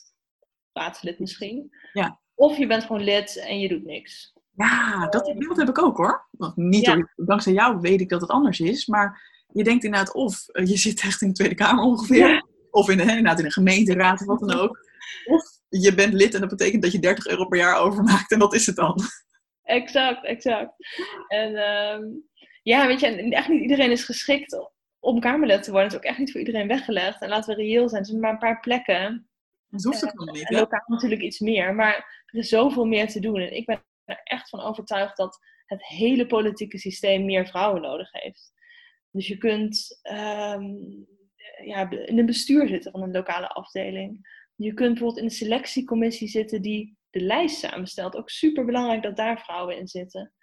raadslid 0.73 1.19
misschien. 1.19 1.75
Ja. 1.93 2.19
Of 2.35 2.57
je 2.57 2.67
bent 2.67 2.83
gewoon 2.83 3.03
lid 3.03 3.37
en 3.37 3.59
je 3.59 3.67
doet 3.67 3.85
niks. 3.85 4.33
Ja, 4.55 5.07
dat 5.07 5.33
beeld 5.37 5.57
heb 5.57 5.69
ik 5.69 5.83
ook 5.83 5.97
hoor. 5.97 6.27
Niet 6.55 6.85
ja. 6.85 7.09
dankzij 7.15 7.53
jou 7.53 7.79
weet 7.79 8.01
ik 8.01 8.09
dat 8.09 8.21
het 8.21 8.29
anders 8.29 8.59
is, 8.59 8.85
maar 8.85 9.37
je 9.53 9.63
denkt 9.63 9.83
inderdaad 9.83 10.13
of 10.13 10.47
eh, 10.47 10.65
je 10.65 10.77
zit 10.77 11.01
echt 11.01 11.21
in 11.21 11.27
de 11.27 11.33
Tweede 11.33 11.55
Kamer 11.55 11.83
ongeveer. 11.83 12.47
Of 12.71 12.89
in, 12.89 12.97
de, 12.97 13.03
inderdaad 13.03 13.39
in 13.39 13.45
een 13.45 13.51
gemeenteraad 13.51 14.19
of 14.21 14.25
wat 14.25 14.39
dan 14.39 14.59
ook. 14.59 14.79
Of 15.25 15.43
je 15.69 15.95
bent 15.95 16.13
lid 16.13 16.33
en 16.33 16.39
dat 16.39 16.49
betekent 16.49 16.81
dat 16.81 16.91
je 16.91 16.99
30 16.99 17.27
euro 17.27 17.45
per 17.45 17.59
jaar 17.59 17.79
overmaakt 17.79 18.31
en 18.31 18.39
dat 18.39 18.53
is 18.53 18.65
het 18.65 18.75
dan. 18.75 18.99
Exact, 19.63 20.25
exact. 20.25 20.73
En 21.27 21.55
ehm, 21.55 22.03
ja, 22.63 22.87
weet 22.87 22.99
je, 22.99 23.07
echt 23.07 23.47
niet 23.47 23.61
iedereen 23.61 23.91
is 23.91 24.03
geschikt 24.03 24.71
om 24.99 25.19
Kamerlid 25.19 25.63
te 25.63 25.71
worden. 25.71 25.89
Het 25.89 25.97
is 25.97 26.05
ook 26.05 26.09
echt 26.09 26.17
niet 26.17 26.31
voor 26.31 26.39
iedereen 26.39 26.67
weggelegd. 26.67 27.21
En 27.21 27.29
laten 27.29 27.55
we 27.55 27.61
reëel 27.61 27.89
zijn, 27.89 28.01
er 28.01 28.07
zijn 28.07 28.19
maar 28.19 28.31
een 28.31 28.37
paar 28.37 28.59
plekken. 28.59 29.29
Dat 29.69 29.83
hoeft 29.83 30.01
het 30.01 30.13
uh, 30.13 30.33
niet. 30.33 30.49
En 30.49 30.55
lokaal 30.55 30.83
natuurlijk 30.85 31.21
iets 31.21 31.39
meer, 31.39 31.75
maar 31.75 32.23
er 32.25 32.39
is 32.39 32.49
zoveel 32.49 32.85
meer 32.85 33.07
te 33.07 33.19
doen. 33.19 33.39
En 33.39 33.55
ik 33.55 33.65
ben 33.65 33.83
er 34.05 34.21
echt 34.23 34.49
van 34.49 34.59
overtuigd 34.59 35.17
dat 35.17 35.39
het 35.65 35.85
hele 35.85 36.25
politieke 36.25 36.77
systeem 36.77 37.25
meer 37.25 37.47
vrouwen 37.47 37.81
nodig 37.81 38.11
heeft. 38.11 38.51
Dus 39.11 39.27
je 39.27 39.37
kunt 39.37 39.99
ehm, 40.01 40.63
ja, 41.63 41.89
in 41.89 42.17
een 42.19 42.25
bestuur 42.25 42.67
zitten 42.67 42.91
van 42.91 43.01
een 43.01 43.11
lokale 43.11 43.47
afdeling. 43.47 44.37
Je 44.55 44.73
kunt 44.73 44.89
bijvoorbeeld 44.89 45.21
in 45.21 45.27
de 45.27 45.33
selectiecommissie 45.33 46.27
zitten 46.27 46.61
die 46.61 46.97
de 47.09 47.21
lijst 47.21 47.59
samenstelt. 47.59 48.15
Ook 48.15 48.29
super 48.29 48.65
belangrijk 48.65 49.03
dat 49.03 49.15
daar 49.15 49.39
vrouwen 49.39 49.77
in 49.77 49.87
zitten. 49.87 50.33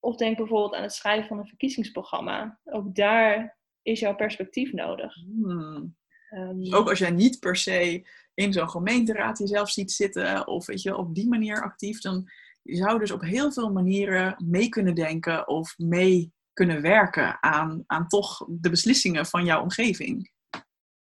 Of 0.00 0.16
denk 0.16 0.36
bijvoorbeeld 0.36 0.74
aan 0.74 0.82
het 0.82 0.92
schrijven 0.92 1.28
van 1.28 1.38
een 1.38 1.46
verkiezingsprogramma. 1.46 2.60
Ook 2.64 2.94
daar 2.94 3.58
is 3.82 4.00
jouw 4.00 4.14
perspectief 4.14 4.72
nodig. 4.72 5.14
Hmm. 5.14 5.96
Um, 6.30 6.74
ook 6.74 6.88
als 6.88 6.98
jij 6.98 7.10
niet 7.10 7.38
per 7.38 7.56
se 7.56 8.06
in 8.34 8.52
zo'n 8.52 8.70
gemeenteraad 8.70 9.38
jezelf 9.38 9.70
ziet 9.70 9.92
zitten 9.92 10.46
of 10.46 10.66
weet 10.66 10.82
je, 10.82 10.96
op 10.96 11.14
die 11.14 11.28
manier 11.28 11.62
actief, 11.62 12.00
dan 12.00 12.30
zou 12.62 12.92
je 12.92 12.98
dus 12.98 13.10
op 13.10 13.20
heel 13.20 13.52
veel 13.52 13.72
manieren 13.72 14.44
mee 14.44 14.68
kunnen 14.68 14.94
denken 14.94 15.48
of 15.48 15.78
mee 15.78 16.32
kunnen 16.58 16.82
werken 16.82 17.42
aan, 17.42 17.84
aan 17.86 18.08
toch 18.08 18.46
de 18.48 18.70
beslissingen 18.70 19.26
van 19.26 19.44
jouw 19.44 19.62
omgeving. 19.62 20.30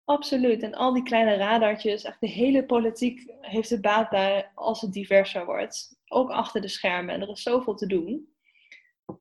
Absoluut. 0.03 0.61
En 0.61 0.73
al 0.73 0.93
die 0.93 1.03
kleine 1.03 1.35
radartjes, 1.35 2.03
echt 2.03 2.19
de 2.19 2.27
hele 2.27 2.65
politiek 2.65 3.33
heeft 3.41 3.71
er 3.71 3.79
baat 3.79 4.09
bij 4.09 4.51
als 4.53 4.81
het 4.81 4.93
diverser 4.93 5.45
wordt. 5.45 5.99
Ook 6.07 6.29
achter 6.29 6.61
de 6.61 6.67
schermen. 6.67 7.15
En 7.15 7.21
er 7.21 7.29
is 7.29 7.41
zoveel 7.41 7.75
te 7.75 7.87
doen. 7.87 8.35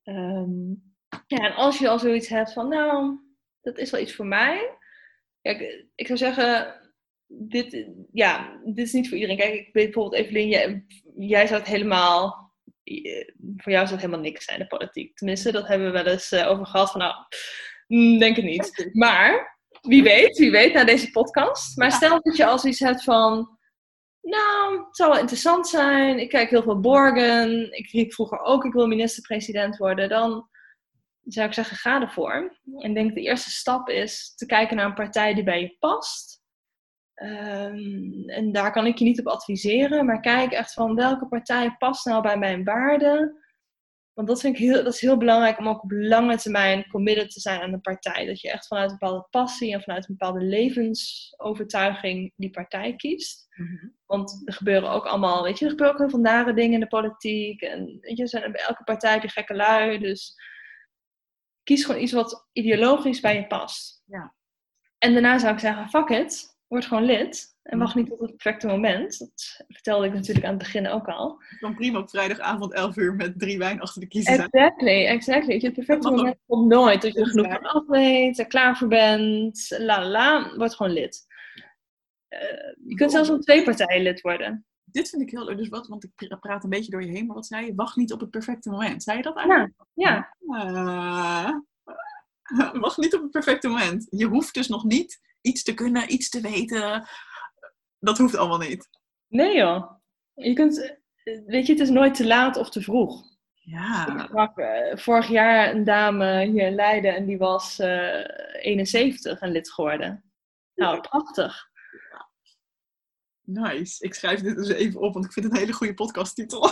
Ehm, 0.03 0.69
ja, 1.27 1.39
en 1.39 1.55
als 1.55 1.79
je 1.79 1.89
al 1.89 1.99
zoiets 1.99 2.29
hebt 2.29 2.53
van, 2.53 2.69
nou, 2.69 3.19
dat 3.61 3.79
is 3.79 3.91
wel 3.91 4.01
iets 4.01 4.15
voor 4.15 4.27
mij. 4.27 4.79
Kijk, 5.41 5.87
ik 5.95 6.07
zou 6.07 6.19
zeggen, 6.19 6.81
dit, 7.27 7.89
ja, 8.13 8.61
dit 8.65 8.87
is 8.87 8.93
niet 8.93 9.09
voor 9.09 9.19
iedereen. 9.19 9.39
Kijk, 9.39 9.55
ik 9.55 9.73
weet 9.73 9.85
bijvoorbeeld, 9.85 10.23
Evelien, 10.23 10.49
jij, 10.49 10.85
jij 11.17 11.47
zou 11.47 11.63
helemaal, 11.63 12.44
voor 13.57 13.73
jou 13.73 13.87
zou 13.87 13.91
het 13.91 14.01
helemaal 14.01 14.21
niks 14.21 14.45
zijn, 14.45 14.59
de 14.59 14.67
politiek. 14.67 15.17
Tenminste, 15.17 15.53
dat 15.53 15.69
hebben 15.69 15.87
we 15.87 16.03
wel 16.03 16.13
eens 16.13 16.33
eh, 16.33 16.51
over 16.51 16.67
gehad 16.67 16.91
van, 16.91 17.01
nou, 17.01 17.15
mm, 17.87 18.19
denk 18.19 18.37
het 18.37 18.45
niet. 18.45 18.91
Maar, 18.93 19.59
wie 19.81 20.03
weet, 20.03 20.39
wie 20.39 20.51
weet, 20.51 20.73
na 20.73 20.85
deze 20.85 21.11
podcast. 21.11 21.77
Maar 21.77 21.93
stel 21.93 22.21
dat 22.23 22.37
je 22.37 22.47
als 22.47 22.65
iets 22.65 22.81
hebt 22.81 23.05
van, 23.05 23.59
nou, 24.21 24.79
het 24.79 24.97
zou 24.97 25.11
wel 25.11 25.21
interessant 25.21 25.69
zijn. 25.69 26.19
Ik 26.19 26.29
kijk 26.29 26.51
heel 26.51 26.63
veel 26.63 26.81
Borgen. 26.81 27.73
Ik 27.73 27.91
riep 27.91 28.13
vroeger 28.13 28.41
ook, 28.41 28.65
ik 28.65 28.73
wil 28.73 28.87
minister-president 28.87 29.77
worden. 29.77 30.09
Dan 30.09 30.49
zou 31.25 31.47
ik 31.47 31.55
zeggen, 31.55 31.77
ga 31.77 32.01
ervoor. 32.01 32.59
En 32.79 32.89
ik 32.89 32.95
denk 32.95 33.15
de 33.15 33.21
eerste 33.21 33.51
stap 33.51 33.89
is 33.89 34.33
te 34.35 34.47
kijken 34.47 34.77
naar 34.77 34.87
een 34.87 34.95
partij 34.95 35.35
die 35.35 35.45
bij 35.45 35.61
je 35.61 35.77
past. 35.79 36.43
Ehm, 37.15 38.29
en 38.29 38.53
daar 38.53 38.73
kan 38.73 38.87
ik 38.87 38.99
je 38.99 39.05
niet 39.05 39.21
op 39.21 39.27
adviseren, 39.27 40.07
maar 40.07 40.21
kijk 40.21 40.53
echt 40.53 40.73
van 40.73 40.95
welke 40.95 41.27
partij 41.27 41.75
past 41.79 42.05
nou 42.05 42.23
bij 42.23 42.39
mijn 42.39 42.65
waarden. 42.65 43.43
Want 44.13 44.29
dat 44.29 44.41
vind 44.41 44.55
ik 44.55 44.63
heel, 44.63 44.85
dat 44.85 44.95
is 44.95 45.01
heel 45.01 45.17
belangrijk 45.17 45.59
om 45.59 45.69
ook 45.69 45.83
op 45.83 45.91
lange 45.91 46.37
termijn 46.37 46.87
committed 46.89 47.31
te 47.31 47.41
zijn 47.41 47.61
aan 47.61 47.71
de 47.71 47.81
partij. 47.81 48.27
Dat 48.27 48.41
je 48.41 48.51
echt 48.51 48.67
vanuit 48.67 48.91
een 48.91 48.97
bepaalde 48.99 49.27
passie 49.31 49.73
en 49.73 49.83
vanuit 49.83 50.09
een 50.09 50.17
bepaalde 50.17 50.45
levensovertuiging 50.45 52.33
die 52.37 52.51
partij 52.51 52.97
kiest. 52.97 53.47
Mhm. 53.51 53.89
Want 54.07 54.43
er 54.45 54.53
gebeuren 54.53 54.91
ook 54.91 55.07
allemaal, 55.07 55.43
weet 55.43 55.59
je, 55.59 55.65
er 55.65 55.71
gebeuren 55.71 55.95
ook 55.95 56.01
heel 56.01 56.11
veel 56.11 56.33
nare 56.33 56.55
dingen 56.55 56.73
in 56.73 56.81
de 56.81 56.87
politiek. 56.87 57.61
En 57.61 57.99
weet 58.01 58.17
je, 58.17 58.27
zijn 58.27 58.53
bij 58.53 58.63
elke 58.63 58.85
partij 58.85 59.21
die 59.21 59.31
gekke 59.31 59.55
lui. 59.55 59.99
Dus 59.99 60.35
kies 61.63 61.85
gewoon 61.85 62.03
iets 62.03 62.13
wat 62.13 62.49
ideologisch 62.53 63.21
bij 63.21 63.37
je 63.37 63.47
past. 63.47 64.03
Ja. 64.07 64.35
En 64.99 65.13
daarna 65.13 65.39
zou 65.39 65.53
ik 65.53 65.61
zeggen, 65.61 65.89
fuck 65.89 66.09
it, 66.09 66.54
word 66.75 66.87
gewoon 66.87 67.05
lid. 67.05 67.57
En 67.63 67.79
wacht 67.79 67.95
niet 67.95 68.07
tot 68.07 68.21
het 68.21 68.31
perfecte 68.31 68.67
moment. 68.67 69.19
Dat 69.19 69.65
vertelde 69.69 70.07
ik 70.07 70.13
natuurlijk 70.13 70.45
aan 70.45 70.55
het 70.55 70.63
begin 70.63 70.89
ook 70.89 71.07
al. 71.07 71.43
Kan 71.61 71.75
prima 71.75 71.99
op 71.99 72.11
vrijdagavond 72.11 72.73
11 72.73 72.97
uur 72.97 73.15
met 73.15 73.39
drie 73.39 73.59
wijn 73.59 73.81
achter 73.81 74.01
de 74.01 74.07
kiezen 74.07 74.35
zijn. 74.35 74.49
Exactly, 74.51 75.07
exactly. 75.07 75.59
Het 75.61 75.73
perfecte 75.73 76.11
moment 76.11 76.37
komt 76.47 76.69
nooit. 76.69 77.03
Dat 77.03 77.13
je 77.13 77.21
er 77.21 77.27
genoeg 77.27 77.53
van 77.53 77.63
af 77.63 77.87
weet, 77.87 78.39
er 78.39 78.47
klaar 78.47 78.77
voor 78.77 78.89
bent, 78.89 79.75
la 79.79 80.07
la, 80.07 80.57
word 80.57 80.75
gewoon 80.75 80.93
lid. 80.93 81.27
Uh, 82.31 82.41
je 82.87 82.95
kunt 82.95 83.11
zelfs 83.11 83.31
om 83.31 83.41
twee 83.41 83.65
partijen 83.65 84.03
lid 84.03 84.21
worden. 84.21 84.67
Dit 84.85 85.09
vind 85.09 85.23
ik 85.23 85.31
heel 85.31 85.45
leuk. 85.45 85.57
Dus 85.57 85.69
wat, 85.69 85.87
want 85.87 86.05
ik 86.05 86.37
praat 86.41 86.65
een 86.65 86.71
beetje 86.71 86.91
door 86.91 87.05
je 87.05 87.11
heen, 87.11 87.27
maar 87.27 87.37
wat 87.37 87.47
zei 87.47 87.67
je? 87.67 87.75
Wacht 87.75 87.97
niet 87.97 88.13
op 88.13 88.21
het 88.21 88.31
perfecte 88.31 88.71
moment. 88.71 89.03
Zei 89.03 89.17
je 89.17 89.23
dat 89.23 89.37
eigenlijk? 89.37 89.73
Ja. 89.95 90.35
ja. 90.39 91.63
Uh, 92.45 92.81
wacht 92.81 92.99
niet 92.99 93.15
op 93.15 93.23
het 93.23 93.31
perfecte 93.31 93.69
moment. 93.69 94.07
Je 94.11 94.27
hoeft 94.27 94.55
dus 94.55 94.69
nog 94.69 94.85
niet 94.85 95.21
iets 95.45 95.63
te 95.63 95.75
kunnen, 95.75 96.13
iets 96.13 96.29
te 96.29 96.41
weten. 96.41 97.09
Dat 97.99 98.19
hoeft 98.19 98.37
allemaal 98.37 98.59
niet. 98.59 98.89
Nee 99.29 99.57
joh. 99.57 99.91
Je 100.35 100.53
kunt, 100.53 100.97
weet 101.47 101.67
je, 101.67 101.73
het 101.73 101.83
is 101.83 101.89
nooit 101.89 102.15
te 102.15 102.27
laat 102.27 102.57
of 102.57 102.71
te 102.71 102.83
vroeg. 102.83 103.23
Ja. 103.55 104.07
Ik 104.07 104.21
sprak 104.21 104.59
uh, 104.59 104.97
vorig 104.97 105.29
jaar 105.29 105.75
een 105.75 105.85
dame 105.85 106.45
hier 106.45 106.67
in 106.67 106.75
Leiden 106.75 107.15
en 107.15 107.27
die 107.27 107.39
was 107.39 107.81
uh, 107.81 108.21
eh, 108.21 108.65
71 108.65 109.41
en 109.41 109.51
lid 109.51 109.71
geworden. 109.73 110.25
Nou, 110.75 111.01
prachtig. 111.01 111.73
Nice. 113.41 114.05
Ik 114.05 114.15
schrijf 114.15 114.41
dit 114.41 114.57
dus 114.57 114.69
even 114.69 115.01
op, 115.01 115.13
want 115.13 115.25
ik 115.25 115.33
vind 115.33 115.45
het 115.45 115.55
een 115.55 115.61
hele 115.61 115.73
goede 115.73 115.95
podcasttitel. 115.95 116.61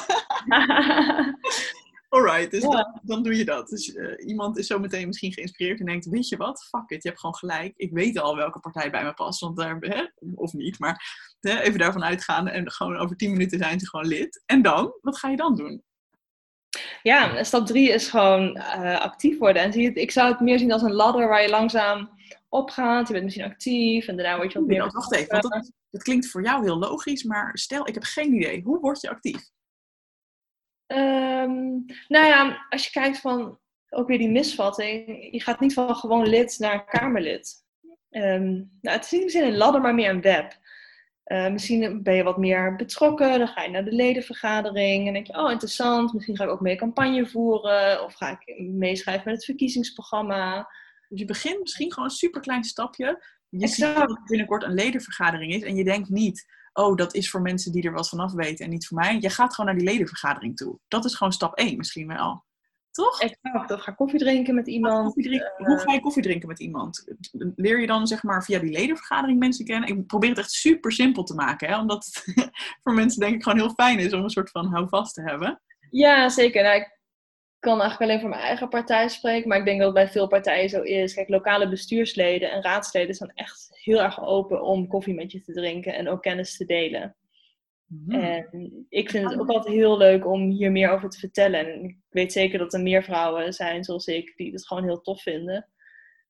Alright, 2.12 2.50
dus 2.50 2.62
dan, 2.62 3.00
dan, 3.02 3.22
doe 3.22 3.36
je 3.36 3.44
dat. 3.44 3.68
Dus 3.68 3.88
uh, 3.88 4.26
iemand 4.26 4.58
is 4.58 4.66
zo 4.66 4.78
meteen 4.78 5.06
misschien 5.06 5.32
geïnspireerd 5.32 5.80
en 5.80 5.86
denkt, 5.86 6.06
weet 6.06 6.28
je 6.28 6.36
wat, 6.36 6.64
fuck 6.64 6.90
it, 6.90 7.02
je 7.02 7.08
hebt 7.08 7.20
gewoon 7.20 7.34
gelijk. 7.34 7.72
Ik 7.76 7.92
weet 7.92 8.18
al 8.18 8.36
welke 8.36 8.60
partij 8.60 8.90
bij 8.90 9.04
me 9.04 9.14
past, 9.14 9.40
want 9.40 9.56
daar, 9.56 9.76
hè, 9.80 10.04
of 10.34 10.52
niet, 10.52 10.78
maar 10.78 11.02
hè, 11.40 11.60
even 11.60 11.78
daarvan 11.78 12.04
uitgaan 12.04 12.48
en 12.48 12.70
gewoon 12.70 12.96
over 12.96 13.16
tien 13.16 13.30
minuten 13.30 13.58
zijn 13.58 13.80
ze 13.80 13.88
gewoon 13.88 14.06
lid. 14.06 14.42
En 14.46 14.62
dan, 14.62 14.92
wat 15.00 15.18
ga 15.18 15.28
je 15.28 15.36
dan 15.36 15.56
doen? 15.56 15.82
Ja, 17.02 17.44
stap 17.44 17.66
drie 17.66 17.90
is 17.90 18.08
gewoon 18.08 18.56
uh, 18.56 19.00
actief 19.00 19.38
worden. 19.38 19.62
En 19.62 19.72
zie 19.72 19.82
je, 19.82 19.92
ik 19.92 20.10
zou 20.10 20.30
het 20.30 20.40
meer 20.40 20.58
zien 20.58 20.72
als 20.72 20.82
een 20.82 20.92
ladder 20.92 21.28
waar 21.28 21.42
je 21.42 21.50
langzaam 21.50 22.10
opgaat. 22.48 23.06
Je 23.06 23.12
bent 23.12 23.24
misschien 23.24 23.46
actief 23.46 24.06
en 24.06 24.16
daarna 24.16 24.36
word 24.36 24.52
je 24.52 24.58
wat 24.58 24.68
meer... 24.68 24.90
Wacht 24.90 25.14
even, 25.14 25.28
want 25.28 25.42
dat, 25.42 25.70
dat 25.90 26.02
klinkt 26.02 26.30
voor 26.30 26.42
jou 26.42 26.62
heel 26.62 26.78
logisch, 26.78 27.22
maar 27.22 27.58
stel, 27.58 27.88
ik 27.88 27.94
heb 27.94 28.02
geen 28.02 28.34
idee. 28.34 28.62
Hoe 28.62 28.80
word 28.80 29.00
je 29.00 29.10
actief? 29.10 29.50
Um, 30.96 31.84
nou 32.08 32.26
ja, 32.26 32.66
als 32.68 32.84
je 32.84 32.90
kijkt 32.90 33.20
van 33.20 33.58
ook 33.90 34.08
weer 34.08 34.18
die 34.18 34.30
misvatting. 34.30 35.28
Je 35.30 35.40
gaat 35.40 35.60
niet 35.60 35.74
van 35.74 35.96
gewoon 35.96 36.28
lid 36.28 36.58
naar 36.58 36.84
Kamerlid. 36.84 37.64
Um, 38.10 38.70
nou, 38.80 38.96
het 38.96 39.04
is 39.04 39.10
niet 39.10 39.22
misschien 39.22 39.44
een 39.44 39.56
ladder, 39.56 39.80
maar 39.80 39.94
meer 39.94 40.10
een 40.10 40.20
web. 40.20 40.60
Uh, 41.24 41.50
misschien 41.50 42.02
ben 42.02 42.14
je 42.14 42.22
wat 42.22 42.38
meer 42.38 42.76
betrokken, 42.76 43.38
dan 43.38 43.48
ga 43.48 43.62
je 43.62 43.70
naar 43.70 43.84
de 43.84 43.92
ledenvergadering 43.92 45.06
en 45.06 45.12
denk 45.12 45.26
je, 45.26 45.38
oh 45.38 45.50
interessant, 45.50 46.12
misschien 46.12 46.36
ga 46.36 46.44
ik 46.44 46.50
ook 46.50 46.60
mee 46.60 46.76
campagne 46.76 47.26
voeren 47.26 48.04
of 48.04 48.14
ga 48.14 48.40
ik 48.40 48.60
meeschrijven 48.60 49.24
met 49.24 49.34
het 49.34 49.44
verkiezingsprogramma. 49.44 50.68
Dus 51.08 51.20
je 51.20 51.24
begint 51.24 51.60
misschien 51.60 51.92
gewoon 51.92 52.08
een 52.08 52.14
super 52.14 52.40
klein 52.40 52.64
stapje. 52.64 53.24
Je 53.48 53.66
ziet 53.66 53.94
dat 53.94 54.08
het 54.08 54.24
binnenkort 54.24 54.62
een 54.62 54.74
ledenvergadering 54.74 55.52
is 55.52 55.62
en 55.62 55.74
je 55.74 55.84
denkt 55.84 56.08
niet, 56.08 56.46
oh, 56.72 56.96
dat 56.96 57.14
is 57.14 57.30
voor 57.30 57.40
mensen 57.40 57.72
die 57.72 57.82
er 57.82 57.92
wat 57.92 58.08
vanaf 58.08 58.32
weten 58.32 58.64
en 58.64 58.70
niet 58.70 58.86
voor 58.86 58.98
mij. 58.98 59.18
Je 59.20 59.30
gaat 59.30 59.54
gewoon 59.54 59.70
naar 59.70 59.84
die 59.84 59.90
ledenvergadering 59.90 60.56
toe. 60.56 60.78
Dat 60.88 61.04
is 61.04 61.14
gewoon 61.14 61.32
stap 61.32 61.54
1 61.54 61.76
misschien 61.76 62.06
wel. 62.06 62.44
Toch? 62.90 63.20
Exact. 63.20 63.82
Ga 63.82 63.92
koffie 63.92 64.18
drinken 64.18 64.54
met 64.54 64.66
iemand. 64.66 65.14
Drinken. 65.14 65.52
Hoe 65.56 65.78
ga 65.78 65.92
je 65.92 66.00
koffie 66.00 66.22
drinken 66.22 66.48
met 66.48 66.60
iemand? 66.60 67.04
Leer 67.56 67.80
je 67.80 67.86
dan 67.86 68.06
zeg 68.06 68.22
maar 68.22 68.44
via 68.44 68.58
die 68.58 68.70
ledenvergadering 68.70 69.38
mensen 69.38 69.64
kennen? 69.64 69.88
Ik 69.88 70.06
probeer 70.06 70.28
het 70.28 70.38
echt 70.38 70.50
super 70.50 70.92
simpel 70.92 71.22
te 71.22 71.34
maken. 71.34 71.68
Hè? 71.68 71.78
Omdat 71.78 72.04
het 72.04 72.50
voor 72.82 72.94
mensen 72.94 73.20
denk 73.20 73.34
ik 73.34 73.42
gewoon 73.42 73.58
heel 73.58 73.74
fijn 73.74 73.98
is 73.98 74.12
om 74.12 74.22
een 74.22 74.30
soort 74.30 74.50
van 74.50 74.66
houvast 74.66 75.14
te 75.14 75.22
hebben. 75.22 75.62
Ja, 75.90 76.28
zeker. 76.28 76.62
Nou, 76.62 76.76
ik 76.76 77.00
kan 77.62 77.80
eigenlijk 77.80 78.10
alleen 78.10 78.20
voor 78.20 78.30
mijn 78.30 78.42
eigen 78.42 78.68
partij 78.68 79.08
spreken. 79.08 79.48
Maar 79.48 79.58
ik 79.58 79.64
denk 79.64 79.78
dat 79.78 79.86
het 79.86 80.04
bij 80.04 80.12
veel 80.12 80.26
partijen 80.26 80.68
zo 80.68 80.82
is. 80.82 81.14
Kijk, 81.14 81.28
lokale 81.28 81.68
bestuursleden 81.68 82.50
en 82.50 82.62
raadsleden 82.62 83.14
zijn 83.14 83.32
echt 83.34 83.68
heel 83.70 84.02
erg 84.02 84.20
open 84.20 84.62
om 84.62 84.86
koffie 84.86 85.14
met 85.14 85.32
je 85.32 85.40
te 85.40 85.52
drinken 85.52 85.94
en 85.94 86.08
ook 86.08 86.22
kennis 86.22 86.56
te 86.56 86.64
delen. 86.64 87.16
Mhm. 87.86 88.20
En 88.20 88.86
ik 88.88 89.10
vind 89.10 89.30
het 89.30 89.40
ook 89.40 89.48
altijd 89.48 89.74
heel 89.74 89.98
leuk 89.98 90.26
om 90.26 90.50
hier 90.50 90.72
meer 90.72 90.90
over 90.90 91.08
te 91.08 91.18
vertellen. 91.18 91.60
En 91.60 91.84
ik 91.84 91.96
weet 92.08 92.32
zeker 92.32 92.58
dat 92.58 92.74
er 92.74 92.82
meer 92.82 93.04
vrouwen 93.04 93.52
zijn 93.52 93.84
zoals 93.84 94.06
ik 94.06 94.36
die 94.36 94.52
het 94.52 94.66
gewoon 94.66 94.84
heel 94.84 95.00
tof 95.00 95.22
vinden. 95.22 95.68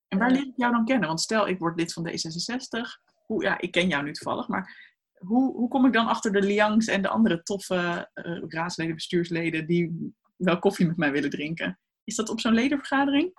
En 0.09 0.19
waar 0.19 0.31
leer 0.31 0.47
ik 0.47 0.57
jou 0.57 0.73
dan 0.73 0.85
kennen? 0.85 1.09
Want 1.09 1.21
stel, 1.21 1.49
ik 1.49 1.59
word 1.59 1.79
lid 1.79 1.93
van 1.93 2.09
D66. 2.09 2.81
Hoe, 3.27 3.43
ja, 3.43 3.61
ik 3.61 3.71
ken 3.71 3.89
jou 3.89 4.03
nu 4.03 4.13
toevallig, 4.13 4.49
maar 4.49 4.93
hoe, 5.19 5.57
hoe 5.57 5.69
kom 5.69 5.87
ik 5.87 5.93
dan 5.93 6.07
achter 6.07 6.33
de 6.33 6.43
Liangs 6.43 6.87
en 6.87 7.03
de 7.03 7.09
andere 7.09 7.43
toffe 7.43 8.11
uh, 8.15 8.43
raadsleden, 8.49 8.95
bestuursleden 8.95 9.67
die 9.67 10.15
wel 10.45 10.59
koffie 10.59 10.87
met 10.87 10.97
mij 10.97 11.13
willen 11.13 11.31
drinken? 11.31 11.79
Is 12.05 12.17
dat 12.17 12.29
op 12.29 12.41
zo'n 12.41 12.55
ledenvergadering? 12.55 13.33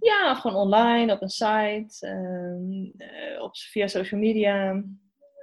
Ja, 0.00 0.30
of 0.30 0.38
gewoon 0.38 0.56
online, 0.56 1.12
op 1.12 1.22
een 1.22 1.28
site, 1.28 2.06
uh, 2.06 3.42
op, 3.42 3.56
via 3.56 3.86
social 3.86 4.20
media. 4.20 4.82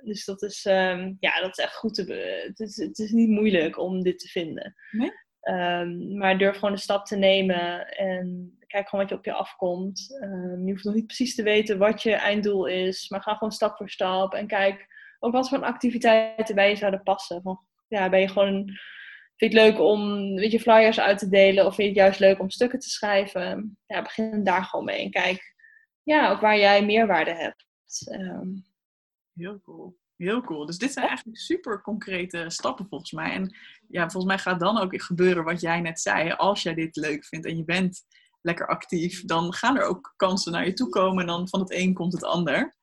Dus 0.04 0.26
dat 0.26 0.42
is, 0.42 0.66
um, 0.66 1.18
ja, 1.20 1.42
dat 1.42 1.58
is 1.58 1.64
echt 1.64 1.76
goed 1.76 1.94
te... 1.94 2.14
Het 2.48 2.60
is, 2.60 2.78
het 2.78 3.00
is 3.00 3.12
niet 3.12 3.30
moeilijk 3.30 3.80
om 3.80 4.04
dit 4.04 4.20
te 4.20 4.28
vinden. 4.28 4.76
Nee? 4.92 5.12
Um, 5.42 6.18
maar 6.18 6.38
durf 6.38 6.56
gewoon 6.56 6.74
de 6.74 6.80
stap 6.80 7.06
te 7.06 7.16
nemen 7.16 7.88
en 7.88 8.56
kijk 8.68 8.90
gewoon 8.90 9.06
wat 9.06 9.14
je 9.14 9.20
op 9.20 9.26
je 9.26 9.34
afkomt. 9.34 10.20
Um, 10.24 10.66
je 10.66 10.72
hoeft 10.72 10.84
nog 10.84 10.94
niet 10.94 11.06
precies 11.06 11.36
te 11.36 11.44
weten 11.44 11.78
wat 11.78 12.02
je 12.02 12.14
einddoel 12.14 12.66
is, 12.66 13.10
maar 13.10 13.22
ga 13.22 13.34
gewoon 13.34 13.52
stap 13.52 13.78
voor 13.78 13.90
stap 13.90 14.34
en 14.34 14.48
kijk 14.48 14.88
ook 15.20 15.34
wat 15.34 15.50
voor 15.50 15.64
activiteiten 15.64 16.56
bij 16.56 16.70
je 16.70 16.76
zouden 16.76 17.04
passen. 17.04 17.42
Van, 17.42 17.60
ja, 17.88 18.10
ben 18.10 18.20
je 18.20 18.28
gewoon 18.28 18.72
Vind 19.42 19.54
je 19.54 19.60
het 19.60 19.70
leuk 19.70 19.82
om 19.86 20.34
weet 20.36 20.52
je, 20.52 20.60
flyers 20.60 21.00
uit 21.00 21.18
te 21.18 21.30
delen? 21.30 21.66
Of 21.66 21.76
vind 21.76 21.88
je 21.88 21.94
het 21.94 22.04
juist 22.04 22.20
leuk 22.20 22.40
om 22.40 22.50
stukken 22.50 22.80
te 22.80 22.90
schrijven? 22.90 23.78
Ja, 23.86 24.02
begin 24.02 24.44
daar 24.44 24.64
gewoon 24.64 24.86
mee. 24.86 25.04
En 25.04 25.12
kijk 25.12 25.56
ja, 26.04 26.32
ook 26.32 26.42
waar 26.42 26.58
jij 26.58 26.86
meerwaarde 26.86 27.34
hebt. 27.34 27.66
Ehm, 28.06 28.48
Heel 29.34 29.62
cool. 29.62 29.98
Heel 30.16 30.42
cool. 30.42 30.66
Dus 30.66 30.78
dit 30.78 30.94
zijn 30.94 31.08
eigenlijk 31.08 31.38
super 31.38 31.82
concrete 31.82 32.46
stappen 32.48 32.88
volgens 32.90 33.12
mij. 33.12 33.32
En 33.32 33.56
ja, 33.88 34.02
volgens 34.02 34.34
mij 34.34 34.38
gaat 34.38 34.60
dan 34.60 34.78
ook 34.78 35.02
gebeuren 35.02 35.44
wat 35.44 35.62
jij 35.62 35.82
net 35.82 36.00
zei. 36.00 36.32
Als 36.32 36.64
jij 36.64 36.74
dit 36.74 36.96
leuk 36.96 37.26
vindt 37.26 37.46
en 37.46 37.58
je 37.58 37.64
bent 37.64 38.04
lekker 38.42 38.68
actief, 38.68 39.26
dan 39.26 39.54
gaan 39.54 39.78
er 39.78 39.84
ook 39.84 40.14
kansen 40.16 40.52
naar 40.52 40.66
je 40.66 40.74
toe 40.74 40.90
komen. 40.90 41.22
En 41.22 41.28
dan 41.28 41.50
van 41.50 41.60
het 41.60 41.72
een 41.72 41.94
komt 41.94 42.14
het 42.14 42.24
ander. 42.24 42.76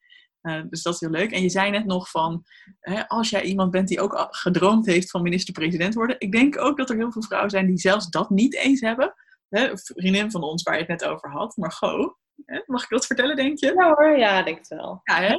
Uh, 0.49 0.62
dus 0.68 0.82
dat 0.82 0.94
is 0.94 1.01
heel 1.01 1.11
leuk. 1.11 1.30
En 1.30 1.42
je 1.42 1.49
zei 1.49 1.70
net 1.70 1.84
nog 1.84 2.11
van, 2.11 2.44
hè, 2.80 3.09
als 3.09 3.30
jij 3.30 3.42
iemand 3.42 3.70
bent 3.70 3.88
die 3.88 4.01
ook 4.01 4.26
gedroomd 4.30 4.86
heeft 4.86 5.11
van 5.11 5.22
minister-president 5.22 5.94
worden. 5.94 6.16
Ik 6.18 6.32
denk 6.32 6.59
ook 6.59 6.76
dat 6.76 6.90
er 6.90 6.96
heel 6.96 7.12
veel 7.12 7.22
vrouwen 7.22 7.51
zijn 7.51 7.66
die 7.66 7.78
zelfs 7.78 8.11
dat 8.11 8.30
niet 8.30 8.55
eens 8.55 8.80
hebben. 8.80 9.14
Hè, 9.49 9.70
vriendin 9.78 10.30
van 10.30 10.42
ons 10.42 10.62
waar 10.62 10.74
je 10.74 10.80
het 10.80 11.01
net 11.01 11.05
over 11.05 11.30
had, 11.30 11.57
Margot. 11.57 12.16
Mag 12.66 12.82
ik 12.82 12.89
dat 12.89 13.07
vertellen, 13.07 13.36
denk 13.36 13.59
je? 13.59 13.66
Ja 13.66 13.95
hoor, 13.95 14.18
ja, 14.18 14.43
denk 14.43 14.59
het 14.59 14.68
wel. 14.68 15.01
Ja, 15.03 15.20
hè? 15.20 15.36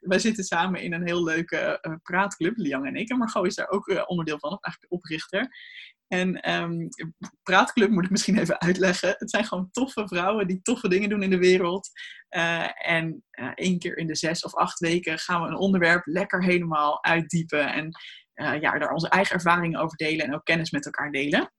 wij 0.00 0.18
zitten 0.18 0.44
samen 0.44 0.80
in 0.80 0.92
een 0.92 1.06
heel 1.06 1.24
leuke 1.24 1.78
uh, 1.82 1.94
praatclub, 2.02 2.56
Liang 2.56 2.86
en 2.86 2.96
ik. 2.96 3.10
En 3.10 3.18
Margot 3.18 3.46
is 3.46 3.54
daar 3.54 3.68
ook 3.68 3.88
uh, 3.88 4.02
onderdeel 4.06 4.38
van, 4.38 4.50
eigenlijk 4.50 4.80
de 4.80 4.96
oprichter. 4.96 5.48
En 6.08 6.52
um, 6.52 6.88
praatclub 7.42 7.90
moet 7.90 8.04
ik 8.04 8.10
misschien 8.10 8.38
even 8.38 8.60
uitleggen. 8.60 9.14
Het 9.18 9.30
zijn 9.30 9.44
gewoon 9.44 9.68
toffe 9.70 10.08
vrouwen 10.08 10.46
die 10.46 10.62
toffe 10.62 10.88
dingen 10.88 11.08
doen 11.08 11.22
in 11.22 11.30
de 11.30 11.38
wereld. 11.38 11.90
Uh, 12.30 12.88
en 12.90 13.24
één 13.54 13.78
keer 13.78 13.96
in 13.96 14.06
de 14.06 14.16
zes 14.16 14.44
of 14.44 14.54
acht 14.54 14.78
weken 14.78 15.18
gaan 15.18 15.42
we 15.42 15.48
een 15.48 15.56
onderwerp 15.56 16.06
lekker 16.06 16.42
helemaal 16.42 17.04
uitdiepen. 17.04 17.72
En 17.72 17.90
ja, 18.60 18.78
daar 18.78 18.92
onze 18.92 19.08
eigen 19.08 19.34
ervaringen 19.34 19.80
over 19.80 19.96
delen 19.96 20.26
en 20.26 20.34
ook 20.34 20.44
kennis 20.44 20.70
met 20.70 20.84
elkaar 20.84 21.10
delen. 21.10 21.52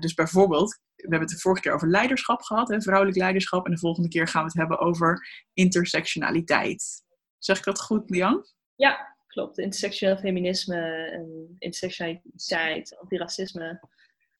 Dus 0.00 0.14
bijvoorbeeld 0.14 0.80
we 0.98 1.08
hebben 1.08 1.28
het 1.28 1.36
de 1.36 1.42
vorige 1.42 1.62
keer 1.62 1.72
over 1.72 1.88
leiderschap 1.88 2.42
gehad, 2.42 2.70
en 2.70 2.82
vrouwelijk 2.82 3.18
leiderschap. 3.18 3.66
En 3.66 3.72
de 3.72 3.78
volgende 3.78 4.08
keer 4.08 4.28
gaan 4.28 4.42
we 4.42 4.48
het 4.48 4.58
hebben 4.58 4.78
over 4.78 5.26
intersectionaliteit. 5.52 7.04
Zeg 7.38 7.58
ik 7.58 7.64
dat 7.64 7.80
goed, 7.80 8.10
Lian? 8.10 8.46
Ja, 8.74 9.16
klopt. 9.26 9.58
Intersectioneel 9.58 10.16
feminisme 10.16 11.10
en 11.12 11.56
intersectionaliteit, 11.58 12.98
antiracisme. 13.00 13.88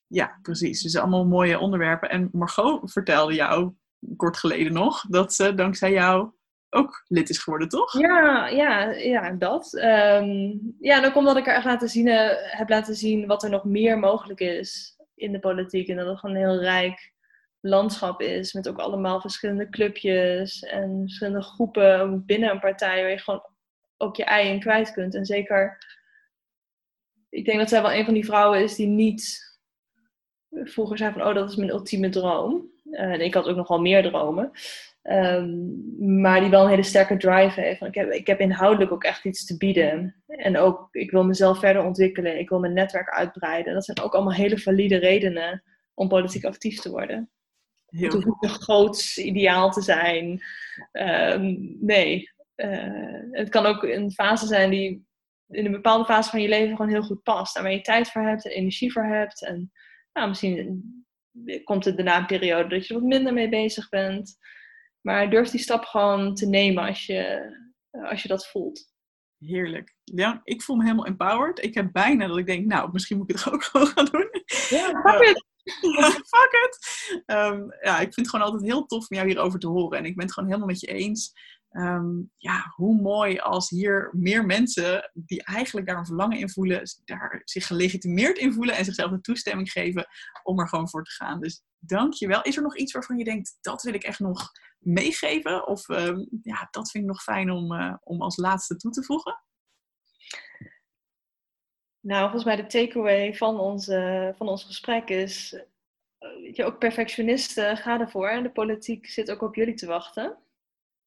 Ja, 0.07 0.39
precies. 0.43 0.82
Dus 0.82 0.97
allemaal 0.97 1.26
mooie 1.26 1.59
onderwerpen. 1.59 2.11
En 2.11 2.28
Margot 2.32 2.93
vertelde 2.93 3.34
jou 3.34 3.72
kort 4.16 4.36
geleden 4.36 4.72
nog 4.72 5.01
dat 5.01 5.34
ze 5.34 5.55
dankzij 5.55 5.93
jou 5.93 6.30
ook 6.70 7.05
lid 7.07 7.28
is 7.28 7.39
geworden, 7.39 7.68
toch? 7.68 7.99
Ja, 8.01 8.47
ja, 8.47 8.91
ja 8.91 9.32
dat. 9.32 9.74
Um, 9.74 10.76
ja, 10.80 11.01
dan 11.01 11.12
komt 11.12 11.26
dat 11.26 11.36
ik 11.36 11.47
echt 11.47 11.64
laten 11.64 11.89
zien, 11.89 12.07
uh, 12.07 12.30
heb 12.34 12.68
laten 12.68 12.95
zien 12.95 13.26
wat 13.26 13.43
er 13.43 13.51
nog 13.51 13.64
meer 13.64 13.99
mogelijk 13.99 14.41
is 14.41 14.97
in 15.19 15.33
de 15.33 15.39
politiek. 15.39 15.89
En 15.89 15.97
dat 15.97 16.07
het 16.07 16.19
gewoon 16.19 16.37
een 16.37 16.43
heel 16.43 16.61
rijk 16.61 17.12
landschap 17.61 18.21
is. 18.21 18.53
Met 18.53 18.69
ook 18.69 18.79
allemaal 18.79 19.21
verschillende 19.21 19.69
clubjes 19.69 20.61
en 20.61 21.01
verschillende 21.01 21.43
groepen 21.43 22.25
binnen 22.27 22.51
een 22.51 22.61
partij. 22.61 23.03
Waar 23.03 23.11
je 23.11 23.19
gewoon 23.19 23.43
ook 23.97 24.16
je 24.16 24.25
ei 24.25 24.49
in 24.49 24.61
kwijt 24.61 24.93
kunt. 24.93 25.14
En 25.14 25.27
zeker, 25.27 25.79
ik 27.29 27.45
denk 27.45 27.59
dat 27.59 27.69
zij 27.69 27.83
wel 27.83 27.93
een 27.93 28.05
van 28.05 28.14
die 28.14 28.25
vrouwen 28.25 28.62
is 28.62 28.75
die 28.75 28.87
niet 28.87 29.47
vroeger 30.51 30.99
zei 30.99 31.12
van, 31.12 31.23
oh 31.23 31.35
dat 31.35 31.51
is 31.51 31.57
mijn 31.57 31.71
ultieme 31.71 32.09
droom. 32.09 32.71
Uh, 32.85 33.01
en 33.01 33.21
ik 33.21 33.35
had 33.35 33.47
ook 33.47 33.57
nogal 33.57 33.81
meer 33.81 34.03
dromen. 34.03 34.51
Um, 35.03 36.20
maar 36.20 36.40
die 36.40 36.51
wel 36.51 36.62
een 36.62 36.68
hele 36.68 36.82
sterke 36.82 37.16
drive 37.16 37.61
heeft. 37.61 37.82
ik, 37.82 37.94
heb, 37.94 38.11
ik 38.11 38.26
heb 38.26 38.40
inhoudelijk 38.40 38.92
ook 38.92 39.05
echt 39.05 39.24
iets 39.24 39.46
te 39.46 39.57
bieden. 39.57 40.22
En 40.26 40.57
ook, 40.59 40.88
ik 40.90 41.11
wil 41.11 41.24
mezelf 41.24 41.59
verder 41.59 41.84
ontwikkelen. 41.84 42.38
Ik 42.38 42.49
wil 42.49 42.59
mijn 42.59 42.72
netwerk 42.72 43.09
uitbreiden. 43.11 43.74
Dat 43.74 43.84
zijn 43.84 44.01
ook 44.01 44.14
allemaal 44.14 44.34
hele 44.34 44.59
valide 44.59 44.96
redenen 44.96 45.62
om 45.94 46.09
politiek 46.09 46.44
actief 46.44 46.80
te 46.80 46.90
worden. 46.90 47.30
Het 47.86 48.12
hoeft 48.12 48.26
niet 48.26 48.42
een 48.42 48.49
groot 48.49 49.16
ideaal 49.16 49.70
te 49.70 49.82
zijn. 49.82 50.40
Um, 50.92 51.76
nee. 51.80 52.30
Uh, 52.57 53.20
het 53.30 53.49
kan 53.49 53.66
ook 53.66 53.82
een 53.82 54.11
fase 54.12 54.46
zijn 54.46 54.70
die 54.70 55.07
in 55.49 55.64
een 55.64 55.72
bepaalde 55.72 56.05
fase 56.05 56.30
van 56.30 56.40
je 56.40 56.49
leven 56.49 56.76
gewoon 56.76 56.90
heel 56.90 57.03
goed 57.03 57.22
past. 57.22 57.57
En 57.57 57.62
waar 57.62 57.72
je 57.72 57.80
tijd 57.80 58.11
voor 58.11 58.22
hebt 58.22 58.44
en 58.44 58.53
energie 58.53 58.92
voor 58.92 59.05
hebt. 59.05 59.44
En 59.44 59.72
nou, 60.12 60.28
misschien 60.28 60.82
komt 61.64 61.84
het 61.84 61.96
daarna 61.96 62.18
een 62.18 62.26
periode 62.26 62.68
dat 62.68 62.86
je 62.86 62.94
wat 62.94 63.03
minder 63.03 63.32
mee 63.32 63.49
bezig 63.49 63.88
bent. 63.88 64.36
Maar 65.09 65.30
durf 65.30 65.50
die 65.50 65.61
stap 65.61 65.84
gewoon 65.84 66.34
te 66.34 66.46
nemen 66.46 66.86
als 66.86 67.06
je, 67.06 67.50
als 67.90 68.22
je 68.22 68.28
dat 68.28 68.46
voelt. 68.46 68.92
Heerlijk. 69.38 69.96
Ja, 70.04 70.40
ik 70.44 70.62
voel 70.62 70.76
me 70.76 70.82
helemaal 70.82 71.06
empowered. 71.06 71.64
Ik 71.64 71.74
heb 71.74 71.92
bijna 71.92 72.26
dat 72.26 72.38
ik 72.38 72.46
denk, 72.46 72.66
nou, 72.66 72.92
misschien 72.92 73.16
moet 73.16 73.30
ik 73.30 73.36
het 73.36 73.48
ook 73.52 73.64
gewoon 73.64 73.86
gaan 73.86 74.04
doen. 74.04 74.28
Ja, 74.68 74.86
fuck 75.04 75.28
it. 75.28 75.44
Ja, 75.80 76.11
fuck 76.11 76.52
it. 76.66 76.78
Um, 77.26 77.74
ja, 77.80 77.94
ik 77.94 78.14
vind 78.14 78.16
het 78.16 78.28
gewoon 78.28 78.44
altijd 78.44 78.64
heel 78.64 78.86
tof 78.86 79.11
om 79.11 79.16
jou 79.16 79.28
hierover 79.28 79.59
te 79.59 79.68
horen. 79.68 79.98
En 79.98 80.04
ik 80.04 80.14
ben 80.16 80.24
het 80.24 80.34
gewoon 80.34 80.48
helemaal 80.48 80.70
met 80.70 80.80
je 80.80 80.86
eens. 80.86 81.32
Um, 81.70 82.30
ja, 82.36 82.72
hoe 82.74 83.00
mooi 83.00 83.38
als 83.38 83.70
hier 83.70 84.11
meer 84.12 84.46
mensen 84.46 85.11
die 85.14 85.44
eigenlijk 85.44 85.86
daar 85.86 85.98
een 85.98 86.06
verlangen 86.06 86.38
in 86.38 86.50
voelen, 86.50 86.82
daar 87.04 87.40
zich 87.44 87.66
gelegitimeerd 87.66 88.38
in 88.38 88.52
voelen 88.52 88.76
en 88.76 88.84
zichzelf 88.84 89.11
de 89.11 89.20
toestemming 89.20 89.70
geven 89.72 90.06
om 90.42 90.61
er 90.61 90.68
gewoon 90.68 90.88
voor 90.88 91.04
te 91.04 91.11
gaan. 91.11 91.40
Dus 91.40 91.62
dank 91.78 92.12
je 92.12 92.26
wel. 92.26 92.42
Is 92.42 92.56
er 92.56 92.62
nog 92.62 92.76
iets 92.76 92.92
waarvan 92.92 93.18
je 93.18 93.24
denkt, 93.24 93.59
dat 93.61 93.82
wil 93.82 93.94
ik 93.94 94.02
echt 94.02 94.18
nog 94.18 94.50
meegeven? 94.89 95.66
Of 95.66 95.89
uh, 95.89 96.18
ja, 96.43 96.68
dat 96.70 96.91
vind 96.91 97.05
ik 97.05 97.11
nog 97.11 97.22
fijn 97.22 97.51
om, 97.51 97.72
uh, 97.72 97.95
om 98.01 98.22
als 98.22 98.36
laatste 98.36 98.76
toe 98.76 98.91
te 98.91 99.03
voegen? 99.03 99.43
Nou, 102.01 102.22
volgens 102.22 102.45
mij 102.45 102.57
de 102.57 102.66
takeaway 102.66 103.34
van, 103.34 103.61
onze, 103.61 104.32
van 104.36 104.49
ons 104.49 104.64
gesprek 104.64 105.09
is, 105.09 105.55
eh, 106.18 106.30
weet 106.41 106.57
je, 106.57 106.64
ook 106.64 106.78
perfectionisten, 106.78 107.76
ga 107.76 108.01
ervoor. 108.01 108.43
De 108.43 108.51
politiek 108.51 109.07
zit 109.07 109.30
ook 109.30 109.43
op 109.43 109.55
jullie 109.55 109.74
te 109.74 109.86
wachten. 109.86 110.39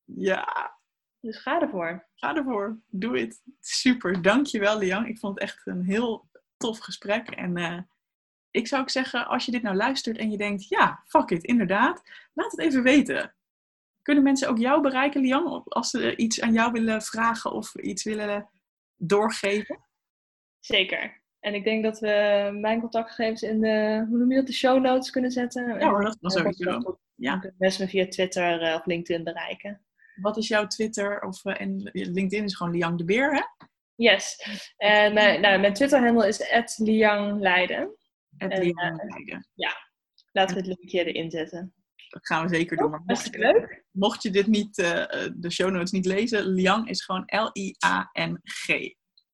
Ja. 0.03 0.79
Dus 1.19 1.38
ga 1.38 1.61
ervoor. 1.61 2.07
Ga 2.15 2.36
ervoor. 2.36 2.79
Doe 2.88 3.19
het. 3.19 3.41
Super. 3.59 4.21
Dankjewel, 4.21 4.77
Liang. 4.77 5.07
Ik 5.07 5.19
vond 5.19 5.39
het 5.39 5.49
echt 5.49 5.67
een 5.67 5.84
heel 5.84 6.29
tof 6.57 6.79
gesprek. 6.79 7.29
En 7.29 7.57
uh, 7.57 7.79
ik 8.51 8.67
zou 8.67 8.82
ook 8.82 8.89
zeggen, 8.89 9.27
als 9.27 9.45
je 9.45 9.51
dit 9.51 9.61
nou 9.61 9.75
luistert 9.75 10.17
en 10.17 10.32
je 10.32 10.38
denkt, 10.38 10.67
ja, 10.67 11.03
fuck 11.07 11.29
it, 11.29 11.43
inderdaad, 11.43 12.01
laat 12.34 12.51
het 12.51 12.59
even 12.59 12.84
weten. 12.84 13.36
Kunnen 14.01 14.23
mensen 14.23 14.49
ook 14.49 14.57
jou 14.57 14.81
bereiken, 14.81 15.21
Liang, 15.21 15.63
als 15.63 15.89
ze 15.89 16.15
iets 16.15 16.41
aan 16.41 16.53
jou 16.53 16.71
willen 16.71 17.01
vragen 17.01 17.51
of 17.51 17.75
iets 17.75 18.03
willen 18.03 18.49
doorgeven? 18.95 19.79
Zeker. 20.59 21.23
En 21.39 21.53
ik 21.53 21.63
denk 21.63 21.83
dat 21.83 21.99
we 21.99 22.49
mijn 22.59 22.79
contactgegevens 22.79 23.41
in 23.41 23.59
de, 23.59 24.05
hoe 24.09 24.17
noem 24.17 24.29
je 24.29 24.35
dat, 24.35 24.47
de 24.47 24.53
show 24.53 24.81
notes 24.81 25.09
kunnen 25.09 25.31
zetten. 25.31 25.79
Ja 25.79 25.89
hoor, 25.89 26.03
dat 26.03 26.17
was 26.19 26.33
sowieso. 26.33 26.99
Ja. 27.15 27.53
Mensen 27.57 27.83
me 27.83 27.89
via 27.89 28.07
Twitter 28.07 28.61
uh, 28.61 28.75
of 28.75 28.85
LinkedIn 28.85 29.23
bereiken. 29.23 29.85
Wat 30.15 30.37
is 30.37 30.47
jouw 30.47 30.67
Twitter? 30.67 31.21
Of, 31.21 31.45
uh, 31.45 31.61
en 31.61 31.89
LinkedIn 31.93 32.43
is 32.43 32.55
gewoon 32.55 32.71
Liang 32.71 32.97
de 32.97 33.05
Beer, 33.05 33.33
hè? 33.33 33.41
Yes. 33.95 34.47
En 34.77 35.13
mijn, 35.13 35.41
nou, 35.41 35.59
mijn 35.59 35.73
Twitter-handle 35.73 36.27
is 36.27 36.51
@liangleiden. 36.77 37.95
Leiden. 38.37 39.47
ja, 39.53 39.71
laten 40.31 40.55
we 40.55 40.61
het 40.61 40.77
linkje 40.77 41.03
erin 41.03 41.31
zetten. 41.31 41.73
Dat 42.12 42.28
gaan 42.28 42.47
we 42.47 42.55
zeker 42.55 42.78
doen. 42.78 42.89
Maar 42.89 43.01
mocht, 43.05 43.26
je, 43.32 43.38
leuk. 43.38 43.84
mocht 43.91 44.24
je 44.24 44.30
dit 44.30 44.47
niet, 44.47 44.78
uh, 44.78 45.05
de 45.36 45.51
show 45.51 45.72
notes 45.72 45.91
niet 45.91 46.05
lezen, 46.05 46.45
Liang 46.45 46.89
is 46.89 47.03
gewoon 47.03 47.24
L-I-A-N-G. 47.26 48.68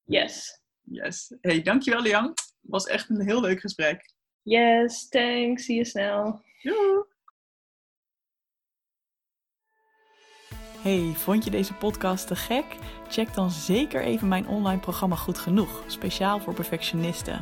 Yes. 0.03 0.61
Yes. 0.81 1.35
Hey, 1.41 1.61
dankjewel 1.61 2.01
Liang. 2.01 2.33
Was 2.61 2.85
echt 2.85 3.09
een 3.09 3.21
heel 3.21 3.41
leuk 3.41 3.59
gesprek. 3.59 4.13
Yes, 4.41 5.07
thanks. 5.07 5.65
Zie 5.65 5.75
je 5.75 5.85
snel. 5.85 6.41
Doei. 6.61 7.03
Hey, 10.81 11.13
vond 11.15 11.43
je 11.43 11.51
deze 11.51 11.73
podcast 11.73 12.27
te 12.27 12.35
gek? 12.35 12.65
Check 13.09 13.33
dan 13.33 13.51
zeker 13.51 14.01
even 14.01 14.27
mijn 14.27 14.47
online 14.47 14.79
programma 14.79 15.15
Goed 15.15 15.37
Genoeg, 15.37 15.83
speciaal 15.87 16.39
voor 16.39 16.53
perfectionisten. 16.53 17.41